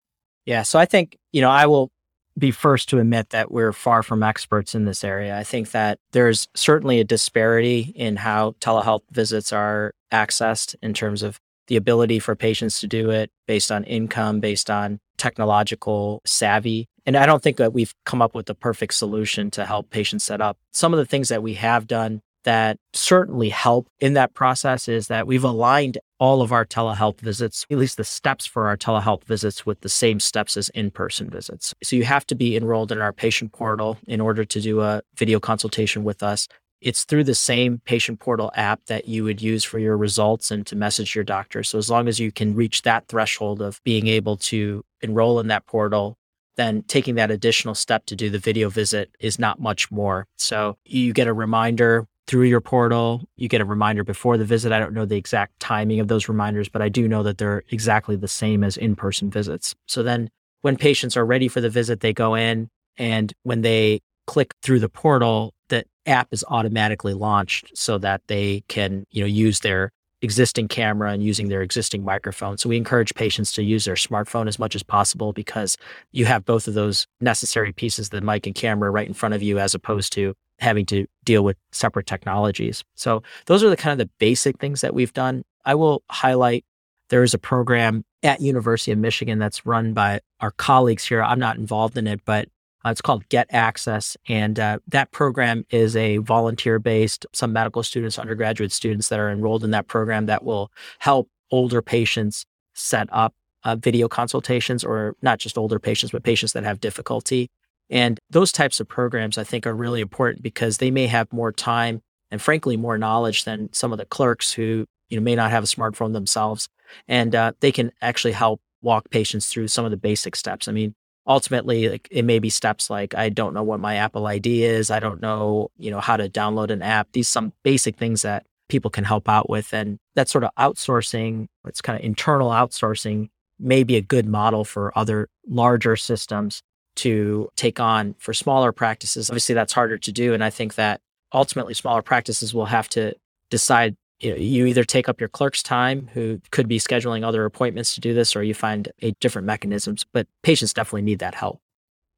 Yeah, 0.47 0.63
so 0.63 0.79
I 0.79 0.85
think, 0.85 1.19
you 1.33 1.41
know, 1.41 1.51
I 1.51 1.67
will 1.67 1.91
be 2.35 2.49
first 2.49 2.89
to 2.89 2.97
admit 2.97 3.29
that 3.29 3.51
we're 3.51 3.71
far 3.71 4.01
from 4.01 4.23
experts 4.23 4.73
in 4.73 4.85
this 4.85 5.03
area. 5.03 5.37
I 5.37 5.43
think 5.43 5.69
that 5.69 5.99
there's 6.13 6.47
certainly 6.55 6.99
a 6.99 7.03
disparity 7.03 7.93
in 7.95 8.15
how 8.15 8.55
telehealth 8.59 9.03
visits 9.11 9.53
are 9.53 9.93
accessed 10.11 10.73
in 10.81 10.95
terms 10.95 11.21
of 11.21 11.39
the 11.67 11.75
ability 11.75 12.19
for 12.19 12.35
patients 12.35 12.79
to 12.79 12.87
do 12.87 13.11
it 13.11 13.31
based 13.45 13.71
on 13.71 13.83
income, 13.83 14.39
based 14.39 14.71
on 14.71 14.99
technological 15.21 16.19
savvy. 16.25 16.89
And 17.05 17.15
I 17.15 17.27
don't 17.27 17.43
think 17.43 17.57
that 17.57 17.73
we've 17.73 17.93
come 18.05 18.23
up 18.23 18.33
with 18.33 18.47
the 18.47 18.55
perfect 18.55 18.95
solution 18.95 19.51
to 19.51 19.67
help 19.67 19.91
patients 19.91 20.23
set 20.23 20.41
up. 20.41 20.57
Some 20.73 20.93
of 20.93 20.97
the 20.97 21.05
things 21.05 21.29
that 21.29 21.43
we 21.43 21.53
have 21.53 21.85
done 21.85 22.21
that 22.43 22.79
certainly 22.93 23.49
help 23.49 23.87
in 23.99 24.13
that 24.13 24.33
process 24.33 24.87
is 24.87 25.09
that 25.09 25.27
we've 25.27 25.43
aligned 25.43 25.99
all 26.19 26.41
of 26.41 26.51
our 26.51 26.65
telehealth 26.65 27.19
visits, 27.19 27.67
at 27.69 27.77
least 27.77 27.97
the 27.97 28.03
steps 28.03 28.47
for 28.47 28.67
our 28.67 28.75
telehealth 28.75 29.23
visits, 29.25 29.63
with 29.63 29.81
the 29.81 29.89
same 29.89 30.19
steps 30.19 30.57
as 30.57 30.69
in 30.69 30.89
person 30.89 31.29
visits. 31.29 31.75
So 31.83 31.95
you 31.95 32.03
have 32.05 32.25
to 32.27 32.35
be 32.35 32.57
enrolled 32.57 32.91
in 32.91 32.99
our 32.99 33.13
patient 33.13 33.51
portal 33.53 33.99
in 34.07 34.19
order 34.19 34.43
to 34.43 34.59
do 34.59 34.81
a 34.81 35.03
video 35.15 35.39
consultation 35.39 36.03
with 36.03 36.23
us. 36.23 36.47
It's 36.81 37.03
through 37.03 37.25
the 37.25 37.35
same 37.35 37.79
patient 37.85 38.19
portal 38.19 38.51
app 38.55 38.85
that 38.87 39.07
you 39.07 39.23
would 39.23 39.41
use 39.41 39.63
for 39.63 39.77
your 39.77 39.95
results 39.95 40.49
and 40.49 40.65
to 40.67 40.75
message 40.75 41.13
your 41.13 41.23
doctor. 41.23 41.63
So 41.63 41.77
as 41.77 41.89
long 41.89 42.07
as 42.07 42.19
you 42.19 42.31
can 42.31 42.55
reach 42.55 42.81
that 42.81 43.07
threshold 43.07 43.61
of 43.61 43.79
being 43.83 44.07
able 44.07 44.37
to 44.37 44.83
enroll 45.01 45.39
in 45.39 45.47
that 45.47 45.67
portal, 45.67 46.17
then 46.55 46.83
taking 46.83 47.15
that 47.15 47.31
additional 47.31 47.75
step 47.75 48.05
to 48.07 48.15
do 48.15 48.29
the 48.29 48.39
video 48.39 48.69
visit 48.69 49.15
is 49.19 49.39
not 49.39 49.59
much 49.59 49.91
more. 49.91 50.27
So 50.37 50.77
you 50.85 51.13
get 51.13 51.27
a 51.27 51.33
reminder 51.33 52.07
through 52.27 52.43
your 52.43 52.61
portal. 52.61 53.23
You 53.35 53.47
get 53.47 53.61
a 53.61 53.65
reminder 53.65 54.03
before 54.03 54.37
the 54.37 54.45
visit. 54.45 54.71
I 54.71 54.79
don't 54.79 54.93
know 54.93 55.05
the 55.05 55.17
exact 55.17 55.59
timing 55.59 55.99
of 55.99 56.07
those 56.07 56.27
reminders, 56.27 56.69
but 56.69 56.81
I 56.81 56.89
do 56.89 57.07
know 57.07 57.23
that 57.23 57.37
they're 57.37 57.63
exactly 57.69 58.15
the 58.15 58.27
same 58.27 58.63
as 58.63 58.77
in 58.77 58.95
person 58.95 59.29
visits. 59.29 59.75
So 59.87 60.01
then 60.01 60.29
when 60.61 60.77
patients 60.77 61.15
are 61.15 61.25
ready 61.25 61.47
for 61.47 61.61
the 61.61 61.69
visit, 61.69 61.99
they 61.99 62.13
go 62.13 62.35
in 62.35 62.69
and 62.97 63.33
when 63.43 63.61
they 63.61 64.01
click 64.27 64.53
through 64.61 64.79
the 64.79 64.89
portal, 64.89 65.53
the 65.71 65.83
app 66.05 66.27
is 66.31 66.45
automatically 66.47 67.15
launched 67.15 67.71
so 67.73 67.97
that 67.97 68.21
they 68.27 68.63
can, 68.67 69.07
you 69.09 69.21
know, 69.21 69.27
use 69.27 69.61
their 69.61 69.91
existing 70.21 70.67
camera 70.67 71.11
and 71.11 71.23
using 71.23 71.47
their 71.47 71.63
existing 71.63 72.03
microphone. 72.03 72.57
So 72.57 72.69
we 72.69 72.77
encourage 72.77 73.15
patients 73.15 73.51
to 73.53 73.63
use 73.63 73.85
their 73.85 73.95
smartphone 73.95 74.47
as 74.47 74.59
much 74.59 74.75
as 74.75 74.83
possible 74.83 75.33
because 75.33 75.77
you 76.11 76.25
have 76.25 76.45
both 76.45 76.67
of 76.67 76.75
those 76.75 77.07
necessary 77.19 77.73
pieces, 77.73 78.09
the 78.09 78.21
mic 78.21 78.45
and 78.45 78.53
camera 78.53 78.91
right 78.91 79.07
in 79.07 79.15
front 79.15 79.33
of 79.33 79.41
you, 79.41 79.57
as 79.57 79.73
opposed 79.73 80.13
to 80.13 80.35
having 80.59 80.85
to 80.85 81.07
deal 81.23 81.43
with 81.43 81.57
separate 81.71 82.05
technologies. 82.05 82.83
So 82.95 83.23
those 83.47 83.63
are 83.63 83.69
the 83.69 83.77
kind 83.77 83.99
of 83.99 84.07
the 84.07 84.11
basic 84.19 84.59
things 84.59 84.81
that 84.81 84.93
we've 84.93 85.13
done. 85.13 85.43
I 85.65 85.73
will 85.73 86.03
highlight 86.11 86.65
there 87.09 87.23
is 87.23 87.33
a 87.33 87.39
program 87.39 88.05
at 88.21 88.41
University 88.41 88.91
of 88.91 88.99
Michigan 88.99 89.39
that's 89.39 89.65
run 89.65 89.93
by 89.93 90.19
our 90.39 90.51
colleagues 90.51 91.05
here. 91.05 91.23
I'm 91.23 91.39
not 91.39 91.57
involved 91.57 91.97
in 91.97 92.05
it, 92.05 92.21
but 92.25 92.47
uh, 92.85 92.89
it's 92.89 93.01
called 93.01 93.27
Get 93.29 93.47
Access. 93.51 94.17
And 94.27 94.59
uh, 94.59 94.79
that 94.87 95.11
program 95.11 95.65
is 95.69 95.95
a 95.95 96.17
volunteer 96.17 96.79
based, 96.79 97.25
some 97.33 97.53
medical 97.53 97.83
students, 97.83 98.17
undergraduate 98.17 98.71
students 98.71 99.09
that 99.09 99.19
are 99.19 99.31
enrolled 99.31 99.63
in 99.63 99.71
that 99.71 99.87
program 99.87 100.25
that 100.25 100.43
will 100.43 100.71
help 100.99 101.29
older 101.51 101.81
patients 101.81 102.45
set 102.73 103.07
up 103.11 103.33
uh, 103.63 103.75
video 103.75 104.07
consultations, 104.07 104.83
or 104.83 105.15
not 105.21 105.39
just 105.39 105.57
older 105.57 105.79
patients, 105.79 106.11
but 106.11 106.23
patients 106.23 106.53
that 106.53 106.63
have 106.63 106.79
difficulty. 106.79 107.49
And 107.89 108.19
those 108.29 108.51
types 108.51 108.79
of 108.79 108.87
programs, 108.87 109.37
I 109.37 109.43
think, 109.43 109.67
are 109.67 109.75
really 109.75 110.01
important 110.01 110.41
because 110.41 110.77
they 110.77 110.89
may 110.89 111.07
have 111.07 111.31
more 111.31 111.51
time 111.51 112.01
and, 112.31 112.41
frankly, 112.41 112.77
more 112.77 112.97
knowledge 112.97 113.43
than 113.43 113.71
some 113.73 113.91
of 113.91 113.97
the 113.99 114.05
clerks 114.05 114.53
who 114.53 114.85
you 115.09 115.17
know 115.17 115.23
may 115.23 115.35
not 115.35 115.51
have 115.51 115.63
a 115.63 115.67
smartphone 115.67 116.13
themselves, 116.13 116.69
and 117.07 117.35
uh, 117.35 117.51
they 117.59 117.71
can 117.71 117.91
actually 118.01 118.31
help 118.31 118.61
walk 118.81 119.09
patients 119.11 119.47
through 119.47 119.67
some 119.67 119.85
of 119.85 119.91
the 119.91 119.97
basic 119.97 120.35
steps. 120.35 120.67
I 120.67 120.71
mean, 120.71 120.95
ultimately 121.27 121.89
like 121.89 122.07
it 122.11 122.23
may 122.23 122.39
be 122.39 122.49
steps 122.49 122.89
like 122.89 123.13
i 123.15 123.29
don't 123.29 123.53
know 123.53 123.63
what 123.63 123.79
my 123.79 123.95
apple 123.95 124.25
id 124.27 124.63
is. 124.63 124.89
I 124.89 124.99
don't 124.99 125.21
know 125.21 125.69
you 125.77 125.91
know 125.91 125.99
how 125.99 126.17
to 126.17 126.29
download 126.29 126.71
an 126.71 126.81
app. 126.81 127.09
These 127.13 127.29
some 127.29 127.53
basic 127.63 127.95
things 127.95 128.23
that 128.23 128.45
people 128.69 128.89
can 128.89 129.03
help 129.03 129.27
out 129.27 129.49
with 129.49 129.73
and 129.73 129.97
that 130.15 130.29
sort 130.29 130.43
of 130.43 130.51
outsourcing 130.57 131.47
it's 131.67 131.81
kind 131.81 131.99
of 131.99 132.05
internal 132.05 132.49
outsourcing 132.49 133.29
may 133.59 133.83
be 133.83 133.97
a 133.97 134.01
good 134.01 134.25
model 134.25 134.63
for 134.63 134.97
other 134.97 135.27
larger 135.47 135.95
systems 135.95 136.61
to 136.95 137.49
take 137.55 137.79
on 137.79 138.15
for 138.17 138.33
smaller 138.33 138.71
practices. 138.71 139.29
Obviously 139.29 139.53
that's 139.55 139.73
harder 139.73 139.97
to 139.97 140.11
do 140.11 140.33
and 140.33 140.43
i 140.43 140.49
think 140.49 140.75
that 140.75 141.01
ultimately 141.33 141.73
smaller 141.73 142.01
practices 142.01 142.53
will 142.53 142.65
have 142.65 142.89
to 142.89 143.13
decide 143.49 143.95
you, 144.21 144.31
know, 144.31 144.37
you 144.37 144.65
either 144.65 144.83
take 144.83 145.09
up 145.09 145.19
your 145.19 145.29
clerk's 145.29 145.63
time 145.63 146.09
who 146.13 146.39
could 146.51 146.67
be 146.67 146.79
scheduling 146.79 147.23
other 147.23 147.45
appointments 147.45 147.95
to 147.95 148.01
do 148.01 148.13
this 148.13 148.35
or 148.35 148.43
you 148.43 148.53
find 148.53 148.91
a 149.01 149.11
different 149.19 149.45
mechanisms 149.45 150.05
but 150.11 150.27
patients 150.43 150.73
definitely 150.73 151.01
need 151.01 151.19
that 151.19 151.35
help. 151.35 151.59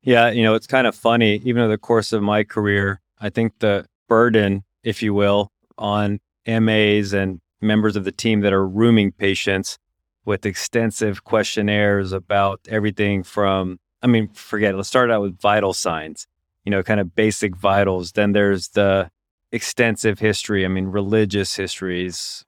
Yeah 0.01 0.29
you 0.29 0.43
know 0.43 0.53
it's 0.53 0.67
kind 0.67 0.87
of 0.87 0.95
funny 0.95 1.41
even 1.45 1.61
over 1.61 1.71
the 1.71 1.77
course 1.77 2.11
of 2.11 2.21
my 2.21 2.43
career 2.43 2.99
i 3.19 3.29
think 3.29 3.59
the 3.59 3.85
burden 4.09 4.63
if 4.83 5.01
you 5.01 5.13
will 5.13 5.51
on 5.77 6.19
mas 6.45 7.13
and 7.13 7.39
members 7.61 7.95
of 7.95 8.03
the 8.03 8.11
team 8.11 8.41
that 8.41 8.51
are 8.51 8.67
rooming 8.67 9.11
patients 9.13 9.79
with 10.25 10.45
extensive 10.45 11.23
questionnaires 11.23 12.11
about 12.11 12.59
everything 12.67 13.23
from 13.23 13.79
i 14.01 14.07
mean 14.07 14.27
forget 14.33 14.73
it 14.73 14.77
let's 14.77 14.89
start 14.89 15.09
out 15.09 15.21
with 15.21 15.39
vital 15.39 15.73
signs 15.73 16.27
you 16.63 16.71
know 16.71 16.83
kind 16.83 16.99
of 16.99 17.15
basic 17.15 17.55
vitals. 17.55 18.13
Then 18.13 18.31
there's 18.31 18.69
the 18.69 19.09
extensive 19.53 20.19
history. 20.19 20.65
I 20.65 20.67
mean, 20.67 20.87
religious 20.87 21.55
histories, 21.55 22.43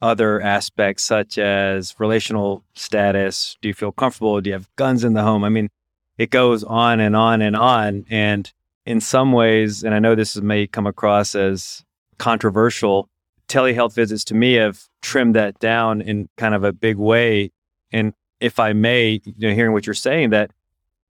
other 0.00 0.40
aspects 0.40 1.02
such 1.02 1.36
as 1.36 1.94
relational 1.98 2.64
status. 2.74 3.58
Do 3.60 3.68
you 3.68 3.74
feel 3.74 3.92
comfortable? 3.92 4.40
Do 4.40 4.48
you 4.48 4.54
have 4.54 4.74
guns 4.76 5.02
in 5.04 5.14
the 5.14 5.22
home? 5.22 5.44
I 5.44 5.48
mean, 5.48 5.68
it 6.16 6.30
goes 6.30 6.62
on 6.62 7.00
and 7.00 7.16
on 7.16 7.42
and 7.42 7.56
on. 7.56 8.06
And 8.08 8.50
in 8.86 9.00
some 9.00 9.32
ways, 9.32 9.82
and 9.82 9.94
I 9.94 9.98
know 9.98 10.14
this 10.14 10.36
may 10.36 10.68
come 10.68 10.86
across 10.86 11.34
as 11.34 11.84
controversial, 12.18 13.08
telehealth 13.48 13.94
visits 13.94 14.22
to 14.24 14.34
me 14.34 14.54
have 14.54 14.84
trimmed 15.02 15.34
that 15.34 15.58
down 15.58 16.00
in 16.00 16.28
kind 16.36 16.54
of 16.54 16.62
a 16.62 16.72
big 16.72 16.96
way. 16.96 17.50
And 17.90 18.14
if 18.38 18.60
I 18.60 18.72
may, 18.74 19.20
you 19.24 19.48
know, 19.48 19.54
hearing 19.54 19.72
what 19.72 19.86
you're 19.86 19.94
saying, 19.94 20.30
that 20.30 20.52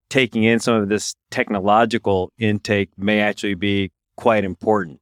taking 0.09 0.44
in 0.44 0.59
some 0.59 0.76
of 0.76 0.88
this 0.88 1.14
technological 1.30 2.33
intake 2.38 2.90
may 2.96 3.20
actually 3.20 3.54
be 3.54 3.92
quite 4.16 4.44
important. 4.44 5.00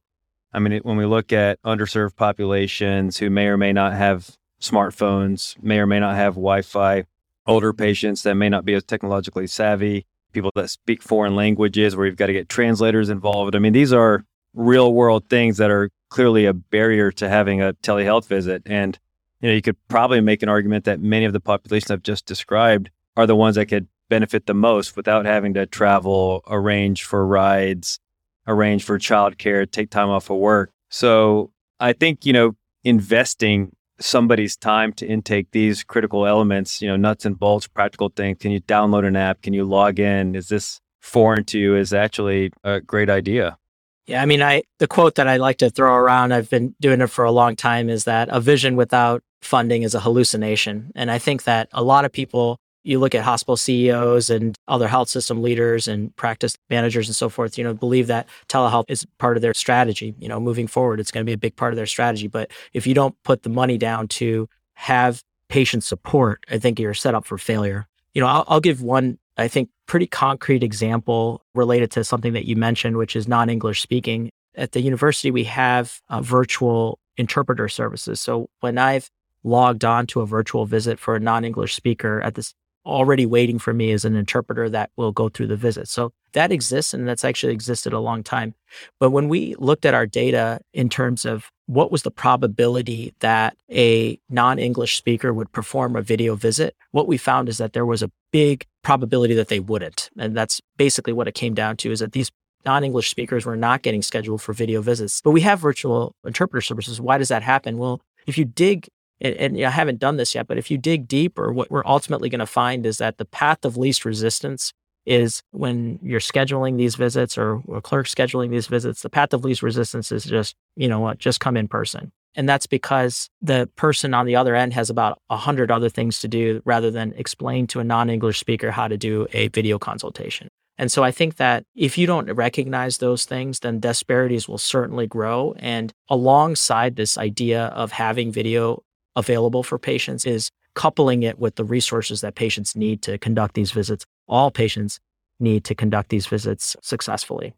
I 0.53 0.59
mean, 0.59 0.79
when 0.83 0.97
we 0.97 1.05
look 1.05 1.33
at 1.33 1.61
underserved 1.63 2.15
populations 2.15 3.17
who 3.17 3.29
may 3.29 3.47
or 3.47 3.57
may 3.57 3.73
not 3.73 3.93
have 3.93 4.37
smartphones, 4.61 5.61
may 5.61 5.79
or 5.79 5.87
may 5.87 5.99
not 5.99 6.15
have 6.15 6.35
Wi 6.35 6.61
Fi, 6.61 7.05
older 7.45 7.73
patients 7.73 8.23
that 8.23 8.35
may 8.35 8.49
not 8.49 8.65
be 8.65 8.73
as 8.73 8.83
technologically 8.83 9.47
savvy, 9.47 10.05
people 10.31 10.51
that 10.55 10.69
speak 10.69 11.01
foreign 11.01 11.35
languages 11.35 11.95
where 11.95 12.05
you've 12.05 12.15
got 12.17 12.27
to 12.27 12.33
get 12.33 12.49
translators 12.49 13.09
involved. 13.09 13.55
I 13.55 13.59
mean, 13.59 13.73
these 13.73 13.91
are 13.93 14.25
real 14.53 14.93
world 14.93 15.27
things 15.29 15.57
that 15.57 15.71
are 15.71 15.89
clearly 16.09 16.45
a 16.45 16.53
barrier 16.53 17.11
to 17.11 17.27
having 17.27 17.61
a 17.61 17.73
telehealth 17.73 18.27
visit. 18.27 18.61
And, 18.65 18.97
you 19.41 19.49
know, 19.49 19.55
you 19.55 19.61
could 19.61 19.77
probably 19.87 20.21
make 20.21 20.43
an 20.43 20.49
argument 20.49 20.85
that 20.85 20.99
many 20.99 21.25
of 21.25 21.33
the 21.33 21.39
populations 21.39 21.91
I've 21.91 22.03
just 22.03 22.25
described 22.25 22.91
are 23.17 23.27
the 23.27 23.35
ones 23.35 23.55
that 23.55 23.65
could 23.65 23.87
benefit 24.09 24.45
the 24.45 24.53
most 24.53 24.95
without 24.95 25.25
having 25.25 25.53
to 25.55 25.65
travel, 25.65 26.43
arrange 26.47 27.03
for 27.03 27.25
rides, 27.25 27.99
arrange 28.47 28.83
for 28.83 28.97
childcare, 28.99 29.69
take 29.69 29.89
time 29.89 30.09
off 30.09 30.29
of 30.29 30.37
work. 30.37 30.71
So 30.89 31.51
I 31.79 31.93
think, 31.93 32.25
you 32.25 32.33
know, 32.33 32.55
investing 32.83 33.71
somebody's 33.99 34.55
time 34.55 34.91
to 34.93 35.07
intake 35.07 35.47
these 35.51 35.83
critical 35.83 36.25
elements, 36.25 36.81
you 36.81 36.87
know, 36.87 36.95
nuts 36.95 37.25
and 37.25 37.37
bolts, 37.37 37.67
practical 37.67 38.09
things. 38.09 38.37
Can 38.39 38.51
you 38.51 38.61
download 38.61 39.05
an 39.07 39.15
app? 39.15 39.41
Can 39.41 39.53
you 39.53 39.63
log 39.63 39.99
in? 39.99 40.35
Is 40.35 40.47
this 40.47 40.79
foreign 41.01 41.45
to 41.45 41.59
you? 41.59 41.75
Is 41.75 41.93
actually 41.93 42.51
a 42.63 42.81
great 42.81 43.09
idea. 43.09 43.57
Yeah, 44.05 44.21
I 44.21 44.25
mean, 44.25 44.41
I 44.41 44.63
the 44.79 44.87
quote 44.87 45.15
that 45.15 45.27
I 45.27 45.37
like 45.37 45.57
to 45.59 45.69
throw 45.69 45.93
around, 45.93 46.33
I've 46.33 46.49
been 46.49 46.75
doing 46.81 46.99
it 46.99 47.07
for 47.07 47.23
a 47.23 47.31
long 47.31 47.55
time, 47.55 47.89
is 47.89 48.03
that 48.03 48.27
a 48.29 48.41
vision 48.41 48.75
without 48.75 49.23
funding 49.41 49.83
is 49.83 49.95
a 49.95 50.01
hallucination. 50.01 50.91
And 50.95 51.09
I 51.09 51.19
think 51.19 51.43
that 51.43 51.69
a 51.71 51.83
lot 51.83 52.03
of 52.03 52.11
people 52.11 52.59
you 52.83 52.99
look 52.99 53.15
at 53.15 53.23
hospital 53.23 53.57
CEOs 53.57 54.29
and 54.29 54.55
other 54.67 54.87
health 54.87 55.09
system 55.09 55.41
leaders 55.41 55.87
and 55.87 56.15
practice 56.15 56.57
managers 56.69 57.07
and 57.07 57.15
so 57.15 57.29
forth, 57.29 57.57
you 57.57 57.63
know, 57.63 57.73
believe 57.73 58.07
that 58.07 58.27
telehealth 58.49 58.85
is 58.89 59.05
part 59.17 59.37
of 59.37 59.41
their 59.41 59.53
strategy. 59.53 60.13
You 60.19 60.27
know, 60.27 60.39
moving 60.39 60.67
forward, 60.67 60.99
it's 60.99 61.11
going 61.11 61.25
to 61.25 61.29
be 61.29 61.33
a 61.33 61.37
big 61.37 61.55
part 61.55 61.73
of 61.73 61.77
their 61.77 61.85
strategy. 61.85 62.27
But 62.27 62.51
if 62.73 62.85
you 62.85 62.93
don't 62.93 63.15
put 63.23 63.43
the 63.43 63.49
money 63.49 63.77
down 63.77 64.07
to 64.09 64.47
have 64.75 65.23
patient 65.47 65.83
support, 65.83 66.43
I 66.49 66.57
think 66.57 66.79
you're 66.79 66.93
set 66.93 67.15
up 67.15 67.25
for 67.25 67.37
failure. 67.37 67.87
You 68.13 68.21
know, 68.21 68.27
I'll, 68.27 68.45
I'll 68.47 68.59
give 68.59 68.81
one, 68.81 69.17
I 69.37 69.47
think, 69.47 69.69
pretty 69.85 70.07
concrete 70.07 70.63
example 70.63 71.41
related 71.55 71.91
to 71.91 72.03
something 72.03 72.33
that 72.33 72.45
you 72.45 72.55
mentioned, 72.55 72.97
which 72.97 73.15
is 73.15 73.27
non 73.27 73.49
English 73.49 73.81
speaking. 73.81 74.29
At 74.55 74.73
the 74.73 74.81
university, 74.81 75.31
we 75.31 75.45
have 75.45 75.99
virtual 76.21 76.99
interpreter 77.17 77.67
services. 77.67 78.21
So 78.21 78.49
when 78.59 78.77
I've 78.77 79.09
logged 79.43 79.83
on 79.83 80.07
to 80.07 80.21
a 80.21 80.25
virtual 80.25 80.65
visit 80.65 80.99
for 80.99 81.15
a 81.15 81.19
non 81.19 81.45
English 81.45 81.75
speaker 81.75 82.21
at 82.21 82.35
this 82.35 82.53
already 82.85 83.25
waiting 83.25 83.59
for 83.59 83.73
me 83.73 83.91
as 83.91 84.05
an 84.05 84.15
interpreter 84.15 84.69
that 84.69 84.91
will 84.97 85.11
go 85.11 85.29
through 85.29 85.47
the 85.47 85.55
visit. 85.55 85.87
So 85.87 86.11
that 86.33 86.51
exists 86.51 86.93
and 86.93 87.07
that's 87.07 87.23
actually 87.23 87.53
existed 87.53 87.93
a 87.93 87.99
long 87.99 88.23
time. 88.23 88.55
But 88.99 89.11
when 89.11 89.29
we 89.29 89.55
looked 89.57 89.85
at 89.85 89.93
our 89.93 90.05
data 90.05 90.59
in 90.73 90.89
terms 90.89 91.25
of 91.25 91.49
what 91.67 91.91
was 91.91 92.03
the 92.03 92.11
probability 92.11 93.13
that 93.19 93.55
a 93.71 94.19
non 94.29 94.59
English 94.59 94.97
speaker 94.97 95.33
would 95.33 95.51
perform 95.51 95.95
a 95.95 96.01
video 96.01 96.35
visit, 96.35 96.75
what 96.91 97.07
we 97.07 97.17
found 97.17 97.49
is 97.49 97.57
that 97.57 97.73
there 97.73 97.85
was 97.85 98.03
a 98.03 98.11
big 98.31 98.65
probability 98.83 99.33
that 99.35 99.47
they 99.47 99.59
wouldn't. 99.59 100.09
And 100.17 100.35
that's 100.35 100.59
basically 100.77 101.13
what 101.13 101.27
it 101.27 101.35
came 101.35 101.53
down 101.53 101.77
to 101.77 101.91
is 101.91 101.99
that 101.99 102.11
these 102.11 102.31
non 102.65 102.83
English 102.83 103.09
speakers 103.09 103.45
were 103.45 103.55
not 103.55 103.81
getting 103.81 104.01
scheduled 104.01 104.41
for 104.41 104.53
video 104.53 104.81
visits. 104.81 105.21
But 105.23 105.31
we 105.31 105.41
have 105.41 105.59
virtual 105.59 106.15
interpreter 106.25 106.61
services. 106.61 106.99
Why 106.99 107.17
does 107.17 107.29
that 107.29 107.43
happen? 107.43 107.77
Well, 107.77 108.01
if 108.27 108.37
you 108.37 108.45
dig 108.45 108.87
and, 109.21 109.35
and 109.35 109.65
I 109.65 109.69
haven't 109.69 109.99
done 109.99 110.17
this 110.17 110.35
yet, 110.35 110.47
but 110.47 110.57
if 110.57 110.69
you 110.69 110.77
dig 110.77 111.07
deeper, 111.07 111.51
what 111.51 111.71
we're 111.71 111.85
ultimately 111.85 112.29
going 112.29 112.39
to 112.39 112.45
find 112.45 112.85
is 112.85 112.97
that 112.97 113.17
the 113.17 113.25
path 113.25 113.65
of 113.65 113.77
least 113.77 114.05
resistance 114.05 114.73
is 115.05 115.41
when 115.51 115.99
you're 116.01 116.19
scheduling 116.19 116.77
these 116.77 116.95
visits 116.95 117.37
or 117.37 117.61
a 117.73 117.81
clerk 117.81 118.07
scheduling 118.07 118.49
these 118.49 118.67
visits, 118.67 119.01
the 119.01 119.09
path 119.09 119.33
of 119.33 119.43
least 119.43 119.61
resistance 119.61 120.11
is 120.11 120.23
just, 120.23 120.55
you 120.75 120.87
know 120.87 120.99
what, 120.99 121.17
just 121.17 121.39
come 121.39 121.57
in 121.57 121.67
person. 121.67 122.11
And 122.35 122.49
that's 122.49 122.67
because 122.67 123.29
the 123.41 123.69
person 123.75 124.13
on 124.13 124.25
the 124.25 124.35
other 124.35 124.55
end 124.55 124.73
has 124.73 124.89
about 124.89 125.19
a 125.29 125.37
hundred 125.37 125.69
other 125.71 125.89
things 125.89 126.19
to 126.21 126.27
do 126.27 126.61
rather 126.65 126.89
than 126.89 127.13
explain 127.13 127.67
to 127.67 127.79
a 127.79 127.83
non-English 127.83 128.39
speaker 128.39 128.71
how 128.71 128.87
to 128.87 128.97
do 128.97 129.27
a 129.33 129.49
video 129.49 129.77
consultation. 129.77 130.47
And 130.77 130.91
so 130.91 131.03
I 131.03 131.11
think 131.11 131.35
that 131.35 131.65
if 131.75 131.97
you 131.97 132.07
don't 132.07 132.31
recognize 132.33 132.97
those 132.97 133.25
things, 133.25 133.59
then 133.59 133.79
disparities 133.79 134.47
will 134.47 134.57
certainly 134.57 135.05
grow. 135.05 135.53
And 135.59 135.93
alongside 136.09 136.95
this 136.95 137.17
idea 137.17 137.65
of 137.65 137.91
having 137.91 138.31
video 138.31 138.81
available 139.15 139.63
for 139.63 139.77
patients 139.77 140.25
is 140.25 140.49
coupling 140.75 141.23
it 141.23 141.39
with 141.39 141.55
the 141.55 141.63
resources 141.63 142.21
that 142.21 142.35
patients 142.35 142.75
need 142.75 143.01
to 143.03 143.17
conduct 143.17 143.55
these 143.55 143.71
visits. 143.71 144.05
All 144.27 144.51
patients 144.51 144.99
need 145.39 145.63
to 145.65 145.75
conduct 145.75 146.09
these 146.09 146.25
visits 146.25 146.75
successfully. 146.81 147.53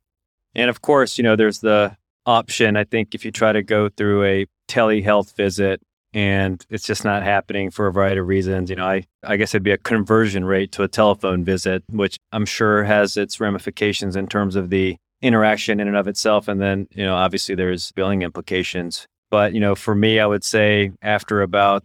And 0.54 0.70
of 0.70 0.82
course, 0.82 1.18
you 1.18 1.24
know, 1.24 1.36
there's 1.36 1.60
the 1.60 1.96
option. 2.26 2.76
I 2.76 2.84
think 2.84 3.14
if 3.14 3.24
you 3.24 3.32
try 3.32 3.52
to 3.52 3.62
go 3.62 3.90
through 3.90 4.24
a 4.24 4.46
telehealth 4.68 5.36
visit 5.36 5.82
and 6.14 6.66
it's 6.70 6.86
just 6.86 7.04
not 7.04 7.24
happening 7.24 7.70
for 7.70 7.88
a 7.88 7.92
variety 7.92 8.20
of 8.20 8.28
reasons, 8.28 8.70
you 8.70 8.78
know, 8.78 8.88
I, 8.88 9.06
I 9.24 9.36
guess 9.38 9.54
it'd 9.54 9.64
be 9.64 9.72
a 9.72 9.78
conversion 9.78 10.46
rate 10.46 10.72
to 10.74 10.84
a 10.84 10.88
telephone 10.88 11.44
visit, 11.44 11.84
which 11.90 12.18
I'm 12.32 12.46
sure 12.46 12.86
has 12.86 13.18
its 13.18 13.40
ramifications 13.40 14.16
in 14.16 14.28
terms 14.28 14.56
of 14.56 14.70
the 14.70 14.98
interaction 15.22 15.80
in 15.80 15.88
and 15.88 15.98
of 15.98 16.08
itself. 16.08 16.48
And 16.48 16.62
then, 16.62 16.88
you 16.92 17.04
know, 17.04 17.16
obviously 17.16 17.56
there's 17.56 17.92
billing 17.92 18.22
implications. 18.22 19.08
But, 19.32 19.54
you 19.54 19.60
know, 19.60 19.76
for 19.76 19.96
me, 19.96 20.20
I 20.20 20.26
would 20.26 20.44
say 20.44 20.92
after 21.02 21.42
about 21.42 21.84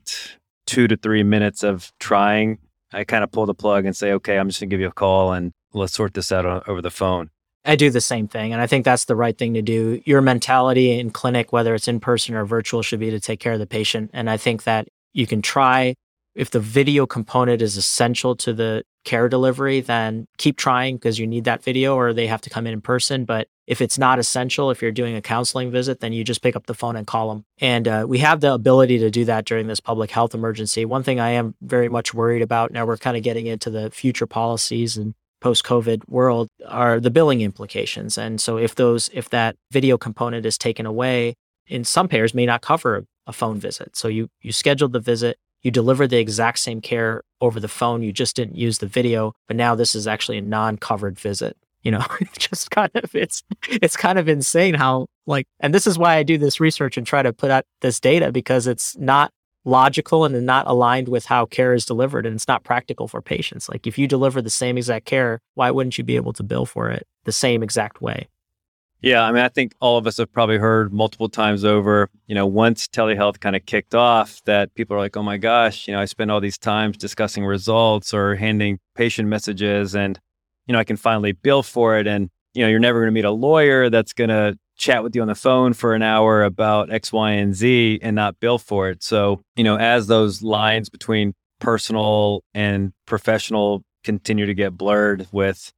two 0.67 0.87
to 0.89 0.97
three 0.97 1.23
minutes 1.23 1.63
of 1.63 1.93
trying, 1.99 2.59
I 2.93 3.05
kind 3.05 3.25
of 3.25 3.33
pull 3.33 3.47
the 3.47 3.55
plug 3.55 3.87
and 3.87 3.97
say, 3.97 4.13
okay, 4.13 4.39
I'm 4.39 4.49
just 4.49 4.61
going 4.61 4.71
to 4.71 4.75
give 4.75 4.81
you 4.81 4.89
a 4.89 4.93
call 4.93 5.33
and 5.33 5.53
let's 5.73 5.93
sort 5.93 6.15
this 6.15 6.33
out 6.33 6.69
over 6.69 6.83
the 6.83 6.91
phone. 6.91 7.31
I 7.65 7.77
do 7.77 7.91
the 7.91 8.01
same 8.01 8.27
thing. 8.27 8.53
And 8.53 8.63
I 8.63 8.67
think 8.67 8.85
that's 8.85 9.05
the 9.05 9.17
right 9.17 9.37
thing 9.37 9.55
to 9.55 9.63
do. 9.63 10.01
Your 10.05 10.21
mentality 10.21 10.99
in 10.99 11.11
clinic, 11.11 11.53
whether 11.53 11.75
it's 11.75 11.89
in 11.89 12.01
person 12.01 12.35
or 12.35 12.45
virtual, 12.45 12.83
should 12.83 13.01
be 13.01 13.11
to 13.11 13.21
take 13.21 13.41
care 13.41 13.53
of 13.53 13.59
the 13.59 13.67
patient. 13.67 14.11
And 14.13 14.31
I 14.31 14.37
think 14.37 14.65
that 14.65 14.89
you 15.13 15.27
can 15.27 15.43
try 15.43 15.95
if 16.35 16.51
the 16.51 16.61
video 16.61 17.07
component 17.07 17.61
is 17.61 17.77
essential 17.77 18.37
to 18.37 18.53
the 18.53 18.85
care 19.05 19.29
delivery, 19.29 19.81
then 19.81 20.27
keep 20.39 20.57
trying 20.57 20.97
because 20.97 21.19
you 21.19 21.27
need 21.27 21.45
that 21.45 21.63
video 21.63 21.97
or 21.97 22.13
they 22.13 22.27
have 22.27 22.41
to 22.43 22.51
come 22.51 22.67
in 22.67 22.73
in 22.73 22.81
person. 22.81 23.25
But 23.25 23.49
if 23.67 23.81
it's 23.81 23.99
not 23.99 24.19
essential, 24.19 24.71
if 24.71 24.83
you're 24.83 24.93
doing 24.93 25.15
a 25.15 25.23
counseling 25.23 25.71
visit, 25.71 26.01
then 26.01 26.13
you 26.13 26.25
just 26.25 26.43
pick 26.43 26.57
up 26.57 26.67
the 26.67 26.75
phone 26.75 26.97
and 26.97 27.07
call 27.07 27.29
them. 27.29 27.45
And 27.61 27.89
uh, 27.89 28.05
we 28.09 28.19
have 28.19 28.41
the 28.41 28.53
ability 28.53 28.99
to 28.99 29.11
do 29.11 29.25
that 29.27 29.45
during 29.45 29.67
this 29.67 29.81
public 29.81 30.11
health 30.11 30.35
emergency. 30.35 30.85
One 30.85 31.03
thing 31.03 31.21
I 31.21 31.31
am 31.31 31.55
very 31.63 31.89
much 31.89 32.13
worried 32.13 32.43
about 32.43 32.73
now, 32.73 32.85
we're 32.85 32.97
kind 32.97 33.17
of 33.17 33.23
getting 33.23 33.47
into 33.47 33.71
the 33.71 33.91
future 33.91 34.27
policies 34.27 34.97
and 34.97 35.15
post 35.41 35.65
COVID 35.65 36.09
world 36.09 36.49
are 36.67 37.01
the 37.01 37.11
billing 37.11 37.41
implications. 37.41 38.19
And 38.19 38.41
so 38.41 38.59
if 38.59 38.75
those, 38.75 39.09
if 39.15 39.31
that 39.31 39.57
video 39.71 39.97
component 39.97 40.45
is 40.45 40.59
taken 40.59 40.85
away, 40.85 41.35
in 41.67 41.85
some 41.85 42.09
payers 42.09 42.35
may 42.35 42.45
not 42.45 42.61
cover 42.61 43.07
a 43.27 43.33
phone 43.33 43.59
visit. 43.59 43.97
So 43.97 44.09
you 44.09 44.29
you 44.43 44.53
scheduled 44.53 44.93
the 44.93 45.01
visit, 45.01 45.39
you 45.63 45.71
deliver 45.71 46.07
the 46.07 46.19
exact 46.19 46.59
same 46.59 46.81
care 46.81 47.23
over 47.41 47.61
the 47.61 47.69
phone. 47.69 48.03
You 48.03 48.13
just 48.13 48.37
didn't 48.37 48.57
use 48.57 48.79
the 48.79 48.87
video, 48.87 49.35
but 49.47 49.57
now 49.57 49.75
this 49.75 49.95
is 49.95 50.07
actually 50.07 50.39
a 50.39 50.43
non-covered 50.43 51.19
visit. 51.19 51.57
You 51.83 51.93
know, 51.93 52.05
it's 52.21 52.49
just 52.49 52.71
kind 52.71 52.91
of 52.95 53.15
it's 53.15 53.43
it's 53.69 53.97
kind 53.97 54.19
of 54.19 54.29
insane 54.29 54.75
how 54.75 55.07
like 55.27 55.47
and 55.61 55.75
this 55.75 55.87
is 55.87 55.99
why 55.99 56.17
I 56.17 56.23
do 56.23 56.39
this 56.39 56.61
research 56.61 56.97
and 56.97 57.07
try 57.07 57.23
to 57.23 57.33
put 57.33 57.51
out 57.51 57.65
this 57.81 58.01
data 58.01 58.33
because 58.33 58.67
it's 58.67 58.97
not 58.97 59.31
logical 59.65 60.25
and 60.25 60.47
not 60.47 60.67
aligned 60.67 61.09
with 61.09 61.27
how 61.27 61.45
care 61.45 61.75
is 61.75 61.85
delivered 61.85 62.25
and 62.25 62.35
it's 62.35 62.49
not 62.49 62.65
practical 62.65 63.09
for 63.09 63.21
patients. 63.21 63.69
Like 63.69 63.87
if 63.87 63.99
you 63.99 64.07
deliver 64.07 64.41
the 64.41 64.51
same 64.51 64.79
exact 64.79 65.05
care, 65.05 65.41
why 65.55 65.71
wouldn't 65.71 65.99
you 65.99 66.05
be 66.05 66.17
able 66.17 66.33
to 66.35 66.43
bill 66.43 66.67
for 66.67 66.91
it 66.91 67.07
the 67.25 67.33
same 67.33 67.63
exact 67.63 68.01
way? 68.01 68.29
Yeah, 69.03 69.23
I 69.23 69.33
mean, 69.33 69.43
I 69.43 69.49
think 69.49 69.75
all 69.81 69.97
of 69.97 70.07
us 70.07 70.19
have 70.19 70.31
probably 70.31 70.59
heard 70.59 70.93
multiple 70.93 71.31
times 71.31 71.65
over, 71.65 72.11
you 72.27 72.35
know, 72.35 72.47
once 72.47 72.87
telehealth 72.87 73.41
kind 73.41 73.57
of 73.57 73.65
kicked 73.65 73.95
off, 73.95 74.43
that 74.45 74.75
people 74.75 74.95
are 74.95 75.01
like, 75.01 75.17
oh 75.17 75.23
my 75.23 75.39
gosh, 75.39 75.89
you 75.89 75.95
know, 75.95 76.01
I 76.01 76.05
spend 76.05 76.31
all 76.31 76.41
these 76.41 76.59
times 76.59 76.99
discussing 76.99 77.47
results 77.47 78.13
or 78.13 78.35
handing 78.35 78.79
patient 78.95 79.29
messages 79.29 79.95
and, 79.95 80.21
you 80.67 80.75
know, 80.75 80.79
I 80.79 80.85
can 80.85 80.97
finally 80.97 81.33
bill 81.33 81.63
for 81.63 81.99
it. 81.99 82.07
And, 82.07 82.29
you 82.53 82.63
know, 82.63 82.69
you're 82.69 82.79
never 82.79 83.01
going 83.01 83.09
to 83.09 83.13
meet 83.13 83.25
a 83.25 83.31
lawyer 83.31 83.89
that's 83.89 84.13
going 84.13 84.31
to 84.31 84.59
chat 84.77 85.03
with 85.03 85.15
you 85.17 85.23
on 85.23 85.29
the 85.29 85.35
phone 85.35 85.73
for 85.73 85.95
an 85.95 86.03
hour 86.03 86.43
about 86.43 86.93
X, 86.93 87.11
Y, 87.11 87.31
and 87.31 87.55
Z 87.55 88.01
and 88.03 88.15
not 88.15 88.39
bill 88.39 88.59
for 88.59 88.91
it. 88.91 89.03
So, 89.03 89.41
you 89.57 89.65
know, 89.65 89.77
as 89.77 90.09
those 90.09 90.43
lines 90.43 90.91
between 90.91 91.33
personal 91.59 92.43
and 92.53 92.93
professional 93.07 93.83
continue 94.05 94.45
to 94.45 94.55
get 94.55 94.77
blurred 94.77 95.27
with 95.33 95.73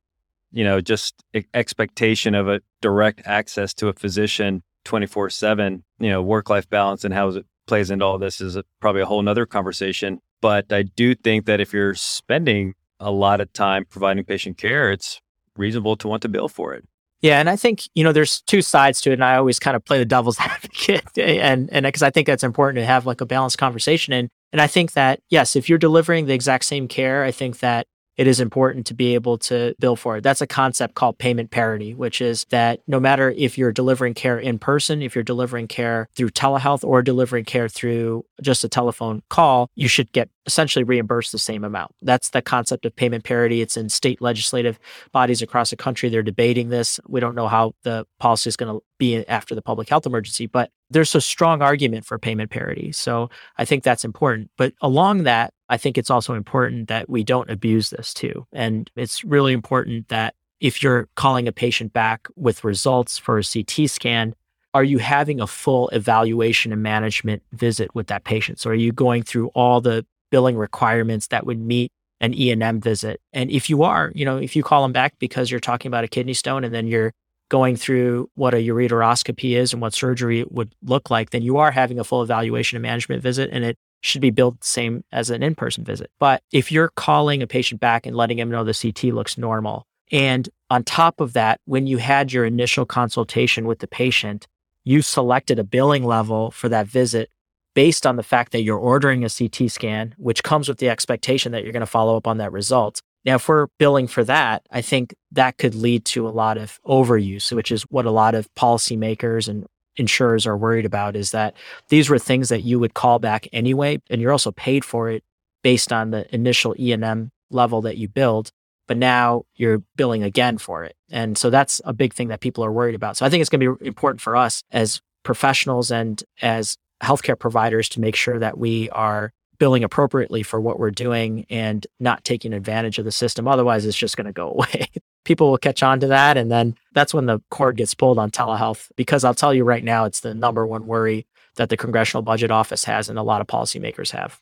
you 0.53 0.65
know, 0.65 0.81
just 0.81 1.15
expectation 1.55 2.35
of 2.35 2.47
a 2.47 2.61
direct 2.83 3.23
access 3.25 3.73
to 3.75 3.89
a 3.89 3.95
physician 3.95 4.63
24 4.85 5.31
7, 5.31 5.83
you 5.99 6.11
know, 6.11 6.23
work 6.23 6.51
life 6.51 6.69
balance 6.69 7.05
and 7.05 7.15
how 7.15 7.29
it 7.29 7.47
plays 7.67 7.91
into 7.91 8.05
all 8.05 8.19
this 8.19 8.41
is 8.41 8.57
a, 8.57 8.65
probably 8.81 9.01
a 9.01 9.07
whole 9.07 9.23
nother 9.23 9.47
conversation. 9.47 10.21
But 10.43 10.73
I 10.73 10.83
do 10.83 11.15
think 11.15 11.47
that 11.47 11.61
if 11.61 11.73
you're 11.73 11.95
spending 11.95 12.75
a 13.01 13.11
lot 13.11 13.41
of 13.41 13.53
time 13.53 13.87
providing 13.89 14.25
patient 14.25 14.59
care, 14.59 14.91
it's 14.91 15.21
reasonable 15.57 15.97
to 15.97 16.09
want 16.09 16.23
to 16.23 16.29
bill 16.29 16.49
for 16.49 16.75
it. 16.75 16.85
Yeah, 17.21 17.39
and 17.39 17.49
I 17.49 17.55
think 17.55 17.83
you 17.95 18.03
know 18.03 18.13
there's 18.13 18.41
two 18.43 18.63
sides 18.63 19.01
to 19.03 19.11
it, 19.11 19.15
and 19.15 19.25
I 19.25 19.37
always 19.37 19.61
kind 19.61 19.77
of 19.77 19.85
play 19.85 19.99
the 19.99 20.05
devil's 20.05 20.39
advocate, 20.41 21.17
and 21.17 21.71
and 21.73 21.85
because 21.85 22.03
I 22.03 22.11
think 22.11 22.27
that's 22.27 22.43
important 22.43 22.83
to 22.83 22.85
have 22.85 23.07
like 23.07 23.21
a 23.21 23.27
balanced 23.27 23.59
conversation, 23.59 24.13
and 24.13 24.29
and 24.53 24.61
I 24.61 24.67
think 24.67 24.93
that 24.95 25.21
yes, 25.31 25.55
if 25.55 25.69
you're 25.69 25.79
delivering 25.79 26.27
the 26.27 26.35
exact 26.35 26.65
same 26.65 26.89
care, 26.89 27.23
I 27.23 27.31
think 27.31 27.61
that 27.61 27.87
it 28.17 28.27
is 28.27 28.41
important 28.41 28.87
to 28.87 28.95
be 28.95 29.15
able 29.15 29.39
to 29.39 29.75
bill 29.79 29.97
for 29.97 30.17
it. 30.17 30.23
That's 30.23 30.41
a 30.41 30.47
concept 30.47 30.95
called 30.95 31.19
payment 31.19 31.51
parity, 31.51 31.95
which 31.95 32.21
is 32.21 32.45
that 32.51 32.81
no 32.87 33.01
matter 33.01 33.31
if 33.31 33.57
you're 33.57 33.73
delivering 33.73 34.15
care 34.15 34.39
in 34.39 34.59
person, 34.59 35.03
if 35.03 35.15
you're 35.15 35.25
delivering 35.25 35.69
care 35.69 36.09
through 36.15 36.31
telehealth 36.31 36.85
or 36.85 37.03
delivering 37.03 37.45
care 37.45 37.69
through 37.69 38.25
just 38.43 38.65
a 38.65 38.69
telephone 38.69 39.23
call, 39.29 39.71
you 39.75 39.89
should 39.89 40.13
get 40.13 40.29
essentially 40.47 40.83
reimbursed 40.83 41.33
the 41.33 41.39
same 41.39 41.65
amount. 41.65 41.95
That's 42.03 42.31
the 42.31 42.43
concept 42.43 42.85
of 42.85 42.95
payment 42.97 43.25
parity. 43.25 43.61
It's 43.61 43.77
in 43.77 43.89
state 43.89 44.21
legislative 44.21 44.79
bodies 45.13 45.43
across 45.43 45.71
the 45.71 45.77
country. 45.77 46.09
They're 46.09 46.23
debating 46.23 46.69
this. 46.69 46.99
We 47.07 47.21
don't 47.21 47.35
know 47.35 47.49
how 47.49 47.75
the 47.83 48.07
policy 48.19 48.49
is 48.49 48.57
going 48.57 48.75
to 48.75 48.83
be 48.99 49.25
after 49.27 49.55
the 49.55 49.63
public 49.63 49.89
health 49.89 50.07
emergency, 50.07 50.47
but 50.47 50.71
there's 50.91 51.15
a 51.15 51.21
strong 51.21 51.63
argument 51.63 52.05
for 52.05 52.19
payment 52.19 52.51
parity. 52.51 52.93
So 52.93 53.31
I 53.57 53.65
think 53.65 53.85
that's 53.85 54.05
important. 54.05 54.51
But 54.57 54.75
along 54.81 55.23
that, 55.25 55.55
I 55.69 55.77
think 55.77 55.97
it's 55.97 56.11
also 56.11 56.35
important 56.35 56.89
that 56.89 57.09
we 57.09 57.25
don't 57.25 57.51
abuse 57.51 57.91
this 57.91 58.13
too. 58.13 58.47
And 58.53 58.91
it's 58.97 59.25
really 59.25 59.53
important 59.53 60.09
that 60.09 60.35
if 60.61 60.83
you're 60.83 61.09
calling 61.17 61.49
a 61.49 61.53
patient 61.53 61.93
back 61.93 62.29
with 62.37 62.65
results 62.65 63.19
for 63.19 63.39
a 63.39 63.45
CT 63.45 63.89
scan, 63.91 64.35
are 64.75 64.85
you 64.85 64.99
having 64.99 65.41
a 65.41 65.47
full 65.47 65.89
evaluation 65.91 66.73
and 66.73 66.83
management 66.83 67.43
visit 67.53 67.95
with 67.95 68.07
that 68.07 68.25
patient? 68.25 68.59
So 68.59 68.71
are 68.71 68.75
you 68.75 68.93
going 68.93 69.23
through 69.23 69.49
all 69.49 69.81
the 69.81 70.07
billing 70.33 70.57
requirements 70.57 71.29
that 71.29 71.47
would 71.47 71.61
meet 71.61 71.93
an 72.21 72.35
E&M 72.35 72.81
visit? 72.81 73.21
And 73.33 73.51
if 73.51 73.71
you 73.71 73.85
are, 73.85 74.11
you 74.17 74.25
know, 74.25 74.39
if 74.39 74.57
you 74.57 74.65
call 74.65 74.83
them 74.83 74.93
back 74.93 75.15
because 75.21 75.51
you're 75.51 75.61
talking 75.61 75.89
about 75.89 76.03
a 76.03 76.09
kidney 76.09 76.35
stone 76.35 76.65
and 76.65 76.75
then 76.75 76.89
you're 76.89 77.13
going 77.51 77.77
through 77.77 78.29
what 78.35 78.55
a 78.55 78.57
ureteroscopy 78.57 79.57
is 79.57 79.73
and 79.73 79.83
what 79.83 79.95
surgery 79.95 80.45
would 80.49 80.75
look 80.83 81.11
like, 81.11 81.31
then 81.31 81.43
you 81.43 81.59
are 81.59 81.71
having 81.71 82.01
a 82.01 82.05
full 82.05 82.23
evaluation 82.23 82.77
and 82.77 82.83
management 82.83 83.23
visit 83.23 83.51
and 83.53 83.63
it 83.63 83.77
should 84.01 84.23
be 84.23 84.31
billed 84.31 84.59
the 84.59 84.67
same 84.67 85.05
as 85.13 85.31
an 85.31 85.43
in 85.43 85.55
person 85.55 85.85
visit. 85.85 86.11
But 86.19 86.43
if 86.51 86.73
you're 86.73 86.89
calling 86.89 87.43
a 87.43 87.47
patient 87.47 87.81
back 87.81 88.07
and 88.07 88.17
letting 88.17 88.39
him 88.39 88.51
know 88.51 88.65
the 88.65 88.75
CT 88.75 89.15
looks 89.15 89.39
normal, 89.39 89.87
and 90.11 90.49
on 90.71 90.85
top 90.85 91.21
of 91.21 91.35
that, 91.35 91.61
when 91.65 91.87
you 91.87 91.99
had 91.99 92.33
your 92.33 92.45
initial 92.45 92.85
consultation 92.85 93.67
with 93.67 93.79
the 93.79 93.87
patient, 93.87 94.47
you 94.85 95.01
selected 95.03 95.59
a 95.59 95.65
billing 95.65 96.05
level 96.05 96.51
for 96.51 96.69
that 96.69 96.87
visit 96.87 97.31
based 97.75 98.07
on 98.07 98.17
the 98.17 98.23
fact 98.23 98.53
that 98.53 98.63
you're 98.63 98.79
ordering 98.79 99.25
a 99.25 99.31
CT 99.31 99.71
scan, 99.71 100.15
which 100.19 100.43
comes 100.43 100.69
with 100.69 100.79
the 100.79 100.89
expectation 100.89 101.53
that 101.53 101.63
you're 101.63 101.73
going 101.73 101.81
to 101.81 101.87
follow 101.87 102.17
up 102.17 102.27
on 102.27 102.39
that 102.39 102.53
result. 102.53 103.01
Now, 103.25 103.37
if 103.37 103.49
we're 103.49 103.69
billing 103.79 104.09
for 104.09 104.25
that, 104.25 104.67
I 104.71 104.83
think 104.83 105.15
that 105.31 105.59
could 105.59 105.75
lead 105.75 106.05
to 106.07 106.27
a 106.27 106.31
lot 106.31 106.59
of 106.59 106.81
overuse, 106.87 107.53
which 107.53 107.71
is 107.71 107.83
what 107.83 108.05
a 108.05 108.11
lot 108.11 108.35
of 108.35 108.53
policymakers 108.55 109.49
and 109.49 109.67
insurers 109.97 110.47
are 110.47 110.57
worried 110.57 110.87
about 110.87 111.17
is 111.17 111.31
that 111.31 111.55
these 111.89 112.09
were 112.09 112.19
things 112.19 112.49
that 112.49 112.63
you 112.63 112.79
would 112.79 112.95
call 112.95 113.19
back 113.19 113.47
anyway, 113.53 114.01
and 114.11 114.21
you're 114.21 114.33
also 114.33 114.51
paid 114.53 114.85
for 114.85 115.11
it 115.11 115.23
based 115.63 115.93
on 115.93 116.11
the 116.11 116.33
initial 116.35 116.75
E&M 116.79 117.31
level 117.51 117.83
that 117.83 117.97
you 117.97 118.09
build, 118.09 118.51
but 118.89 118.97
now 118.97 119.45
you're 119.55 119.83
billing 119.97 120.23
again 120.23 120.59
for 120.59 120.83
it. 120.83 120.97
And 121.11 121.39
so 121.39 121.51
that's 121.51 121.81
a 121.85 121.93
big 121.93 122.15
thing 122.15 122.29
that 122.29 122.41
people 122.41 122.65
are 122.65 122.73
worried 122.73 122.95
about. 122.95 123.17
So 123.17 123.27
I 123.27 123.31
think 123.31 123.43
it's 123.43 123.51
going 123.51 123.61
to 123.61 123.77
be 123.77 123.87
important 123.87 124.21
for 124.21 124.35
us 124.35 124.63
as 124.73 125.01
professionals 125.23 125.91
and 125.93 126.23
as 126.41 126.77
healthcare 127.03 127.39
providers 127.39 127.89
to 127.91 128.01
make 128.01 128.17
sure 128.17 128.39
that 128.39 128.59
we 128.59 128.89
are 128.91 129.33
billing 129.59 129.85
appropriately 129.85 130.43
for 130.43 130.61
what 130.61 130.79
we're 130.79 130.91
doing 130.91 131.47
and 131.49 131.87
not 132.01 132.25
taking 132.25 132.53
advantage 132.53 132.99
of 132.99 133.05
the 133.05 133.13
system. 133.13 133.47
Otherwise, 133.47 133.87
it's 133.87 133.97
just 133.97 134.17
going 134.17 134.27
to 134.27 134.33
go 134.33 134.51
away. 134.53 134.89
People 135.25 135.51
will 135.51 135.59
catch 135.59 135.83
on 135.83 136.01
to 136.01 136.09
that. 136.09 136.37
And 136.37 136.51
then 136.51 136.75
that's 136.95 137.15
when 137.15 137.27
the 137.27 137.41
cord 137.51 137.77
gets 137.77 137.95
pulled 137.95 138.19
on 138.19 138.31
telehealth. 138.31 138.89
Because 138.97 139.25
I'll 139.25 139.35
tell 139.35 139.55
you 139.55 139.65
right 139.65 139.85
now, 139.85 140.05
it's 140.05 140.21
the 140.21 140.35
number 140.35 140.67
one 140.67 140.87
worry 140.87 141.27
that 141.57 141.69
the 141.69 141.77
Congressional 141.77 142.23
Budget 142.23 142.51
Office 142.51 142.85
has 142.85 143.09
and 143.09 143.19
a 143.19 143.23
lot 143.23 143.41
of 143.41 143.47
policymakers 143.47 144.11
have. 144.11 144.41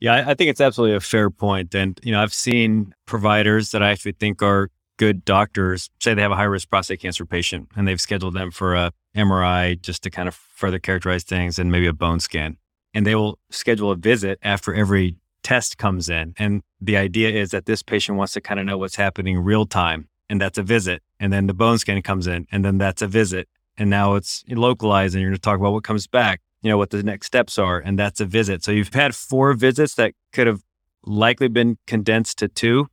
Yeah, 0.00 0.24
I 0.26 0.34
think 0.34 0.50
it's 0.50 0.60
absolutely 0.60 0.96
a 0.96 1.00
fair 1.00 1.30
point. 1.30 1.74
And, 1.74 1.98
you 2.02 2.12
know, 2.12 2.20
I've 2.20 2.34
seen 2.34 2.94
providers 3.06 3.70
that 3.70 3.82
I 3.82 3.90
actually 3.90 4.12
think 4.12 4.42
are 4.42 4.68
good 4.96 5.24
doctors 5.24 5.90
say 6.00 6.14
they 6.14 6.22
have 6.22 6.30
a 6.30 6.36
high 6.36 6.44
risk 6.44 6.70
prostate 6.70 7.00
cancer 7.00 7.26
patient 7.26 7.68
and 7.76 7.86
they've 7.86 8.00
scheduled 8.00 8.34
them 8.34 8.50
for 8.50 8.74
a 8.74 8.92
MRI 9.16 9.80
just 9.80 10.02
to 10.02 10.10
kind 10.10 10.28
of 10.28 10.34
further 10.34 10.78
characterize 10.78 11.24
things 11.24 11.58
and 11.58 11.70
maybe 11.70 11.86
a 11.86 11.92
bone 11.92 12.20
scan 12.20 12.56
and 12.94 13.04
they 13.04 13.14
will 13.14 13.38
schedule 13.50 13.90
a 13.90 13.96
visit 13.96 14.38
after 14.42 14.72
every 14.72 15.16
test 15.42 15.76
comes 15.76 16.08
in. 16.08 16.34
And 16.38 16.62
the 16.80 16.96
idea 16.96 17.30
is 17.30 17.50
that 17.50 17.66
this 17.66 17.82
patient 17.82 18.16
wants 18.16 18.32
to 18.34 18.40
kind 18.40 18.60
of 18.60 18.66
know 18.66 18.78
what's 18.78 18.96
happening 18.96 19.38
real 19.38 19.66
time, 19.66 20.08
and 20.30 20.40
that's 20.40 20.56
a 20.56 20.62
visit. 20.62 21.02
And 21.20 21.32
then 21.32 21.46
the 21.46 21.54
bone 21.54 21.78
scan 21.78 22.00
comes 22.02 22.26
in, 22.26 22.46
and 22.50 22.64
then 22.64 22.78
that's 22.78 23.02
a 23.02 23.06
visit. 23.06 23.48
And 23.76 23.90
now 23.90 24.14
it's 24.14 24.44
localized, 24.48 25.14
and 25.14 25.20
you're 25.20 25.30
going 25.30 25.36
to 25.36 25.42
talk 25.42 25.58
about 25.58 25.72
what 25.72 25.84
comes 25.84 26.06
back, 26.06 26.40
you 26.62 26.70
know, 26.70 26.78
what 26.78 26.90
the 26.90 27.02
next 27.02 27.26
steps 27.26 27.58
are, 27.58 27.78
and 27.78 27.98
that's 27.98 28.20
a 28.20 28.24
visit. 28.24 28.62
So 28.62 28.70
you've 28.72 28.94
had 28.94 29.14
four 29.14 29.52
visits 29.54 29.94
that 29.96 30.14
could 30.32 30.46
have 30.46 30.62
likely 31.04 31.48
been 31.48 31.76
condensed 31.86 32.38
to 32.38 32.48
two. 32.48 32.86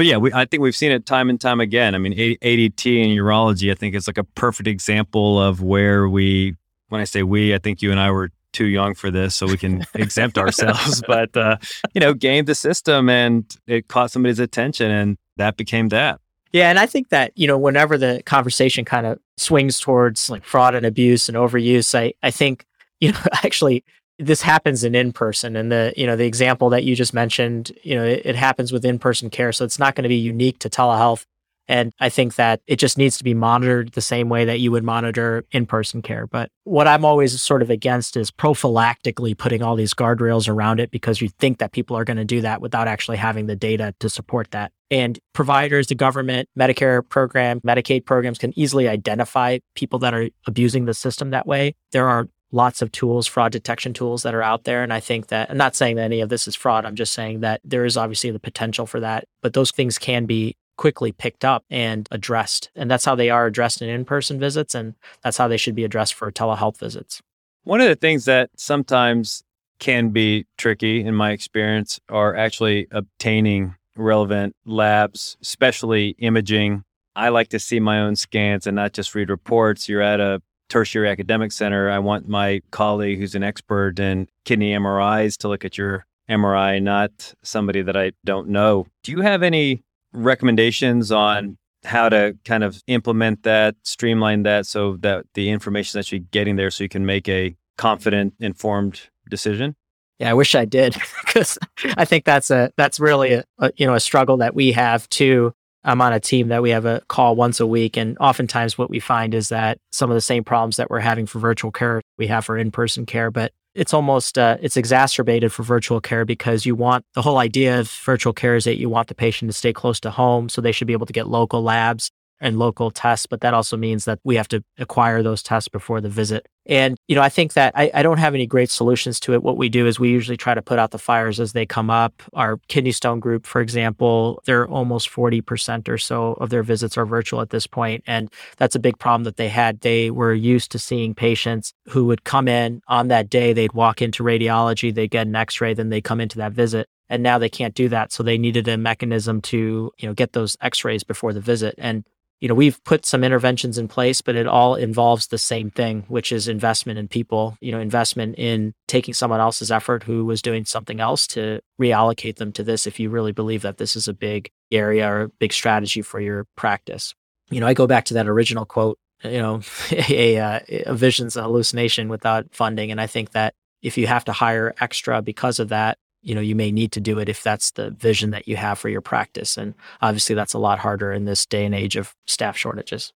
But 0.00 0.06
yeah, 0.06 0.16
we, 0.16 0.32
I 0.32 0.46
think 0.46 0.62
we've 0.62 0.74
seen 0.74 0.92
it 0.92 1.04
time 1.04 1.28
and 1.28 1.38
time 1.38 1.60
again. 1.60 1.94
I 1.94 1.98
mean, 1.98 2.14
ADT 2.14 2.86
in 2.86 3.10
urology, 3.10 3.70
I 3.70 3.74
think 3.74 3.94
is 3.94 4.06
like 4.06 4.16
a 4.16 4.24
perfect 4.24 4.66
example 4.66 5.38
of 5.38 5.60
where 5.60 6.08
we, 6.08 6.56
when 6.88 7.02
I 7.02 7.04
say 7.04 7.22
we, 7.22 7.54
I 7.54 7.58
think 7.58 7.82
you 7.82 7.90
and 7.90 8.00
I 8.00 8.10
were 8.10 8.30
too 8.54 8.64
young 8.64 8.94
for 8.94 9.10
this, 9.10 9.34
so 9.34 9.46
we 9.46 9.58
can 9.58 9.84
exempt 9.94 10.38
ourselves. 10.38 11.02
But 11.06 11.36
uh, 11.36 11.58
you 11.92 12.00
know, 12.00 12.14
game 12.14 12.46
the 12.46 12.54
system, 12.54 13.10
and 13.10 13.44
it 13.66 13.88
caught 13.88 14.10
somebody's 14.10 14.38
attention, 14.38 14.90
and 14.90 15.18
that 15.36 15.58
became 15.58 15.90
that. 15.90 16.18
Yeah, 16.50 16.70
and 16.70 16.78
I 16.78 16.86
think 16.86 17.10
that 17.10 17.32
you 17.36 17.46
know, 17.46 17.58
whenever 17.58 17.98
the 17.98 18.22
conversation 18.24 18.86
kind 18.86 19.04
of 19.04 19.18
swings 19.36 19.80
towards 19.80 20.30
like 20.30 20.46
fraud 20.46 20.74
and 20.74 20.86
abuse 20.86 21.28
and 21.28 21.36
overuse, 21.36 21.94
I 21.94 22.14
I 22.22 22.30
think 22.30 22.64
you 23.00 23.12
know 23.12 23.20
actually 23.44 23.84
this 24.20 24.42
happens 24.42 24.84
in 24.84 24.94
in 24.94 25.12
person, 25.12 25.56
and 25.56 25.72
the 25.72 25.92
you 25.96 26.06
know 26.06 26.16
the 26.16 26.26
example 26.26 26.70
that 26.70 26.84
you 26.84 26.94
just 26.94 27.14
mentioned, 27.14 27.72
you 27.82 27.94
know, 27.94 28.04
it, 28.04 28.22
it 28.24 28.36
happens 28.36 28.72
with 28.72 28.84
in 28.84 28.98
person 28.98 29.30
care, 29.30 29.52
so 29.52 29.64
it's 29.64 29.78
not 29.78 29.94
going 29.94 30.02
to 30.02 30.08
be 30.08 30.16
unique 30.16 30.58
to 30.60 30.70
telehealth. 30.70 31.24
And 31.68 31.92
I 32.00 32.08
think 32.08 32.34
that 32.34 32.60
it 32.66 32.80
just 32.80 32.98
needs 32.98 33.16
to 33.18 33.24
be 33.24 33.32
monitored 33.32 33.92
the 33.92 34.00
same 34.00 34.28
way 34.28 34.44
that 34.44 34.58
you 34.58 34.72
would 34.72 34.82
monitor 34.82 35.44
in 35.52 35.66
person 35.66 36.02
care. 36.02 36.26
But 36.26 36.50
what 36.64 36.88
I'm 36.88 37.04
always 37.04 37.40
sort 37.40 37.62
of 37.62 37.70
against 37.70 38.16
is 38.16 38.32
prophylactically 38.32 39.38
putting 39.38 39.62
all 39.62 39.76
these 39.76 39.94
guardrails 39.94 40.48
around 40.48 40.80
it 40.80 40.90
because 40.90 41.20
you 41.20 41.28
think 41.28 41.58
that 41.58 41.70
people 41.70 41.96
are 41.96 42.02
going 42.04 42.16
to 42.16 42.24
do 42.24 42.40
that 42.40 42.60
without 42.60 42.88
actually 42.88 43.18
having 43.18 43.46
the 43.46 43.54
data 43.54 43.94
to 44.00 44.08
support 44.08 44.50
that. 44.50 44.72
And 44.90 45.16
providers, 45.32 45.86
the 45.86 45.94
government, 45.94 46.48
Medicare 46.58 47.08
program, 47.08 47.60
Medicaid 47.60 48.04
programs 48.04 48.38
can 48.38 48.52
easily 48.58 48.88
identify 48.88 49.58
people 49.76 50.00
that 50.00 50.12
are 50.12 50.28
abusing 50.48 50.86
the 50.86 50.94
system 50.94 51.30
that 51.30 51.46
way. 51.46 51.76
There 51.92 52.08
are 52.08 52.26
lots 52.52 52.82
of 52.82 52.92
tools, 52.92 53.26
fraud 53.26 53.52
detection 53.52 53.92
tools 53.92 54.22
that 54.22 54.34
are 54.34 54.42
out 54.42 54.64
there. 54.64 54.82
And 54.82 54.92
I 54.92 55.00
think 55.00 55.28
that 55.28 55.50
I'm 55.50 55.56
not 55.56 55.76
saying 55.76 55.96
that 55.96 56.04
any 56.04 56.20
of 56.20 56.28
this 56.28 56.48
is 56.48 56.56
fraud. 56.56 56.84
I'm 56.84 56.96
just 56.96 57.12
saying 57.12 57.40
that 57.40 57.60
there 57.64 57.84
is 57.84 57.96
obviously 57.96 58.30
the 58.30 58.40
potential 58.40 58.86
for 58.86 59.00
that. 59.00 59.24
But 59.42 59.52
those 59.52 59.70
things 59.70 59.98
can 59.98 60.26
be 60.26 60.56
quickly 60.76 61.12
picked 61.12 61.44
up 61.44 61.64
and 61.70 62.08
addressed. 62.10 62.70
And 62.74 62.90
that's 62.90 63.04
how 63.04 63.14
they 63.14 63.30
are 63.30 63.46
addressed 63.46 63.82
in 63.82 63.88
in 63.88 64.04
person 64.04 64.38
visits. 64.40 64.74
And 64.74 64.94
that's 65.22 65.36
how 65.36 65.46
they 65.46 65.56
should 65.56 65.74
be 65.74 65.84
addressed 65.84 66.14
for 66.14 66.32
telehealth 66.32 66.78
visits. 66.78 67.20
One 67.64 67.80
of 67.80 67.88
the 67.88 67.96
things 67.96 68.24
that 68.24 68.50
sometimes 68.56 69.42
can 69.78 70.10
be 70.10 70.46
tricky, 70.56 71.04
in 71.04 71.14
my 71.14 71.32
experience, 71.32 72.00
are 72.08 72.34
actually 72.34 72.86
obtaining 72.90 73.74
relevant 73.96 74.54
labs, 74.64 75.36
especially 75.42 76.10
imaging. 76.18 76.84
I 77.16 77.28
like 77.28 77.48
to 77.48 77.58
see 77.58 77.80
my 77.80 78.00
own 78.00 78.16
scans 78.16 78.66
and 78.66 78.76
not 78.76 78.92
just 78.92 79.14
read 79.14 79.30
reports. 79.30 79.88
You're 79.88 80.02
at 80.02 80.20
a 80.20 80.40
tertiary 80.70 81.10
academic 81.10 81.52
center. 81.52 81.90
I 81.90 81.98
want 81.98 82.28
my 82.28 82.62
colleague 82.70 83.18
who's 83.18 83.34
an 83.34 83.42
expert 83.42 83.98
in 83.98 84.28
kidney 84.46 84.72
MRIs 84.72 85.36
to 85.38 85.48
look 85.48 85.64
at 85.64 85.76
your 85.76 86.06
MRI, 86.30 86.80
not 86.80 87.34
somebody 87.42 87.82
that 87.82 87.96
I 87.96 88.12
don't 88.24 88.48
know. 88.48 88.86
Do 89.02 89.12
you 89.12 89.20
have 89.20 89.42
any 89.42 89.82
recommendations 90.12 91.12
on 91.12 91.58
how 91.84 92.08
to 92.08 92.36
kind 92.44 92.62
of 92.62 92.82
implement 92.86 93.42
that, 93.42 93.74
streamline 93.84 94.44
that 94.44 94.66
so 94.66 94.96
that 94.98 95.26
the 95.34 95.50
information 95.50 95.98
is 95.98 96.06
actually 96.06 96.20
getting 96.20 96.56
there 96.56 96.70
so 96.70 96.84
you 96.84 96.88
can 96.88 97.04
make 97.04 97.28
a 97.28 97.56
confident, 97.76 98.34
informed 98.40 99.08
decision? 99.28 99.74
Yeah, 100.18 100.30
I 100.30 100.34
wish 100.34 100.54
I 100.54 100.66
did 100.66 100.94
because 101.24 101.58
I 101.96 102.04
think 102.04 102.24
that's 102.24 102.50
a 102.50 102.70
that's 102.76 103.00
really 103.00 103.32
a, 103.32 103.44
a, 103.58 103.72
you 103.76 103.86
know 103.86 103.94
a 103.94 104.00
struggle 104.00 104.36
that 104.38 104.54
we 104.54 104.72
have 104.72 105.08
too. 105.08 105.52
I'm 105.84 106.00
on 106.00 106.12
a 106.12 106.20
team 106.20 106.48
that 106.48 106.62
we 106.62 106.70
have 106.70 106.84
a 106.84 107.02
call 107.08 107.36
once 107.36 107.60
a 107.60 107.66
week, 107.66 107.96
and 107.96 108.18
oftentimes 108.18 108.76
what 108.76 108.90
we 108.90 109.00
find 109.00 109.34
is 109.34 109.48
that 109.48 109.78
some 109.90 110.10
of 110.10 110.14
the 110.14 110.20
same 110.20 110.44
problems 110.44 110.76
that 110.76 110.90
we're 110.90 111.00
having 111.00 111.26
for 111.26 111.38
virtual 111.38 111.70
care 111.70 112.02
we 112.18 112.26
have 112.26 112.44
for 112.44 112.58
in-person 112.58 113.06
care, 113.06 113.30
but 113.30 113.52
it's 113.74 113.94
almost 113.94 114.36
uh, 114.36 114.56
it's 114.60 114.76
exacerbated 114.76 115.52
for 115.52 115.62
virtual 115.62 116.00
care 116.00 116.24
because 116.24 116.66
you 116.66 116.74
want 116.74 117.04
the 117.14 117.22
whole 117.22 117.38
idea 117.38 117.78
of 117.80 117.88
virtual 117.88 118.32
care 118.32 118.56
is 118.56 118.64
that 118.64 118.78
you 118.78 118.88
want 118.88 119.08
the 119.08 119.14
patient 119.14 119.48
to 119.48 119.56
stay 119.56 119.72
close 119.72 120.00
to 120.00 120.10
home 120.10 120.48
so 120.48 120.60
they 120.60 120.72
should 120.72 120.88
be 120.88 120.92
able 120.92 121.06
to 121.06 121.12
get 121.12 121.28
local 121.28 121.62
labs 121.62 122.10
and 122.40 122.58
local 122.58 122.90
tests, 122.90 123.26
but 123.26 123.42
that 123.42 123.54
also 123.54 123.76
means 123.76 124.06
that 124.06 124.18
we 124.24 124.36
have 124.36 124.48
to 124.48 124.64
acquire 124.78 125.22
those 125.22 125.42
tests 125.42 125.68
before 125.68 126.00
the 126.00 126.08
visit. 126.08 126.46
And, 126.70 126.96
you 127.08 127.16
know, 127.16 127.20
I 127.20 127.28
think 127.28 127.54
that 127.54 127.72
I, 127.76 127.90
I, 127.92 128.02
don't 128.04 128.18
have 128.18 128.32
any 128.32 128.46
great 128.46 128.70
solutions 128.70 129.18
to 129.20 129.34
it. 129.34 129.42
What 129.42 129.56
we 129.56 129.68
do 129.68 129.88
is 129.88 129.98
we 129.98 130.08
usually 130.08 130.36
try 130.36 130.54
to 130.54 130.62
put 130.62 130.78
out 130.78 130.92
the 130.92 130.98
fires 130.98 131.40
as 131.40 131.52
they 131.52 131.66
come 131.66 131.90
up. 131.90 132.22
Our 132.32 132.60
kidney 132.68 132.92
stone 132.92 133.18
group, 133.18 133.44
for 133.44 133.60
example, 133.60 134.40
they're 134.44 134.68
almost 134.68 135.10
40% 135.10 135.88
or 135.88 135.98
so 135.98 136.34
of 136.34 136.50
their 136.50 136.62
visits 136.62 136.96
are 136.96 137.04
virtual 137.04 137.40
at 137.40 137.50
this 137.50 137.66
point. 137.66 138.04
And 138.06 138.32
that's 138.56 138.76
a 138.76 138.78
big 138.78 139.00
problem 139.00 139.24
that 139.24 139.36
they 139.36 139.48
had. 139.48 139.80
They 139.80 140.12
were 140.12 140.32
used 140.32 140.70
to 140.70 140.78
seeing 140.78 141.12
patients 141.12 141.74
who 141.88 142.04
would 142.04 142.22
come 142.22 142.46
in 142.46 142.82
on 142.86 143.08
that 143.08 143.28
day, 143.28 143.52
they'd 143.52 143.72
walk 143.72 144.00
into 144.00 144.22
radiology, 144.22 144.94
they'd 144.94 145.10
get 145.10 145.26
an 145.26 145.34
x 145.34 145.60
ray, 145.60 145.74
then 145.74 145.88
they 145.88 146.00
come 146.00 146.20
into 146.20 146.38
that 146.38 146.52
visit. 146.52 146.86
and 147.08 147.24
now 147.24 147.38
they 147.38 147.48
can't 147.48 147.74
do 147.74 147.88
that. 147.88 148.12
So 148.12 148.22
they 148.22 148.38
needed 148.38 148.68
a 148.68 148.78
mechanism 148.78 149.40
to, 149.42 149.90
you 149.98 150.08
know, 150.08 150.14
get 150.14 150.32
those 150.32 150.56
x-rays 150.60 151.02
before 151.02 151.32
the 151.32 151.40
visit. 151.40 151.74
And, 151.76 152.04
you 152.40 152.48
know, 152.48 152.54
we've 152.54 152.82
put 152.84 153.04
some 153.04 153.22
interventions 153.22 153.76
in 153.76 153.86
place, 153.86 154.22
but 154.22 154.34
it 154.34 154.46
all 154.46 154.74
involves 154.74 155.26
the 155.26 155.38
same 155.38 155.70
thing, 155.70 156.04
which 156.08 156.32
is 156.32 156.48
investment 156.48 156.98
in 156.98 157.06
people, 157.06 157.56
you 157.60 157.70
know, 157.70 157.78
investment 157.78 158.34
in 158.38 158.72
taking 158.88 159.12
someone 159.12 159.40
else's 159.40 159.70
effort 159.70 160.04
who 160.04 160.24
was 160.24 160.40
doing 160.40 160.64
something 160.64 161.00
else 161.00 161.26
to 161.28 161.60
reallocate 161.80 162.36
them 162.36 162.50
to 162.52 162.62
this 162.62 162.86
if 162.86 162.98
you 162.98 163.10
really 163.10 163.32
believe 163.32 163.60
that 163.62 163.76
this 163.76 163.94
is 163.94 164.08
a 164.08 164.14
big 164.14 164.50
area 164.72 165.06
or 165.06 165.22
a 165.22 165.28
big 165.28 165.52
strategy 165.52 166.00
for 166.00 166.18
your 166.18 166.46
practice. 166.56 167.14
You 167.50 167.60
know, 167.60 167.66
I 167.66 167.74
go 167.74 167.86
back 167.86 168.06
to 168.06 168.14
that 168.14 168.28
original 168.28 168.64
quote, 168.64 168.98
you 169.22 169.38
know, 169.38 169.60
a, 169.92 170.36
a, 170.36 170.82
a 170.86 170.94
vision's 170.94 171.36
a 171.36 171.42
hallucination 171.42 172.08
without 172.08 172.46
funding. 172.52 172.90
And 172.90 173.00
I 173.00 173.06
think 173.06 173.32
that 173.32 173.54
if 173.82 173.98
you 173.98 174.06
have 174.06 174.24
to 174.24 174.32
hire 174.32 174.74
extra 174.80 175.20
because 175.20 175.58
of 175.58 175.68
that, 175.68 175.98
you 176.22 176.34
know, 176.34 176.40
you 176.40 176.54
may 176.54 176.70
need 176.70 176.92
to 176.92 177.00
do 177.00 177.18
it 177.18 177.28
if 177.28 177.42
that's 177.42 177.70
the 177.72 177.90
vision 177.90 178.30
that 178.30 178.46
you 178.46 178.56
have 178.56 178.78
for 178.78 178.88
your 178.88 179.00
practice. 179.00 179.56
And 179.56 179.74
obviously 180.02 180.34
that's 180.34 180.54
a 180.54 180.58
lot 180.58 180.78
harder 180.78 181.12
in 181.12 181.24
this 181.24 181.46
day 181.46 181.64
and 181.64 181.74
age 181.74 181.96
of 181.96 182.14
staff 182.26 182.56
shortages. 182.56 183.12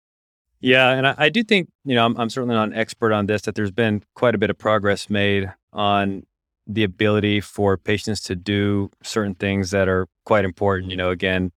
Yeah, 0.61 0.91
and 0.91 1.07
I, 1.07 1.15
I 1.19 1.29
do 1.29 1.45
think, 1.45 1.69
you 1.85 1.95
know, 1.95 2.07
I'm, 2.07 2.17
I'm 2.17 2.31
certainly 2.31 2.55
not 2.55 2.69
an 2.69 2.75
expert 2.75 3.13
on 3.13 3.27
this, 3.27 3.43
that 3.43 3.55
there's 3.55 3.71
been 3.71 4.03
quite 4.15 4.35
a 4.35 4.39
bit 4.39 4.49
of 4.49 4.57
progress 4.57 5.11
made 5.11 5.53
on 5.73 6.25
the 6.67 6.85
ability 6.85 7.43
for 7.43 7.77
patients 7.77 8.23
to 8.23 8.35
do 8.35 8.91
certain 9.03 9.35
things 9.35 9.71
that 9.73 9.89
are 9.89 10.07
quite 10.25 10.47
important. 10.47 10.91
You 10.91 10.97
know, 10.97 11.11
again, 11.11 11.53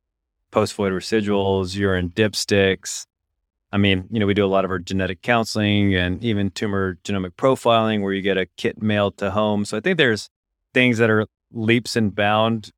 post 0.52 0.74
void 0.74 0.91
residuals, 0.91 1.76
urine 1.76 2.10
dipsticks. 2.10 3.06
I 3.72 3.78
mean, 3.78 4.06
you 4.12 4.20
know, 4.20 4.26
we 4.26 4.34
do 4.34 4.45
a 4.45 4.48
lot 4.48 4.66
of 4.66 4.72
our 4.72 4.80
genetic 4.80 5.22
counseling 5.22 5.95
and 5.95 6.22
even 6.22 6.52
tumor 6.52 6.98
genomic 7.04 7.32
profiling 7.38 8.02
where 8.02 8.12
you 8.12 8.22
get 8.22 8.38
a 8.38 8.48
kit 8.58 8.82
mailed 8.82 9.18
to 9.18 9.32
home. 9.32 9.64
So 9.64 9.78
I 9.78 9.80
think 9.80 9.98
there's 9.98 10.30
things 10.74 10.98
that 10.98 11.10
are 11.10 11.28
leaps 11.52 11.95
and 11.95 12.14
bound 12.14 12.72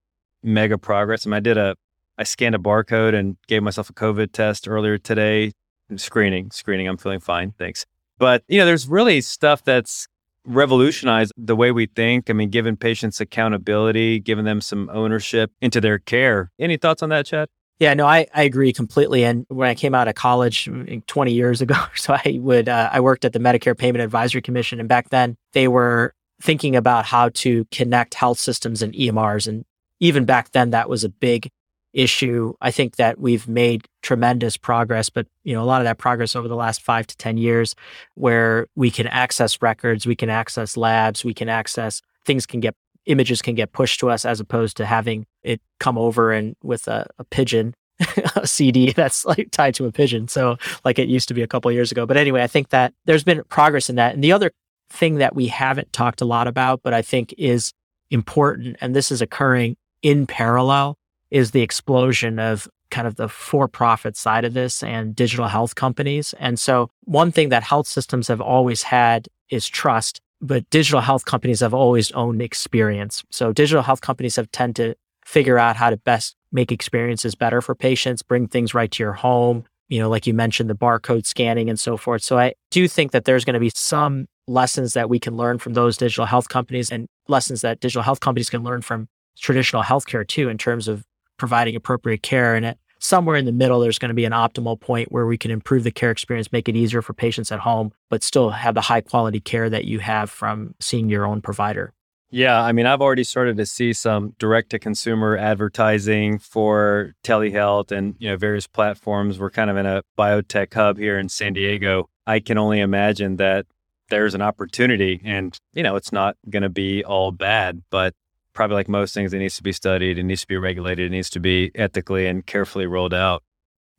mega 0.44 0.78
progress. 0.78 1.26
I 1.26 1.30
mean, 1.30 1.38
I 1.38 1.40
did 1.42 1.58
a, 1.58 1.76
I 2.18 2.24
scanned 2.24 2.56
a 2.56 2.60
barcode 2.60 3.14
and 3.14 3.38
gave 3.48 3.64
myself 3.64 3.90
a 3.90 3.94
COVID 3.94 4.32
test 4.32 4.68
earlier 4.68 4.98
today. 4.98 5.52
Screening, 5.96 6.52
screening. 6.52 6.88
I'm 6.88 6.98
feeling 6.98 7.20
fine. 7.20 7.54
Thanks. 7.58 7.86
But, 8.18 8.44
you 8.48 8.60
know, 8.60 8.66
there's 8.66 8.88
really 8.88 9.22
stuff 9.22 9.64
that's 9.64 10.08
revolutionized 10.46 11.32
the 11.38 11.56
way 11.56 11.72
we 11.72 11.86
think. 11.86 12.30
I 12.30 12.34
mean, 12.34 12.50
giving 12.50 12.76
patients 12.76 13.20
accountability, 13.20 14.20
giving 14.20 14.46
them 14.46 14.62
some 14.62 14.90
ownership 14.92 15.52
into 15.62 15.82
their 15.82 16.00
care. 16.00 16.52
Any 16.60 16.78
thoughts 16.78 17.02
on 17.02 17.10
that, 17.10 17.26
Chad? 17.26 17.50
Yeah, 17.80 17.94
no, 17.94 18.06
I, 18.06 18.28
I 18.36 18.44
agree 18.44 18.74
completely. 18.74 19.24
And 19.24 19.46
when 19.48 19.70
I 19.70 19.74
came 19.74 19.96
out 19.96 20.10
of 20.10 20.16
college 20.16 20.66
mm, 20.66 21.06
20 21.06 21.32
years 21.32 21.62
ago, 21.62 21.76
so 21.96 22.14
I 22.14 22.38
would 22.42 22.68
uh, 22.68 22.90
I 22.92 23.00
worked 23.00 23.24
at 23.24 23.34
the 23.34 23.40
Medicare 23.40 23.78
Payment 23.78 24.04
Advisory 24.04 24.42
Commission, 24.42 24.80
and 24.80 24.90
back 24.90 25.10
then 25.10 25.38
they 25.54 25.68
were 25.68 26.14
thinking 26.42 26.76
about 26.76 27.06
how 27.06 27.30
to 27.30 27.66
connect 27.72 28.14
health 28.14 28.40
systems 28.40 28.82
and 28.82 28.94
EMRs. 28.94 29.48
And 29.48 29.66
even 30.00 30.26
back 30.26 30.52
then, 30.52 30.70
that 30.72 30.90
was 30.90 31.04
a 31.04 31.10
big 31.10 31.50
issue. 31.94 32.54
I 32.62 32.72
think 32.72 32.98
that 32.98 33.20
we've 33.20 33.48
made 33.48 33.86
tremendous 34.04 34.58
progress, 34.58 35.10
but 35.10 35.28
you 35.44 35.54
know, 35.54 35.64
a 35.64 35.66
lot 35.66 35.82
of 35.82 35.86
that 35.86 35.98
progress 35.98 36.36
over 36.36 36.48
the 36.48 36.56
last 36.56 36.82
five 36.82 37.08
to 37.08 37.18
10 37.18 37.38
years 37.38 37.76
where 38.16 38.68
we 38.76 38.92
can 38.92 39.08
access 39.08 39.62
records, 39.62 40.06
we 40.06 40.16
can 40.16 40.30
access 40.30 40.78
labs, 40.78 41.26
we 41.26 41.34
can 41.34 41.50
access 41.50 42.02
things 42.26 42.46
can 42.46 42.60
get 42.60 42.76
images 43.06 43.42
can 43.42 43.56
get 43.56 43.72
pushed 43.72 44.00
to 44.00 44.10
us 44.10 44.24
as 44.24 44.40
opposed 44.40 44.78
to 44.78 44.86
having 44.86 45.26
it 45.42 45.60
come 45.80 45.98
over 45.98 46.32
and 46.32 46.56
with 46.62 46.88
a, 46.88 47.08
a 47.18 47.24
pigeon 47.24 47.74
a 48.36 48.48
CD 48.48 48.92
that's 48.94 49.26
like 49.26 49.50
tied 49.52 49.76
to 49.76 49.86
a 49.86 49.92
pigeon. 49.92 50.28
So 50.28 50.58
like 50.86 51.00
it 51.00 51.10
used 51.10 51.28
to 51.30 51.34
be 51.34 51.42
a 51.42 51.48
couple 51.48 51.72
years 51.72 51.92
ago. 51.92 52.06
But 52.06 52.18
anyway, 52.18 52.44
I 52.44 52.48
think 52.48 52.70
that 52.70 52.94
there's 53.06 53.24
been 53.24 53.44
progress 53.50 53.90
in 53.90 53.96
that. 53.96 54.14
And 54.14 54.24
the 54.24 54.32
other 54.32 54.52
thing 54.90 55.16
that 55.16 55.36
we 55.36 55.48
haven't 55.48 55.94
talked 55.94 56.22
a 56.22 56.26
lot 56.26 56.48
about, 56.48 56.82
but 56.84 56.94
I 56.94 57.02
think 57.02 57.34
is 57.38 57.72
important, 58.10 58.78
and 58.82 58.96
this 58.96 59.12
is 59.12 59.22
occurring 59.22 59.78
in 60.02 60.26
parallel, 60.26 60.98
is 61.32 61.52
the 61.52 61.62
explosion 61.62 62.40
of 62.40 62.68
kind 62.90 63.08
of 63.08 63.16
the 63.16 63.30
for 63.30 63.68
profit 63.68 64.18
side 64.18 64.46
of 64.46 64.54
this 64.54 64.82
and 64.82 65.16
digital 65.16 65.48
health 65.48 65.76
companies. 65.76 66.34
And 66.40 66.60
so, 66.60 66.90
one 67.04 67.32
thing 67.32 67.50
that 67.50 67.64
health 67.64 67.88
systems 67.88 68.28
have 68.28 68.42
always 68.42 68.84
had 68.84 69.28
is 69.50 69.68
trust, 69.68 70.22
but 70.42 70.68
digital 70.70 71.02
health 71.02 71.26
companies 71.26 71.60
have 71.60 71.74
always 71.74 72.12
owned 72.12 72.42
experience. 72.42 73.24
So, 73.30 73.54
digital 73.54 73.84
health 73.84 74.02
companies 74.02 74.36
have 74.38 74.52
tend 74.52 74.76
to 74.78 74.96
figure 75.24 75.60
out 75.60 75.76
how 75.76 75.92
to 75.92 75.98
best 75.98 76.36
make 76.52 76.72
experiences 76.72 77.36
better 77.36 77.62
for 77.62 77.76
patients, 77.76 78.24
bring 78.24 78.48
things 78.48 78.74
right 78.74 78.90
to 78.90 79.04
your 79.04 79.14
home, 79.14 79.64
you 79.90 80.00
know, 80.00 80.10
like 80.10 80.26
you 80.26 80.34
mentioned, 80.34 80.70
the 80.70 80.76
barcode 80.76 81.26
scanning 81.26 81.70
and 81.70 81.80
so 81.80 81.98
forth. 81.98 82.24
So 82.24 82.38
I 82.38 82.54
do 82.72 82.88
think 82.88 83.12
that 83.12 83.26
there's 83.26 83.46
going 83.46 83.56
to 83.56 83.60
be 83.60 83.72
some 83.76 84.28
lessons 84.50 84.94
that 84.94 85.10
we 85.10 85.20
can 85.20 85.38
learn 85.38 85.60
from 85.60 85.74
those 85.74 85.96
digital 85.96 86.26
health 86.26 86.50
companies 86.50 86.92
and 86.92 87.08
lessons 87.28 87.62
that 87.62 87.80
digital 87.80 88.02
health 88.02 88.20
companies 88.20 88.50
can 88.50 88.64
learn 88.64 88.82
from 88.82 89.08
traditional 89.38 89.84
healthcare 89.84 90.28
too, 90.28 90.50
in 90.50 90.58
terms 90.58 90.88
of 90.88 91.06
providing 91.38 91.76
appropriate 91.76 92.24
care. 92.24 92.56
And 92.56 92.76
somewhere 93.00 93.38
in 93.38 93.46
the 93.46 93.52
middle, 93.52 93.80
there's 93.80 94.00
going 94.00 94.10
to 94.10 94.16
be 94.16 94.26
an 94.26 94.34
optimal 94.34 94.80
point 94.80 95.12
where 95.12 95.26
we 95.26 95.38
can 95.38 95.52
improve 95.52 95.84
the 95.84 95.92
care 95.92 96.12
experience, 96.12 96.52
make 96.52 96.68
it 96.68 96.76
easier 96.76 97.02
for 97.02 97.14
patients 97.14 97.52
at 97.52 97.60
home, 97.60 97.94
but 98.10 98.24
still 98.24 98.50
have 98.50 98.76
the 98.76 98.82
high 98.82 99.02
quality 99.02 99.40
care 99.40 99.70
that 99.70 99.86
you 99.86 100.00
have 100.00 100.30
from 100.30 100.76
seeing 100.82 101.10
your 101.10 101.26
own 101.26 101.42
provider. 101.42 101.94
Yeah, 102.32 102.62
I 102.62 102.74
mean, 102.74 102.86
I've 102.86 103.02
already 103.02 103.24
started 103.24 103.58
to 103.58 103.66
see 103.66 103.92
some 103.92 104.36
direct 104.38 104.70
to 104.72 104.80
consumer 104.80 105.36
advertising 105.36 106.38
for 106.38 107.16
telehealth 107.24 107.92
and, 107.92 108.16
you 108.20 108.30
know, 108.30 108.38
various 108.38 108.68
platforms. 108.68 109.40
We're 109.40 109.50
kind 109.50 109.72
of 109.72 109.78
in 109.78 109.88
a 109.88 110.04
biotech 110.18 110.74
hub 110.74 111.00
here 111.00 111.18
in 111.18 111.30
San 111.30 111.54
Diego. 111.54 112.08
I 112.28 112.40
can 112.40 112.60
only 112.60 112.82
imagine 112.82 113.38
that 113.38 113.66
there's 114.10 114.36
an 114.36 114.42
opportunity 114.42 115.22
and, 115.24 115.58
you 115.74 115.84
know, 115.84 115.96
it's 115.96 116.12
not 116.12 116.36
going 116.50 116.64
to 116.64 116.70
be 116.70 117.04
all 117.04 117.32
bad, 117.32 117.82
but 117.90 118.14
probably 118.54 118.76
like 118.76 118.90
most 118.90 119.14
things, 119.14 119.34
it 119.34 119.40
needs 119.40 119.56
to 119.58 119.64
be 119.64 119.72
studied, 119.72 120.18
it 120.18 120.24
needs 120.24 120.42
to 120.42 120.48
be 120.48 120.58
regulated, 120.58 121.08
it 121.08 121.12
needs 121.12 121.30
to 121.32 121.40
be 121.40 121.72
ethically 121.76 122.28
and 122.28 122.46
carefully 122.46 122.86
rolled 122.86 123.14
out. 123.14 123.44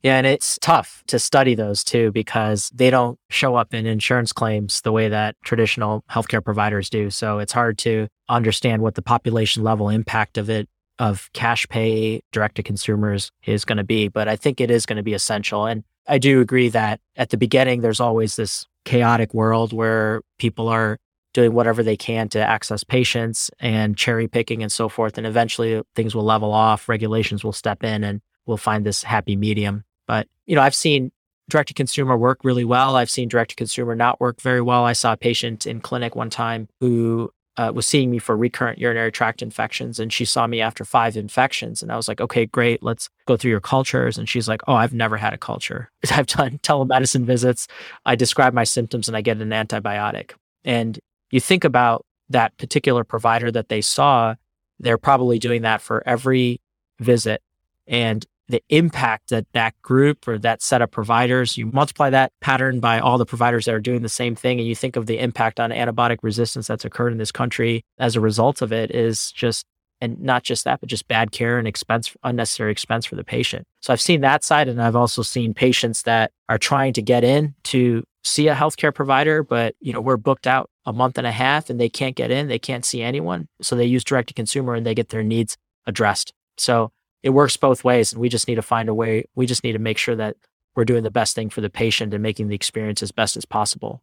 Yeah, 0.02 0.16
and 0.16 0.26
it's 0.26 0.58
tough 0.60 1.04
to 1.08 1.18
study 1.18 1.54
those 1.54 1.84
too 1.84 2.10
because 2.10 2.70
they 2.74 2.88
don't 2.88 3.18
show 3.28 3.54
up 3.56 3.74
in 3.74 3.84
insurance 3.84 4.32
claims 4.32 4.80
the 4.80 4.92
way 4.92 5.10
that 5.10 5.36
traditional 5.44 6.04
healthcare 6.10 6.42
providers 6.42 6.88
do. 6.88 7.10
So 7.10 7.38
it's 7.38 7.52
hard 7.52 7.76
to 7.78 8.08
understand 8.28 8.80
what 8.80 8.94
the 8.94 9.02
population 9.02 9.62
level 9.62 9.90
impact 9.90 10.38
of 10.38 10.48
it 10.48 10.68
of 10.98 11.30
cash 11.32 11.66
pay 11.68 12.22
direct 12.32 12.56
to 12.56 12.62
consumers 12.62 13.30
is 13.44 13.64
going 13.64 13.78
to 13.78 13.84
be, 13.84 14.08
but 14.08 14.28
I 14.28 14.36
think 14.36 14.60
it 14.60 14.70
is 14.70 14.86
going 14.86 14.98
to 14.98 15.02
be 15.02 15.14
essential. 15.14 15.66
And 15.66 15.82
I 16.06 16.18
do 16.18 16.40
agree 16.40 16.68
that 16.70 17.00
at 17.16 17.30
the 17.30 17.36
beginning 17.38 17.80
there's 17.80 18.00
always 18.00 18.36
this 18.36 18.66
chaotic 18.84 19.34
world 19.34 19.72
where 19.72 20.22
people 20.38 20.68
are 20.68 20.98
doing 21.32 21.52
whatever 21.52 21.82
they 21.82 21.96
can 21.96 22.28
to 22.28 22.38
access 22.40 22.82
patients 22.82 23.50
and 23.60 23.96
cherry 23.96 24.26
picking 24.26 24.62
and 24.62 24.72
so 24.72 24.88
forth 24.88 25.16
and 25.16 25.26
eventually 25.26 25.80
things 25.94 26.14
will 26.14 26.24
level 26.24 26.52
off, 26.52 26.88
regulations 26.88 27.44
will 27.44 27.52
step 27.52 27.84
in 27.84 28.02
and 28.02 28.20
we'll 28.46 28.56
find 28.56 28.84
this 28.84 29.02
happy 29.02 29.36
medium. 29.36 29.84
But, 30.08 30.26
you 30.46 30.56
know, 30.56 30.62
I've 30.62 30.74
seen 30.74 31.12
direct 31.48 31.68
to 31.68 31.74
consumer 31.74 32.16
work 32.16 32.40
really 32.42 32.64
well. 32.64 32.96
I've 32.96 33.10
seen 33.10 33.28
direct 33.28 33.50
to 33.50 33.56
consumer 33.56 33.94
not 33.94 34.20
work 34.20 34.40
very 34.40 34.60
well. 34.60 34.84
I 34.84 34.92
saw 34.92 35.12
a 35.12 35.16
patient 35.16 35.66
in 35.66 35.80
clinic 35.80 36.16
one 36.16 36.30
time 36.30 36.68
who 36.80 37.30
uh, 37.60 37.70
was 37.70 37.86
seeing 37.86 38.10
me 38.10 38.18
for 38.18 38.34
recurrent 38.34 38.78
urinary 38.78 39.12
tract 39.12 39.42
infections 39.42 40.00
and 40.00 40.14
she 40.14 40.24
saw 40.24 40.46
me 40.46 40.62
after 40.62 40.82
five 40.82 41.14
infections 41.14 41.82
and 41.82 41.92
i 41.92 41.96
was 41.96 42.08
like 42.08 42.18
okay 42.18 42.46
great 42.46 42.82
let's 42.82 43.10
go 43.26 43.36
through 43.36 43.50
your 43.50 43.60
cultures. 43.60 44.16
And 44.16 44.26
she's 44.26 44.48
like 44.48 44.62
oh 44.66 44.74
i've 44.74 44.94
never 44.94 45.18
had 45.18 45.34
a 45.34 45.38
culture. 45.38 45.90
I've 46.10 46.26
done 46.26 46.58
telemedicine 46.62 47.24
visits. 47.24 47.68
I 48.06 48.14
describe 48.14 48.54
my 48.54 48.64
symptoms 48.64 49.08
and 49.08 49.16
i 49.16 49.20
get 49.20 49.42
an 49.42 49.50
antibiotic. 49.50 50.32
And 50.64 50.98
you 51.30 51.40
think 51.40 51.64
about 51.64 52.06
that 52.30 52.56
particular 52.56 53.04
provider 53.04 53.50
that 53.50 53.68
they 53.68 53.82
saw 53.82 54.36
they're 54.78 54.96
probably 54.98 55.38
doing 55.38 55.60
that 55.62 55.82
for 55.82 56.02
every 56.06 56.62
visit. 56.98 57.42
And 57.86 58.24
the 58.50 58.62
impact 58.68 59.30
that 59.30 59.46
that 59.52 59.74
group 59.82 60.26
or 60.26 60.38
that 60.38 60.62
set 60.62 60.82
of 60.82 60.90
providers, 60.90 61.56
you 61.56 61.66
multiply 61.66 62.10
that 62.10 62.32
pattern 62.40 62.80
by 62.80 62.98
all 62.98 63.16
the 63.16 63.26
providers 63.26 63.64
that 63.64 63.74
are 63.74 63.80
doing 63.80 64.02
the 64.02 64.08
same 64.08 64.34
thing, 64.34 64.58
and 64.58 64.68
you 64.68 64.74
think 64.74 64.96
of 64.96 65.06
the 65.06 65.18
impact 65.18 65.60
on 65.60 65.70
antibiotic 65.70 66.18
resistance 66.22 66.66
that's 66.66 66.84
occurred 66.84 67.12
in 67.12 67.18
this 67.18 67.32
country 67.32 67.84
as 67.98 68.16
a 68.16 68.20
result 68.20 68.60
of 68.60 68.72
it 68.72 68.90
is 68.90 69.32
just, 69.32 69.64
and 70.00 70.20
not 70.20 70.42
just 70.42 70.64
that, 70.64 70.80
but 70.80 70.88
just 70.88 71.08
bad 71.08 71.30
care 71.30 71.58
and 71.58 71.68
expense, 71.68 72.14
unnecessary 72.22 72.72
expense 72.72 73.06
for 73.06 73.16
the 73.16 73.24
patient. 73.24 73.66
So 73.80 73.92
I've 73.92 74.00
seen 74.00 74.20
that 74.22 74.44
side, 74.44 74.68
and 74.68 74.82
I've 74.82 74.96
also 74.96 75.22
seen 75.22 75.54
patients 75.54 76.02
that 76.02 76.32
are 76.48 76.58
trying 76.58 76.92
to 76.94 77.02
get 77.02 77.24
in 77.24 77.54
to 77.64 78.02
see 78.22 78.48
a 78.48 78.54
healthcare 78.54 78.94
provider, 78.94 79.42
but 79.42 79.74
you 79.80 79.92
know 79.92 80.00
we're 80.00 80.16
booked 80.16 80.46
out 80.46 80.68
a 80.86 80.92
month 80.92 81.18
and 81.18 81.26
a 81.26 81.32
half, 81.32 81.70
and 81.70 81.80
they 81.80 81.88
can't 81.88 82.16
get 82.16 82.30
in, 82.30 82.48
they 82.48 82.58
can't 82.58 82.84
see 82.84 83.00
anyone, 83.02 83.48
so 83.62 83.76
they 83.76 83.84
use 83.84 84.04
direct 84.04 84.28
to 84.28 84.34
consumer, 84.34 84.74
and 84.74 84.84
they 84.84 84.94
get 84.94 85.10
their 85.10 85.22
needs 85.22 85.56
addressed. 85.86 86.32
So 86.58 86.92
it 87.22 87.30
works 87.30 87.56
both 87.56 87.84
ways 87.84 88.12
and 88.12 88.20
we 88.20 88.28
just 88.28 88.48
need 88.48 88.54
to 88.56 88.62
find 88.62 88.88
a 88.88 88.94
way 88.94 89.24
we 89.34 89.46
just 89.46 89.64
need 89.64 89.72
to 89.72 89.78
make 89.78 89.98
sure 89.98 90.16
that 90.16 90.36
we're 90.74 90.84
doing 90.84 91.02
the 91.02 91.10
best 91.10 91.34
thing 91.34 91.50
for 91.50 91.60
the 91.60 91.70
patient 91.70 92.14
and 92.14 92.22
making 92.22 92.48
the 92.48 92.54
experience 92.54 93.02
as 93.02 93.12
best 93.12 93.36
as 93.36 93.44
possible. 93.44 94.02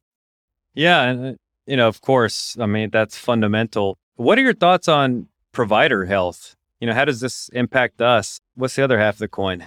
Yeah 0.74 1.04
and 1.04 1.26
uh, 1.26 1.38
you 1.66 1.76
know 1.76 1.88
of 1.88 2.02
course 2.02 2.56
i 2.60 2.66
mean 2.66 2.90
that's 2.92 3.18
fundamental. 3.18 3.98
What 4.16 4.38
are 4.38 4.42
your 4.42 4.54
thoughts 4.54 4.88
on 4.88 5.28
provider 5.52 6.06
health? 6.06 6.56
You 6.80 6.88
know 6.88 6.94
how 6.94 7.06
does 7.06 7.20
this 7.20 7.50
impact 7.54 8.02
us? 8.02 8.40
What's 8.56 8.76
the 8.76 8.84
other 8.84 9.00
half 9.00 9.16
of 9.16 9.20
the 9.20 9.28
coin? 9.28 9.66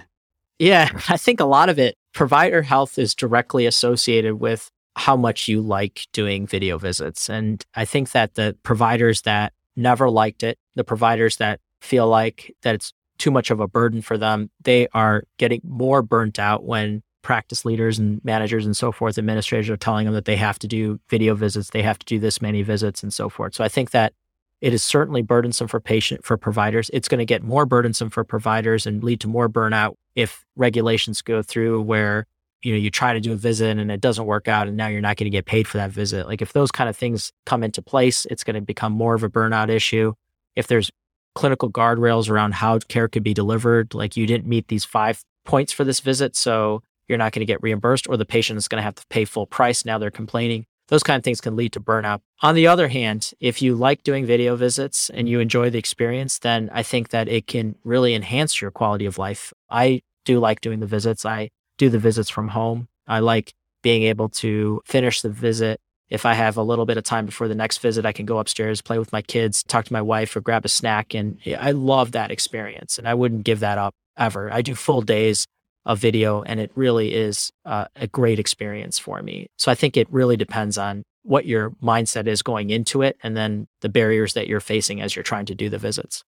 Yeah 0.59 0.89
i 1.09 1.17
think 1.17 1.39
a 1.39 1.45
lot 1.45 1.69
of 1.69 1.79
it. 1.79 1.95
Provider 2.13 2.61
health 2.63 2.99
is 2.99 3.15
directly 3.15 3.65
associated 3.65 4.35
with 4.35 4.69
how 4.97 5.15
much 5.15 5.47
you 5.47 5.61
like 5.61 6.05
doing 6.11 6.45
video 6.45 6.77
visits 6.77 7.29
and 7.29 7.65
i 7.75 7.85
think 7.85 8.11
that 8.11 8.35
the 8.35 8.55
providers 8.63 9.21
that 9.21 9.53
never 9.75 10.09
liked 10.09 10.43
it 10.43 10.59
the 10.75 10.83
providers 10.83 11.37
that 11.37 11.59
feel 11.79 12.07
like 12.07 12.53
that 12.61 12.75
it's 12.75 12.93
too 13.21 13.31
much 13.31 13.51
of 13.51 13.59
a 13.59 13.67
burden 13.67 14.01
for 14.01 14.17
them, 14.17 14.49
they 14.63 14.87
are 14.93 15.23
getting 15.37 15.61
more 15.63 16.01
burnt 16.01 16.39
out 16.39 16.65
when 16.65 17.03
practice 17.21 17.63
leaders 17.63 17.99
and 17.99 18.19
managers 18.25 18.65
and 18.65 18.75
so 18.75 18.91
forth, 18.91 19.15
administrators 19.15 19.69
are 19.69 19.77
telling 19.77 20.05
them 20.05 20.15
that 20.15 20.25
they 20.25 20.35
have 20.35 20.57
to 20.57 20.67
do 20.67 20.99
video 21.07 21.35
visits, 21.35 21.69
they 21.69 21.83
have 21.83 21.99
to 21.99 22.05
do 22.07 22.17
this 22.17 22.41
many 22.41 22.63
visits 22.63 23.03
and 23.03 23.13
so 23.13 23.29
forth. 23.29 23.53
So 23.53 23.63
I 23.63 23.67
think 23.67 23.91
that 23.91 24.13
it 24.59 24.73
is 24.73 24.81
certainly 24.81 25.21
burdensome 25.21 25.67
for 25.67 25.79
patient 25.79 26.25
for 26.25 26.35
providers. 26.35 26.89
It's 26.93 27.07
going 27.07 27.19
to 27.19 27.25
get 27.25 27.43
more 27.43 27.67
burdensome 27.67 28.09
for 28.09 28.23
providers 28.23 28.87
and 28.87 29.03
lead 29.03 29.19
to 29.21 29.27
more 29.27 29.47
burnout 29.47 29.95
if 30.15 30.43
regulations 30.55 31.21
go 31.21 31.43
through 31.43 31.81
where 31.81 32.25
you 32.63 32.71
know 32.71 32.77
you 32.77 32.89
try 32.89 33.13
to 33.13 33.19
do 33.19 33.33
a 33.33 33.35
visit 33.35 33.77
and 33.77 33.91
it 33.91 34.01
doesn't 34.01 34.25
work 34.25 34.47
out 34.47 34.67
and 34.67 34.77
now 34.77 34.87
you're 34.87 35.01
not 35.01 35.17
going 35.17 35.25
to 35.25 35.35
get 35.35 35.45
paid 35.45 35.67
for 35.67 35.77
that 35.77 35.91
visit. 35.91 36.27
Like 36.27 36.41
if 36.41 36.53
those 36.53 36.71
kind 36.71 36.89
of 36.89 36.97
things 36.97 37.31
come 37.45 37.63
into 37.63 37.83
place, 37.83 38.25
it's 38.31 38.43
going 38.43 38.55
to 38.55 38.61
become 38.61 38.93
more 38.93 39.13
of 39.13 39.23
a 39.23 39.29
burnout 39.29 39.69
issue. 39.69 40.13
If 40.55 40.65
there's 40.67 40.91
clinical 41.35 41.71
guardrails 41.71 42.29
around 42.29 42.55
how 42.55 42.79
care 42.79 43.07
could 43.07 43.23
be 43.23 43.33
delivered, 43.33 43.93
like 43.93 44.17
you 44.17 44.25
didn't 44.25 44.47
meet 44.47 44.67
these 44.67 44.85
five 44.85 45.23
points 45.45 45.71
for 45.73 45.83
this 45.83 45.99
visit, 45.99 46.35
so 46.35 46.81
you're 47.07 47.17
not 47.17 47.31
going 47.33 47.41
to 47.41 47.45
get 47.51 47.61
reimbursed, 47.61 48.07
or 48.07 48.17
the 48.17 48.25
patient 48.25 48.57
is 48.57 48.67
going 48.67 48.79
to 48.79 48.83
have 48.83 48.95
to 48.95 49.05
pay 49.09 49.25
full 49.25 49.45
price. 49.45 49.85
Now 49.85 49.97
they're 49.97 50.11
complaining. 50.11 50.65
Those 50.87 51.03
kind 51.03 51.17
of 51.17 51.23
things 51.23 51.39
can 51.39 51.55
lead 51.55 51.71
to 51.73 51.79
burnout. 51.79 52.19
On 52.41 52.53
the 52.53 52.67
other 52.67 52.89
hand, 52.89 53.31
if 53.39 53.61
you 53.61 53.75
like 53.75 54.03
doing 54.03 54.25
video 54.25 54.57
visits 54.57 55.09
and 55.09 55.29
you 55.29 55.39
enjoy 55.39 55.69
the 55.69 55.77
experience, 55.77 56.39
then 56.39 56.69
I 56.73 56.83
think 56.83 57.09
that 57.09 57.29
it 57.29 57.47
can 57.47 57.75
really 57.83 58.13
enhance 58.13 58.61
your 58.61 58.71
quality 58.71 59.05
of 59.05 59.17
life. 59.17 59.53
I 59.69 60.01
do 60.25 60.39
like 60.39 60.59
doing 60.59 60.81
the 60.81 60.85
visits. 60.85 61.25
I 61.25 61.49
do 61.77 61.89
the 61.89 61.97
visits 61.97 62.29
from 62.29 62.49
home. 62.49 62.89
I 63.07 63.19
like 63.19 63.53
being 63.81 64.03
able 64.03 64.29
to 64.29 64.81
finish 64.85 65.21
the 65.21 65.29
visit. 65.29 65.79
If 66.11 66.25
I 66.25 66.33
have 66.33 66.57
a 66.57 66.61
little 66.61 66.85
bit 66.85 66.97
of 66.97 67.05
time 67.05 67.25
before 67.25 67.47
the 67.47 67.55
next 67.55 67.77
visit, 67.77 68.05
I 68.05 68.11
can 68.11 68.25
go 68.25 68.37
upstairs, 68.37 68.81
play 68.81 68.99
with 68.99 69.13
my 69.13 69.21
kids, 69.21 69.63
talk 69.63 69.85
to 69.85 69.93
my 69.93 70.01
wife, 70.01 70.35
or 70.35 70.41
grab 70.41 70.65
a 70.65 70.69
snack. 70.69 71.13
And 71.15 71.39
I 71.57 71.71
love 71.71 72.11
that 72.11 72.31
experience. 72.31 72.97
And 72.99 73.07
I 73.07 73.13
wouldn't 73.13 73.45
give 73.45 73.61
that 73.61 73.77
up 73.77 73.95
ever. 74.17 74.51
I 74.51 74.61
do 74.61 74.75
full 74.75 75.01
days 75.01 75.47
of 75.85 75.99
video 75.99 76.43
and 76.43 76.59
it 76.59 76.69
really 76.75 77.13
is 77.13 77.51
uh, 77.65 77.85
a 77.95 78.07
great 78.07 78.39
experience 78.39 78.99
for 78.99 79.21
me. 79.21 79.47
So 79.57 79.71
I 79.71 79.75
think 79.75 79.97
it 79.97 80.11
really 80.11 80.37
depends 80.37 80.77
on 80.77 81.03
what 81.23 81.45
your 81.45 81.71
mindset 81.81 82.27
is 82.27 82.41
going 82.41 82.69
into 82.69 83.01
it 83.01 83.17
and 83.23 83.35
then 83.35 83.67
the 83.81 83.89
barriers 83.89 84.33
that 84.33 84.47
you're 84.47 84.59
facing 84.59 85.01
as 85.01 85.15
you're 85.15 85.23
trying 85.23 85.45
to 85.45 85.55
do 85.55 85.69
the 85.69 85.77
visits. 85.77 86.23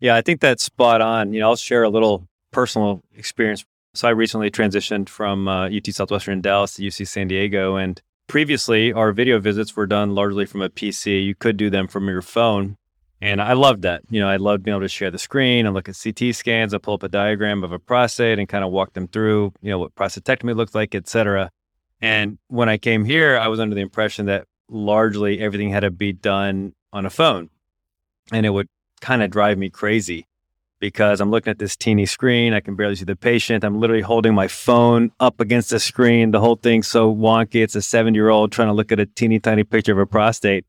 Yeah, 0.00 0.14
I 0.14 0.22
think 0.22 0.40
that's 0.40 0.62
spot 0.62 1.00
on. 1.00 1.32
You 1.32 1.40
know, 1.40 1.50
I'll 1.50 1.56
share 1.56 1.82
a 1.82 1.90
little 1.90 2.28
personal 2.52 3.02
experience. 3.16 3.64
So 3.94 4.06
I 4.06 4.12
recently 4.12 4.50
transitioned 4.50 5.08
from 5.08 5.48
uh, 5.48 5.68
UT 5.68 5.86
Southwestern 5.86 6.40
Dallas 6.40 6.74
to 6.74 6.82
UC 6.82 7.08
San 7.08 7.28
Diego 7.28 7.76
and 7.76 8.00
previously 8.28 8.92
our 8.92 9.10
video 9.12 9.40
visits 9.40 9.74
were 9.74 9.86
done 9.86 10.14
largely 10.14 10.46
from 10.46 10.62
a 10.62 10.68
PC. 10.68 11.24
You 11.24 11.34
could 11.34 11.56
do 11.56 11.70
them 11.70 11.88
from 11.88 12.06
your 12.08 12.22
phone, 12.22 12.76
and 13.20 13.42
I 13.42 13.54
loved 13.54 13.82
that. 13.82 14.02
You 14.10 14.20
know, 14.20 14.28
I 14.28 14.36
loved 14.36 14.62
being 14.62 14.76
able 14.76 14.84
to 14.84 14.88
share 14.88 15.10
the 15.10 15.18
screen 15.18 15.66
and 15.66 15.74
look 15.74 15.88
at 15.88 15.98
CT 16.00 16.34
scans 16.34 16.72
and 16.72 16.82
pull 16.82 16.94
up 16.94 17.02
a 17.02 17.08
diagram 17.08 17.64
of 17.64 17.72
a 17.72 17.78
prostate 17.78 18.38
and 18.38 18.48
kind 18.48 18.62
of 18.62 18.70
walk 18.70 18.92
them 18.92 19.08
through, 19.08 19.52
you 19.60 19.70
know, 19.70 19.78
what 19.78 19.94
prostatectomy 19.96 20.54
looks 20.54 20.74
like, 20.74 20.94
et 20.94 21.08
cetera. 21.08 21.50
And 22.00 22.38
when 22.46 22.68
I 22.68 22.78
came 22.78 23.04
here, 23.04 23.36
I 23.36 23.48
was 23.48 23.58
under 23.58 23.74
the 23.74 23.80
impression 23.80 24.26
that 24.26 24.46
largely 24.68 25.40
everything 25.40 25.70
had 25.70 25.80
to 25.80 25.90
be 25.90 26.12
done 26.12 26.74
on 26.92 27.06
a 27.06 27.10
phone. 27.10 27.50
And 28.30 28.46
it 28.46 28.50
would 28.50 28.68
kind 29.00 29.22
of 29.22 29.30
drive 29.30 29.58
me 29.58 29.70
crazy 29.70 30.27
because 30.80 31.20
I'm 31.20 31.30
looking 31.30 31.50
at 31.50 31.58
this 31.58 31.76
teeny 31.76 32.06
screen. 32.06 32.52
I 32.52 32.60
can 32.60 32.76
barely 32.76 32.96
see 32.96 33.04
the 33.04 33.16
patient. 33.16 33.64
I'm 33.64 33.80
literally 33.80 34.02
holding 34.02 34.34
my 34.34 34.48
phone 34.48 35.10
up 35.20 35.40
against 35.40 35.70
the 35.70 35.80
screen. 35.80 36.30
The 36.30 36.40
whole 36.40 36.56
thing's 36.56 36.86
so 36.86 37.14
wonky. 37.14 37.62
It's 37.62 37.74
a 37.74 37.82
seven 37.82 38.14
year 38.14 38.28
old 38.28 38.52
trying 38.52 38.68
to 38.68 38.74
look 38.74 38.92
at 38.92 39.00
a 39.00 39.06
teeny 39.06 39.40
tiny 39.40 39.64
picture 39.64 39.92
of 39.92 39.98
a 39.98 40.06
prostate. 40.06 40.64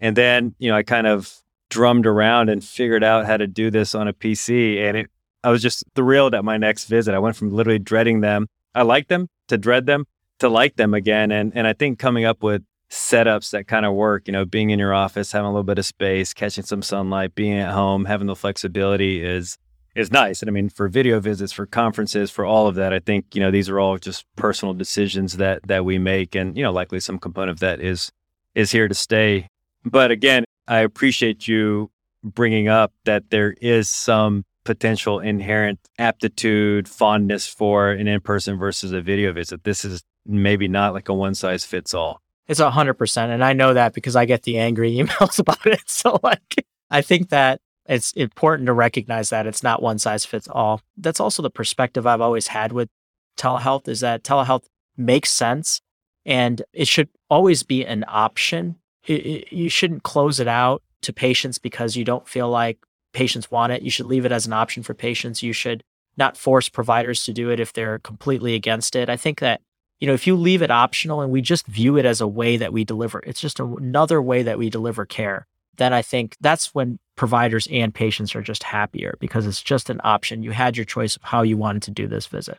And 0.00 0.16
then, 0.16 0.54
you 0.58 0.70
know, 0.70 0.76
I 0.76 0.82
kind 0.82 1.06
of 1.06 1.34
drummed 1.70 2.06
around 2.06 2.48
and 2.48 2.62
figured 2.62 3.04
out 3.04 3.26
how 3.26 3.36
to 3.36 3.46
do 3.46 3.70
this 3.70 3.94
on 3.94 4.08
a 4.08 4.12
PC. 4.12 4.78
And 4.78 4.96
it, 4.96 5.10
I 5.42 5.50
was 5.50 5.62
just 5.62 5.84
thrilled 5.94 6.34
at 6.34 6.44
my 6.44 6.56
next 6.56 6.86
visit. 6.86 7.14
I 7.14 7.18
went 7.18 7.36
from 7.36 7.50
literally 7.50 7.78
dreading 7.78 8.20
them, 8.20 8.48
I 8.74 8.82
liked 8.82 9.08
them, 9.08 9.28
to 9.48 9.58
dread 9.58 9.86
them, 9.86 10.06
to 10.38 10.48
like 10.48 10.76
them 10.76 10.94
again. 10.94 11.30
And 11.30 11.52
and 11.54 11.66
I 11.66 11.72
think 11.72 11.98
coming 11.98 12.24
up 12.24 12.42
with 12.42 12.62
setups 12.94 13.50
that 13.50 13.66
kind 13.66 13.84
of 13.84 13.92
work, 13.92 14.26
you 14.26 14.32
know, 14.32 14.44
being 14.44 14.70
in 14.70 14.78
your 14.78 14.94
office, 14.94 15.32
having 15.32 15.46
a 15.46 15.50
little 15.50 15.64
bit 15.64 15.78
of 15.78 15.84
space, 15.84 16.32
catching 16.32 16.64
some 16.64 16.82
sunlight, 16.82 17.34
being 17.34 17.58
at 17.58 17.72
home, 17.72 18.04
having 18.04 18.26
the 18.26 18.36
flexibility 18.36 19.22
is 19.22 19.58
is 19.94 20.10
nice. 20.10 20.42
And 20.42 20.48
I 20.48 20.52
mean, 20.52 20.68
for 20.68 20.88
video 20.88 21.20
visits, 21.20 21.52
for 21.52 21.66
conferences, 21.66 22.30
for 22.30 22.44
all 22.44 22.66
of 22.66 22.74
that, 22.76 22.92
I 22.92 22.98
think 22.98 23.34
you 23.34 23.40
know 23.40 23.50
these 23.50 23.68
are 23.68 23.78
all 23.78 23.98
just 23.98 24.24
personal 24.36 24.74
decisions 24.74 25.36
that 25.36 25.66
that 25.66 25.84
we 25.84 25.98
make, 25.98 26.34
and 26.34 26.56
you 26.56 26.62
know, 26.62 26.72
likely 26.72 27.00
some 27.00 27.18
component 27.18 27.50
of 27.50 27.60
that 27.60 27.80
is 27.80 28.10
is 28.54 28.70
here 28.70 28.88
to 28.88 28.94
stay. 28.94 29.48
But 29.84 30.10
again, 30.10 30.44
I 30.66 30.78
appreciate 30.80 31.46
you 31.48 31.90
bringing 32.22 32.68
up 32.68 32.92
that 33.04 33.30
there 33.30 33.54
is 33.60 33.90
some 33.90 34.44
potential 34.64 35.20
inherent 35.20 35.78
aptitude, 35.98 36.88
fondness 36.88 37.46
for 37.46 37.90
an 37.90 38.08
in 38.08 38.20
person 38.20 38.58
versus 38.58 38.92
a 38.92 39.00
video 39.00 39.32
visit. 39.32 39.64
This 39.64 39.84
is 39.84 40.02
maybe 40.24 40.68
not 40.68 40.94
like 40.94 41.08
a 41.08 41.14
one 41.14 41.34
size 41.34 41.64
fits 41.64 41.92
all. 41.92 42.22
It's 42.46 42.60
a 42.60 42.70
hundred 42.70 42.94
percent. 42.94 43.32
And 43.32 43.42
I 43.44 43.52
know 43.52 43.74
that 43.74 43.94
because 43.94 44.16
I 44.16 44.24
get 44.24 44.42
the 44.42 44.58
angry 44.58 44.94
emails 44.96 45.38
about 45.38 45.66
it. 45.66 45.82
So 45.86 46.18
like 46.22 46.66
I 46.90 47.02
think 47.02 47.30
that 47.30 47.60
it's 47.86 48.12
important 48.12 48.66
to 48.66 48.72
recognize 48.72 49.30
that 49.30 49.46
it's 49.46 49.62
not 49.62 49.82
one 49.82 49.98
size 49.98 50.24
fits 50.24 50.48
all. 50.48 50.80
That's 50.96 51.20
also 51.20 51.42
the 51.42 51.50
perspective 51.50 52.06
I've 52.06 52.20
always 52.20 52.48
had 52.48 52.72
with 52.72 52.88
telehealth 53.36 53.88
is 53.88 54.00
that 54.00 54.22
telehealth 54.22 54.64
makes 54.96 55.30
sense 55.30 55.80
and 56.24 56.62
it 56.72 56.88
should 56.88 57.08
always 57.28 57.62
be 57.62 57.84
an 57.84 58.04
option 58.06 58.76
it, 59.06 59.26
it, 59.26 59.52
you 59.52 59.68
shouldn't 59.68 60.02
close 60.02 60.40
it 60.40 60.48
out 60.48 60.82
to 61.02 61.12
patients 61.12 61.58
because 61.58 61.96
you 61.96 62.04
don't 62.04 62.28
feel 62.28 62.48
like 62.48 62.78
patients 63.12 63.50
want 63.50 63.72
it. 63.72 63.82
You 63.82 63.90
should 63.90 64.06
leave 64.06 64.24
it 64.24 64.32
as 64.32 64.46
an 64.46 64.52
option 64.52 64.82
for 64.82 64.94
patients. 64.94 65.42
You 65.42 65.52
should 65.52 65.82
not 66.16 66.36
force 66.36 66.68
providers 66.68 67.24
to 67.24 67.32
do 67.32 67.50
it 67.50 67.60
if 67.60 67.72
they're 67.72 67.98
completely 67.98 68.54
against 68.54 68.96
it. 68.96 69.08
I 69.08 69.16
think 69.16 69.40
that 69.40 69.60
you 70.00 70.06
know 70.06 70.14
if 70.14 70.26
you 70.26 70.36
leave 70.36 70.62
it 70.62 70.70
optional 70.70 71.20
and 71.20 71.30
we 71.32 71.40
just 71.40 71.66
view 71.66 71.96
it 71.96 72.04
as 72.04 72.20
a 72.20 72.28
way 72.28 72.56
that 72.56 72.72
we 72.72 72.84
deliver, 72.84 73.20
it's 73.20 73.40
just 73.40 73.60
another 73.60 74.20
way 74.20 74.42
that 74.42 74.58
we 74.58 74.70
deliver 74.70 75.04
care. 75.04 75.46
Then 75.76 75.92
I 75.92 76.02
think 76.02 76.36
that's 76.40 76.74
when 76.74 76.98
providers 77.16 77.66
and 77.70 77.94
patients 77.94 78.34
are 78.34 78.42
just 78.42 78.62
happier 78.62 79.16
because 79.20 79.46
it's 79.46 79.62
just 79.62 79.90
an 79.90 80.00
option. 80.04 80.42
You 80.42 80.52
had 80.52 80.76
your 80.76 80.84
choice 80.84 81.16
of 81.16 81.22
how 81.22 81.42
you 81.42 81.56
wanted 81.56 81.82
to 81.84 81.90
do 81.90 82.06
this 82.06 82.26
visit. 82.26 82.58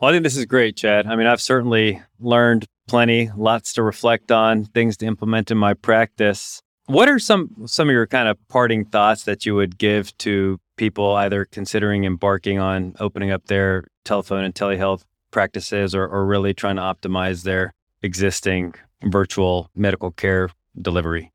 Well, 0.00 0.10
I 0.10 0.14
think 0.14 0.22
this 0.22 0.36
is 0.36 0.46
great, 0.46 0.76
Chad. 0.76 1.06
I 1.06 1.16
mean, 1.16 1.26
I've 1.26 1.40
certainly 1.40 2.00
learned 2.20 2.66
plenty, 2.86 3.30
lots 3.36 3.72
to 3.74 3.82
reflect 3.82 4.30
on, 4.30 4.64
things 4.64 4.96
to 4.98 5.06
implement 5.06 5.50
in 5.50 5.58
my 5.58 5.74
practice. 5.74 6.62
What 6.86 7.08
are 7.08 7.18
some 7.18 7.66
some 7.66 7.88
of 7.88 7.92
your 7.92 8.06
kind 8.06 8.28
of 8.28 8.38
parting 8.48 8.84
thoughts 8.84 9.24
that 9.24 9.44
you 9.44 9.54
would 9.54 9.76
give 9.76 10.16
to 10.18 10.58
people 10.76 11.14
either 11.14 11.44
considering 11.44 12.04
embarking 12.04 12.58
on 12.58 12.94
opening 13.00 13.30
up 13.30 13.46
their 13.46 13.88
telephone 14.04 14.44
and 14.44 14.54
telehealth 14.54 15.02
practices 15.30 15.94
or, 15.94 16.06
or 16.06 16.26
really 16.26 16.54
trying 16.54 16.76
to 16.76 16.82
optimize 16.82 17.42
their 17.42 17.74
existing 18.02 18.74
virtual 19.04 19.70
medical 19.74 20.10
care 20.10 20.50
delivery? 20.80 21.32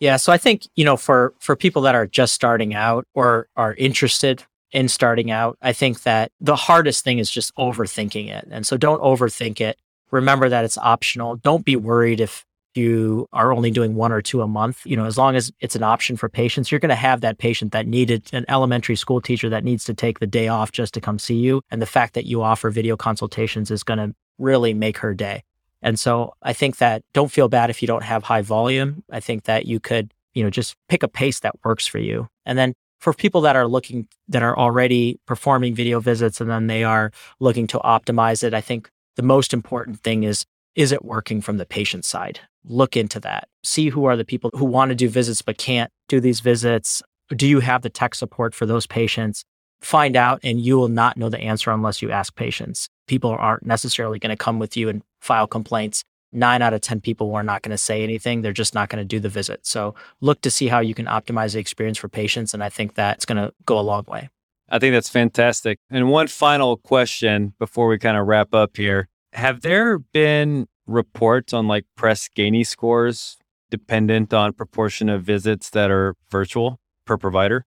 Yeah, 0.00 0.16
so 0.16 0.32
I 0.32 0.38
think, 0.38 0.66
you 0.74 0.84
know, 0.84 0.96
for 0.96 1.32
for 1.38 1.54
people 1.54 1.82
that 1.82 1.94
are 1.94 2.06
just 2.06 2.32
starting 2.32 2.74
out 2.74 3.06
or 3.14 3.48
are 3.56 3.74
interested 3.74 4.42
in 4.72 4.88
starting 4.88 5.30
out, 5.30 5.56
I 5.62 5.72
think 5.72 6.02
that 6.02 6.32
the 6.40 6.56
hardest 6.56 7.04
thing 7.04 7.18
is 7.18 7.30
just 7.30 7.54
overthinking 7.56 8.28
it. 8.28 8.48
And 8.50 8.66
so 8.66 8.76
don't 8.76 9.00
overthink 9.00 9.60
it. 9.60 9.78
Remember 10.10 10.48
that 10.48 10.64
it's 10.64 10.78
optional. 10.78 11.36
Don't 11.36 11.64
be 11.64 11.76
worried 11.76 12.20
if 12.20 12.44
you 12.76 13.28
are 13.32 13.52
only 13.52 13.70
doing 13.70 13.94
one 13.94 14.12
or 14.12 14.22
two 14.22 14.42
a 14.42 14.48
month. 14.48 14.82
You 14.84 14.96
know, 14.96 15.04
as 15.04 15.18
long 15.18 15.36
as 15.36 15.52
it's 15.60 15.76
an 15.76 15.82
option 15.82 16.16
for 16.16 16.28
patients, 16.28 16.70
you're 16.70 16.80
going 16.80 16.90
to 16.90 16.94
have 16.94 17.20
that 17.20 17.38
patient 17.38 17.72
that 17.72 17.86
needed 17.86 18.28
an 18.32 18.44
elementary 18.48 18.96
school 18.96 19.20
teacher 19.20 19.48
that 19.48 19.64
needs 19.64 19.84
to 19.84 19.94
take 19.94 20.18
the 20.18 20.26
day 20.26 20.48
off 20.48 20.72
just 20.72 20.94
to 20.94 21.00
come 21.00 21.18
see 21.18 21.36
you. 21.36 21.62
And 21.70 21.80
the 21.82 21.86
fact 21.86 22.14
that 22.14 22.26
you 22.26 22.42
offer 22.42 22.70
video 22.70 22.96
consultations 22.96 23.70
is 23.70 23.82
going 23.82 23.98
to 23.98 24.14
really 24.38 24.74
make 24.74 24.98
her 24.98 25.14
day. 25.14 25.42
And 25.82 25.98
so 25.98 26.34
I 26.42 26.52
think 26.52 26.76
that 26.76 27.02
don't 27.12 27.32
feel 27.32 27.48
bad 27.48 27.70
if 27.70 27.82
you 27.82 27.88
don't 27.88 28.04
have 28.04 28.22
high 28.22 28.42
volume. 28.42 29.02
I 29.10 29.20
think 29.20 29.44
that 29.44 29.66
you 29.66 29.80
could, 29.80 30.12
you 30.32 30.44
know, 30.44 30.50
just 30.50 30.76
pick 30.88 31.02
a 31.02 31.08
pace 31.08 31.40
that 31.40 31.56
works 31.64 31.86
for 31.86 31.98
you. 31.98 32.28
And 32.46 32.56
then 32.56 32.74
for 33.00 33.12
people 33.12 33.40
that 33.40 33.56
are 33.56 33.66
looking 33.66 34.06
that 34.28 34.44
are 34.44 34.56
already 34.56 35.18
performing 35.26 35.74
video 35.74 35.98
visits 35.98 36.40
and 36.40 36.48
then 36.48 36.68
they 36.68 36.84
are 36.84 37.10
looking 37.40 37.66
to 37.68 37.78
optimize 37.80 38.44
it, 38.44 38.54
I 38.54 38.60
think 38.60 38.88
the 39.16 39.22
most 39.22 39.52
important 39.52 40.00
thing 40.00 40.22
is 40.22 40.46
is 40.74 40.92
it 40.92 41.04
working 41.04 41.40
from 41.40 41.58
the 41.58 41.66
patient 41.66 42.04
side? 42.04 42.40
Look 42.64 42.96
into 42.96 43.20
that. 43.20 43.48
See 43.62 43.88
who 43.88 44.04
are 44.04 44.16
the 44.16 44.24
people 44.24 44.50
who 44.54 44.64
want 44.64 44.90
to 44.90 44.94
do 44.94 45.08
visits 45.08 45.42
but 45.42 45.58
can't 45.58 45.90
do 46.08 46.20
these 46.20 46.40
visits. 46.40 47.02
Do 47.28 47.46
you 47.46 47.60
have 47.60 47.82
the 47.82 47.90
tech 47.90 48.14
support 48.14 48.54
for 48.54 48.66
those 48.66 48.86
patients? 48.86 49.44
Find 49.80 50.16
out, 50.16 50.40
and 50.44 50.60
you 50.60 50.76
will 50.76 50.88
not 50.88 51.16
know 51.16 51.28
the 51.28 51.40
answer 51.40 51.70
unless 51.72 52.02
you 52.02 52.10
ask 52.10 52.36
patients. 52.36 52.88
People 53.08 53.30
aren't 53.30 53.66
necessarily 53.66 54.18
going 54.18 54.30
to 54.30 54.36
come 54.36 54.58
with 54.58 54.76
you 54.76 54.88
and 54.88 55.02
file 55.20 55.46
complaints 55.46 56.04
nine 56.32 56.62
out 56.62 56.72
of 56.72 56.80
10 56.80 57.00
people 57.00 57.34
are 57.34 57.42
not 57.42 57.62
going 57.62 57.70
to 57.70 57.78
say 57.78 58.02
anything. 58.02 58.42
They're 58.42 58.52
just 58.52 58.74
not 58.74 58.88
going 58.88 59.00
to 59.00 59.04
do 59.04 59.20
the 59.20 59.28
visit. 59.28 59.66
So 59.66 59.94
look 60.20 60.40
to 60.42 60.50
see 60.50 60.68
how 60.68 60.80
you 60.80 60.94
can 60.94 61.06
optimize 61.06 61.52
the 61.52 61.60
experience 61.60 61.98
for 61.98 62.08
patients. 62.08 62.54
And 62.54 62.64
I 62.64 62.68
think 62.68 62.94
that's 62.94 63.24
going 63.24 63.36
to 63.36 63.52
go 63.66 63.78
a 63.78 63.80
long 63.80 64.04
way. 64.08 64.30
I 64.68 64.78
think 64.78 64.94
that's 64.94 65.10
fantastic. 65.10 65.78
And 65.90 66.08
one 66.08 66.28
final 66.28 66.78
question 66.78 67.52
before 67.58 67.88
we 67.88 67.98
kind 67.98 68.16
of 68.16 68.26
wrap 68.26 68.54
up 68.54 68.76
here 68.76 69.08
Have 69.32 69.62
there 69.62 69.98
been 69.98 70.66
reports 70.86 71.52
on 71.52 71.68
like 71.68 71.84
Press 71.96 72.28
Ganey 72.28 72.66
scores 72.66 73.38
dependent 73.70 74.34
on 74.34 74.52
proportion 74.52 75.08
of 75.08 75.22
visits 75.22 75.70
that 75.70 75.90
are 75.90 76.14
virtual 76.30 76.78
per 77.06 77.16
provider? 77.16 77.64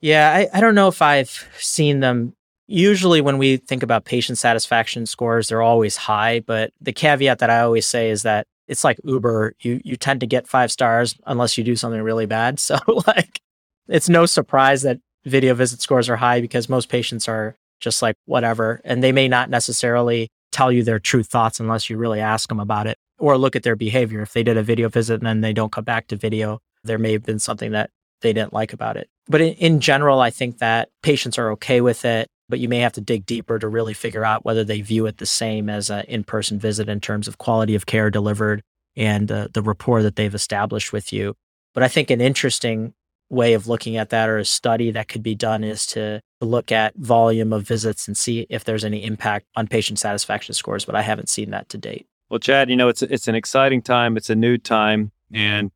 Yeah, 0.00 0.32
I, 0.34 0.58
I 0.58 0.60
don't 0.60 0.74
know 0.74 0.88
if 0.88 1.00
I've 1.00 1.48
seen 1.58 2.00
them. 2.00 2.34
Usually, 2.66 3.20
when 3.20 3.38
we 3.38 3.56
think 3.56 3.82
about 3.82 4.04
patient 4.04 4.38
satisfaction 4.38 5.06
scores, 5.06 5.48
they're 5.48 5.62
always 5.62 5.96
high. 5.96 6.40
But 6.40 6.72
the 6.80 6.92
caveat 6.92 7.38
that 7.38 7.50
I 7.50 7.60
always 7.60 7.86
say 7.86 8.10
is 8.10 8.22
that 8.22 8.46
it's 8.68 8.84
like 8.84 8.98
Uber. 9.04 9.54
You 9.60 9.80
you 9.84 9.96
tend 9.96 10.20
to 10.20 10.26
get 10.26 10.46
five 10.46 10.70
stars 10.70 11.14
unless 11.26 11.56
you 11.56 11.64
do 11.64 11.76
something 11.76 12.02
really 12.02 12.26
bad. 12.26 12.60
So 12.60 12.78
like, 13.06 13.40
it's 13.88 14.08
no 14.08 14.26
surprise 14.26 14.82
that 14.82 14.98
video 15.24 15.54
visit 15.54 15.80
scores 15.80 16.08
are 16.08 16.16
high 16.16 16.40
because 16.40 16.68
most 16.68 16.88
patients 16.88 17.28
are 17.28 17.56
just 17.80 18.02
like 18.02 18.16
whatever, 18.26 18.80
and 18.84 19.02
they 19.02 19.12
may 19.12 19.28
not 19.28 19.50
necessarily 19.50 20.28
tell 20.52 20.70
you 20.70 20.82
their 20.84 20.98
true 20.98 21.22
thoughts 21.22 21.58
unless 21.58 21.90
you 21.90 21.96
really 21.96 22.20
ask 22.20 22.48
them 22.48 22.60
about 22.60 22.86
it 22.86 22.98
or 23.18 23.36
look 23.36 23.56
at 23.56 23.62
their 23.62 23.76
behavior. 23.76 24.22
If 24.22 24.32
they 24.32 24.42
did 24.42 24.56
a 24.56 24.62
video 24.62 24.88
visit 24.88 25.14
and 25.14 25.26
then 25.26 25.40
they 25.40 25.52
don't 25.52 25.72
come 25.72 25.84
back 25.84 26.06
to 26.08 26.16
video, 26.16 26.60
there 26.84 26.98
may 26.98 27.12
have 27.12 27.24
been 27.24 27.38
something 27.38 27.72
that 27.72 27.90
they 28.20 28.32
didn't 28.32 28.52
like 28.52 28.72
about 28.72 28.96
it. 28.96 29.08
But 29.28 29.40
in, 29.40 29.54
in 29.54 29.80
general, 29.80 30.20
I 30.20 30.30
think 30.30 30.58
that 30.58 30.88
patients 31.02 31.38
are 31.38 31.50
okay 31.52 31.80
with 31.80 32.04
it, 32.04 32.28
but 32.48 32.58
you 32.58 32.68
may 32.68 32.78
have 32.78 32.92
to 32.92 33.00
dig 33.00 33.26
deeper 33.26 33.58
to 33.58 33.68
really 33.68 33.94
figure 33.94 34.24
out 34.24 34.44
whether 34.44 34.64
they 34.64 34.80
view 34.80 35.06
it 35.06 35.18
the 35.18 35.26
same 35.26 35.68
as 35.68 35.90
an 35.90 36.04
in 36.06 36.24
person 36.24 36.58
visit 36.58 36.88
in 36.88 37.00
terms 37.00 37.28
of 37.28 37.38
quality 37.38 37.74
of 37.74 37.86
care 37.86 38.10
delivered 38.10 38.62
and 38.96 39.30
uh, 39.30 39.48
the 39.52 39.62
rapport 39.62 40.02
that 40.02 40.16
they've 40.16 40.34
established 40.34 40.92
with 40.92 41.12
you. 41.12 41.34
But 41.74 41.82
I 41.82 41.88
think 41.88 42.10
an 42.10 42.20
interesting 42.20 42.92
way 43.30 43.54
of 43.54 43.66
looking 43.66 43.96
at 43.96 44.10
that 44.10 44.28
or 44.28 44.38
a 44.38 44.44
study 44.44 44.90
that 44.90 45.08
could 45.08 45.22
be 45.22 45.34
done 45.34 45.64
is 45.64 45.86
to 45.86 46.20
look 46.44 46.72
at 46.72 46.94
volume 46.96 47.52
of 47.52 47.66
visits 47.66 48.06
and 48.06 48.16
see 48.16 48.46
if 48.50 48.64
there's 48.64 48.84
any 48.84 49.04
impact 49.04 49.46
on 49.56 49.66
patient 49.66 49.98
satisfaction 49.98 50.54
scores, 50.54 50.84
but 50.84 50.94
I 50.94 51.02
haven't 51.02 51.28
seen 51.28 51.50
that 51.50 51.68
to 51.70 51.78
date. 51.78 52.06
Well, 52.30 52.38
Chad, 52.38 52.70
you 52.70 52.76
know, 52.76 52.88
it's 52.88 53.02
it's 53.02 53.28
an 53.28 53.34
exciting 53.34 53.82
time, 53.82 54.16
it's 54.16 54.30
a 54.30 54.34
new 54.34 54.56
time, 54.56 55.12
and 55.32 55.70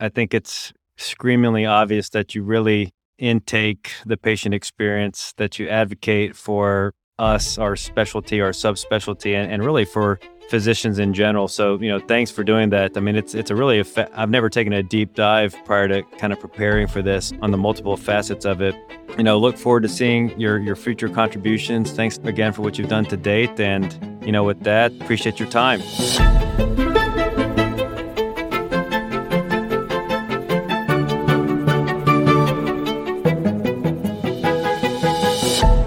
I 0.00 0.08
think 0.08 0.34
it's 0.34 0.72
screamingly 0.96 1.64
obvious 1.64 2.10
that 2.10 2.34
you 2.34 2.42
really 2.42 2.92
intake 3.18 3.92
the 4.04 4.16
patient 4.16 4.54
experience, 4.54 5.32
that 5.38 5.58
you 5.58 5.68
advocate 5.68 6.36
for 6.36 6.94
us, 7.18 7.58
our 7.58 7.74
specialty, 7.74 8.40
our 8.40 8.50
subspecialty, 8.50 9.34
and, 9.34 9.50
and 9.50 9.64
really 9.64 9.84
for 9.84 10.20
physicians 10.48 10.98
in 10.98 11.12
general. 11.14 11.48
So, 11.48 11.78
you 11.80 11.88
know, 11.88 11.98
thanks 11.98 12.30
for 12.30 12.42
doing 12.42 12.70
that. 12.70 12.96
I 12.96 13.00
mean, 13.00 13.16
it's 13.16 13.34
it's 13.34 13.50
a 13.50 13.54
really 13.54 13.80
effe- 13.80 14.10
I've 14.14 14.30
never 14.30 14.48
taken 14.48 14.72
a 14.72 14.82
deep 14.82 15.14
dive 15.14 15.54
prior 15.64 15.88
to 15.88 16.02
kind 16.18 16.32
of 16.32 16.40
preparing 16.40 16.86
for 16.86 17.02
this 17.02 17.32
on 17.42 17.50
the 17.50 17.58
multiple 17.58 17.96
facets 17.96 18.44
of 18.44 18.60
it. 18.60 18.74
You 19.16 19.24
know, 19.24 19.38
look 19.38 19.56
forward 19.56 19.82
to 19.82 19.88
seeing 19.88 20.38
your 20.38 20.58
your 20.58 20.76
future 20.76 21.08
contributions. 21.08 21.92
Thanks 21.92 22.18
again 22.24 22.52
for 22.52 22.62
what 22.62 22.78
you've 22.78 22.88
done 22.88 23.04
to 23.06 23.16
date 23.16 23.60
and, 23.60 24.18
you 24.24 24.32
know, 24.32 24.44
with 24.44 24.60
that, 24.64 24.92
appreciate 25.00 25.38
your 25.38 25.48
time. 25.48 25.80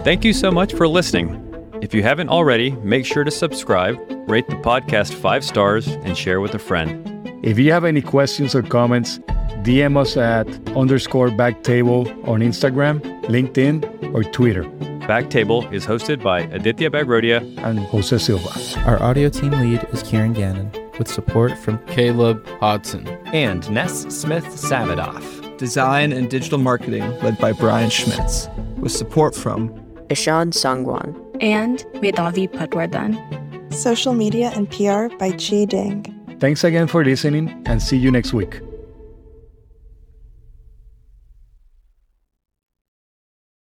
Thank 0.03 0.26
you 0.26 0.34
so 0.34 0.51
much 0.51 0.74
for 0.74 0.88
listening. 0.88 1.51
If 1.82 1.96
you 1.96 2.04
haven't 2.04 2.30
already, 2.30 2.72
make 2.84 3.08
sure 3.08 3.24
to 3.24 3.32
subscribe, 3.32 3.98
rate 4.30 4.48
the 4.48 4.56
podcast 4.56 5.16
five 5.16 5.44
stars, 5.44 5.88
and 5.88 6.16
share 6.16 6.40
with 6.40 6.54
a 6.54 6.60
friend. 6.60 7.08
If 7.44 7.58
you 7.58 7.72
have 7.72 7.86
any 7.86 8.04
questions 8.04 8.54
or 8.54 8.62
comments, 8.62 9.18
DM 9.64 9.98
us 9.98 10.16
at 10.16 10.48
underscore 10.78 11.30
backtable 11.30 12.06
on 12.28 12.42
Instagram, 12.42 13.02
LinkedIn, 13.24 14.14
or 14.14 14.24
Twitter. 14.24 14.66
Backtable 15.10 15.74
is 15.74 15.84
hosted 15.84 16.22
by 16.22 16.42
Aditya 16.42 16.92
Bagrodia 16.92 17.40
and 17.66 17.80
Jose 17.80 18.16
Silva. 18.20 18.52
Our 18.86 19.02
audio 19.02 19.30
team 19.30 19.50
lead 19.54 19.84
is 19.92 20.04
Kieran 20.04 20.34
Gannon, 20.34 20.72
with 21.00 21.08
support 21.08 21.58
from 21.58 21.80
Caleb 21.88 22.46
Hodson 22.60 23.08
and 23.34 23.68
Ness 23.72 24.04
Smith 24.16 24.46
Savadoff. 24.46 25.58
Design 25.58 26.14
and 26.14 26.30
digital 26.30 26.60
marketing 26.60 27.10
led 27.22 27.40
by 27.40 27.54
Brian 27.54 27.90
Schmitz, 27.90 28.50
with 28.78 28.92
support 28.92 29.36
from 29.36 29.74
Ishan 30.12 30.52
Sangwan 30.52 31.31
and 31.42 31.80
Vedavi 31.96 32.48
Patwardhan. 32.48 33.74
Social 33.74 34.14
media 34.14 34.52
and 34.56 34.70
PR 34.70 35.14
by 35.18 35.32
Chi 35.32 35.66
Ding. 35.66 36.06
Thanks 36.39 36.64
again 36.64 36.88
for 36.88 37.04
listening 37.04 37.62
and 37.66 37.82
see 37.82 37.98
you 37.98 38.12
next 38.12 38.34
week. 38.34 38.62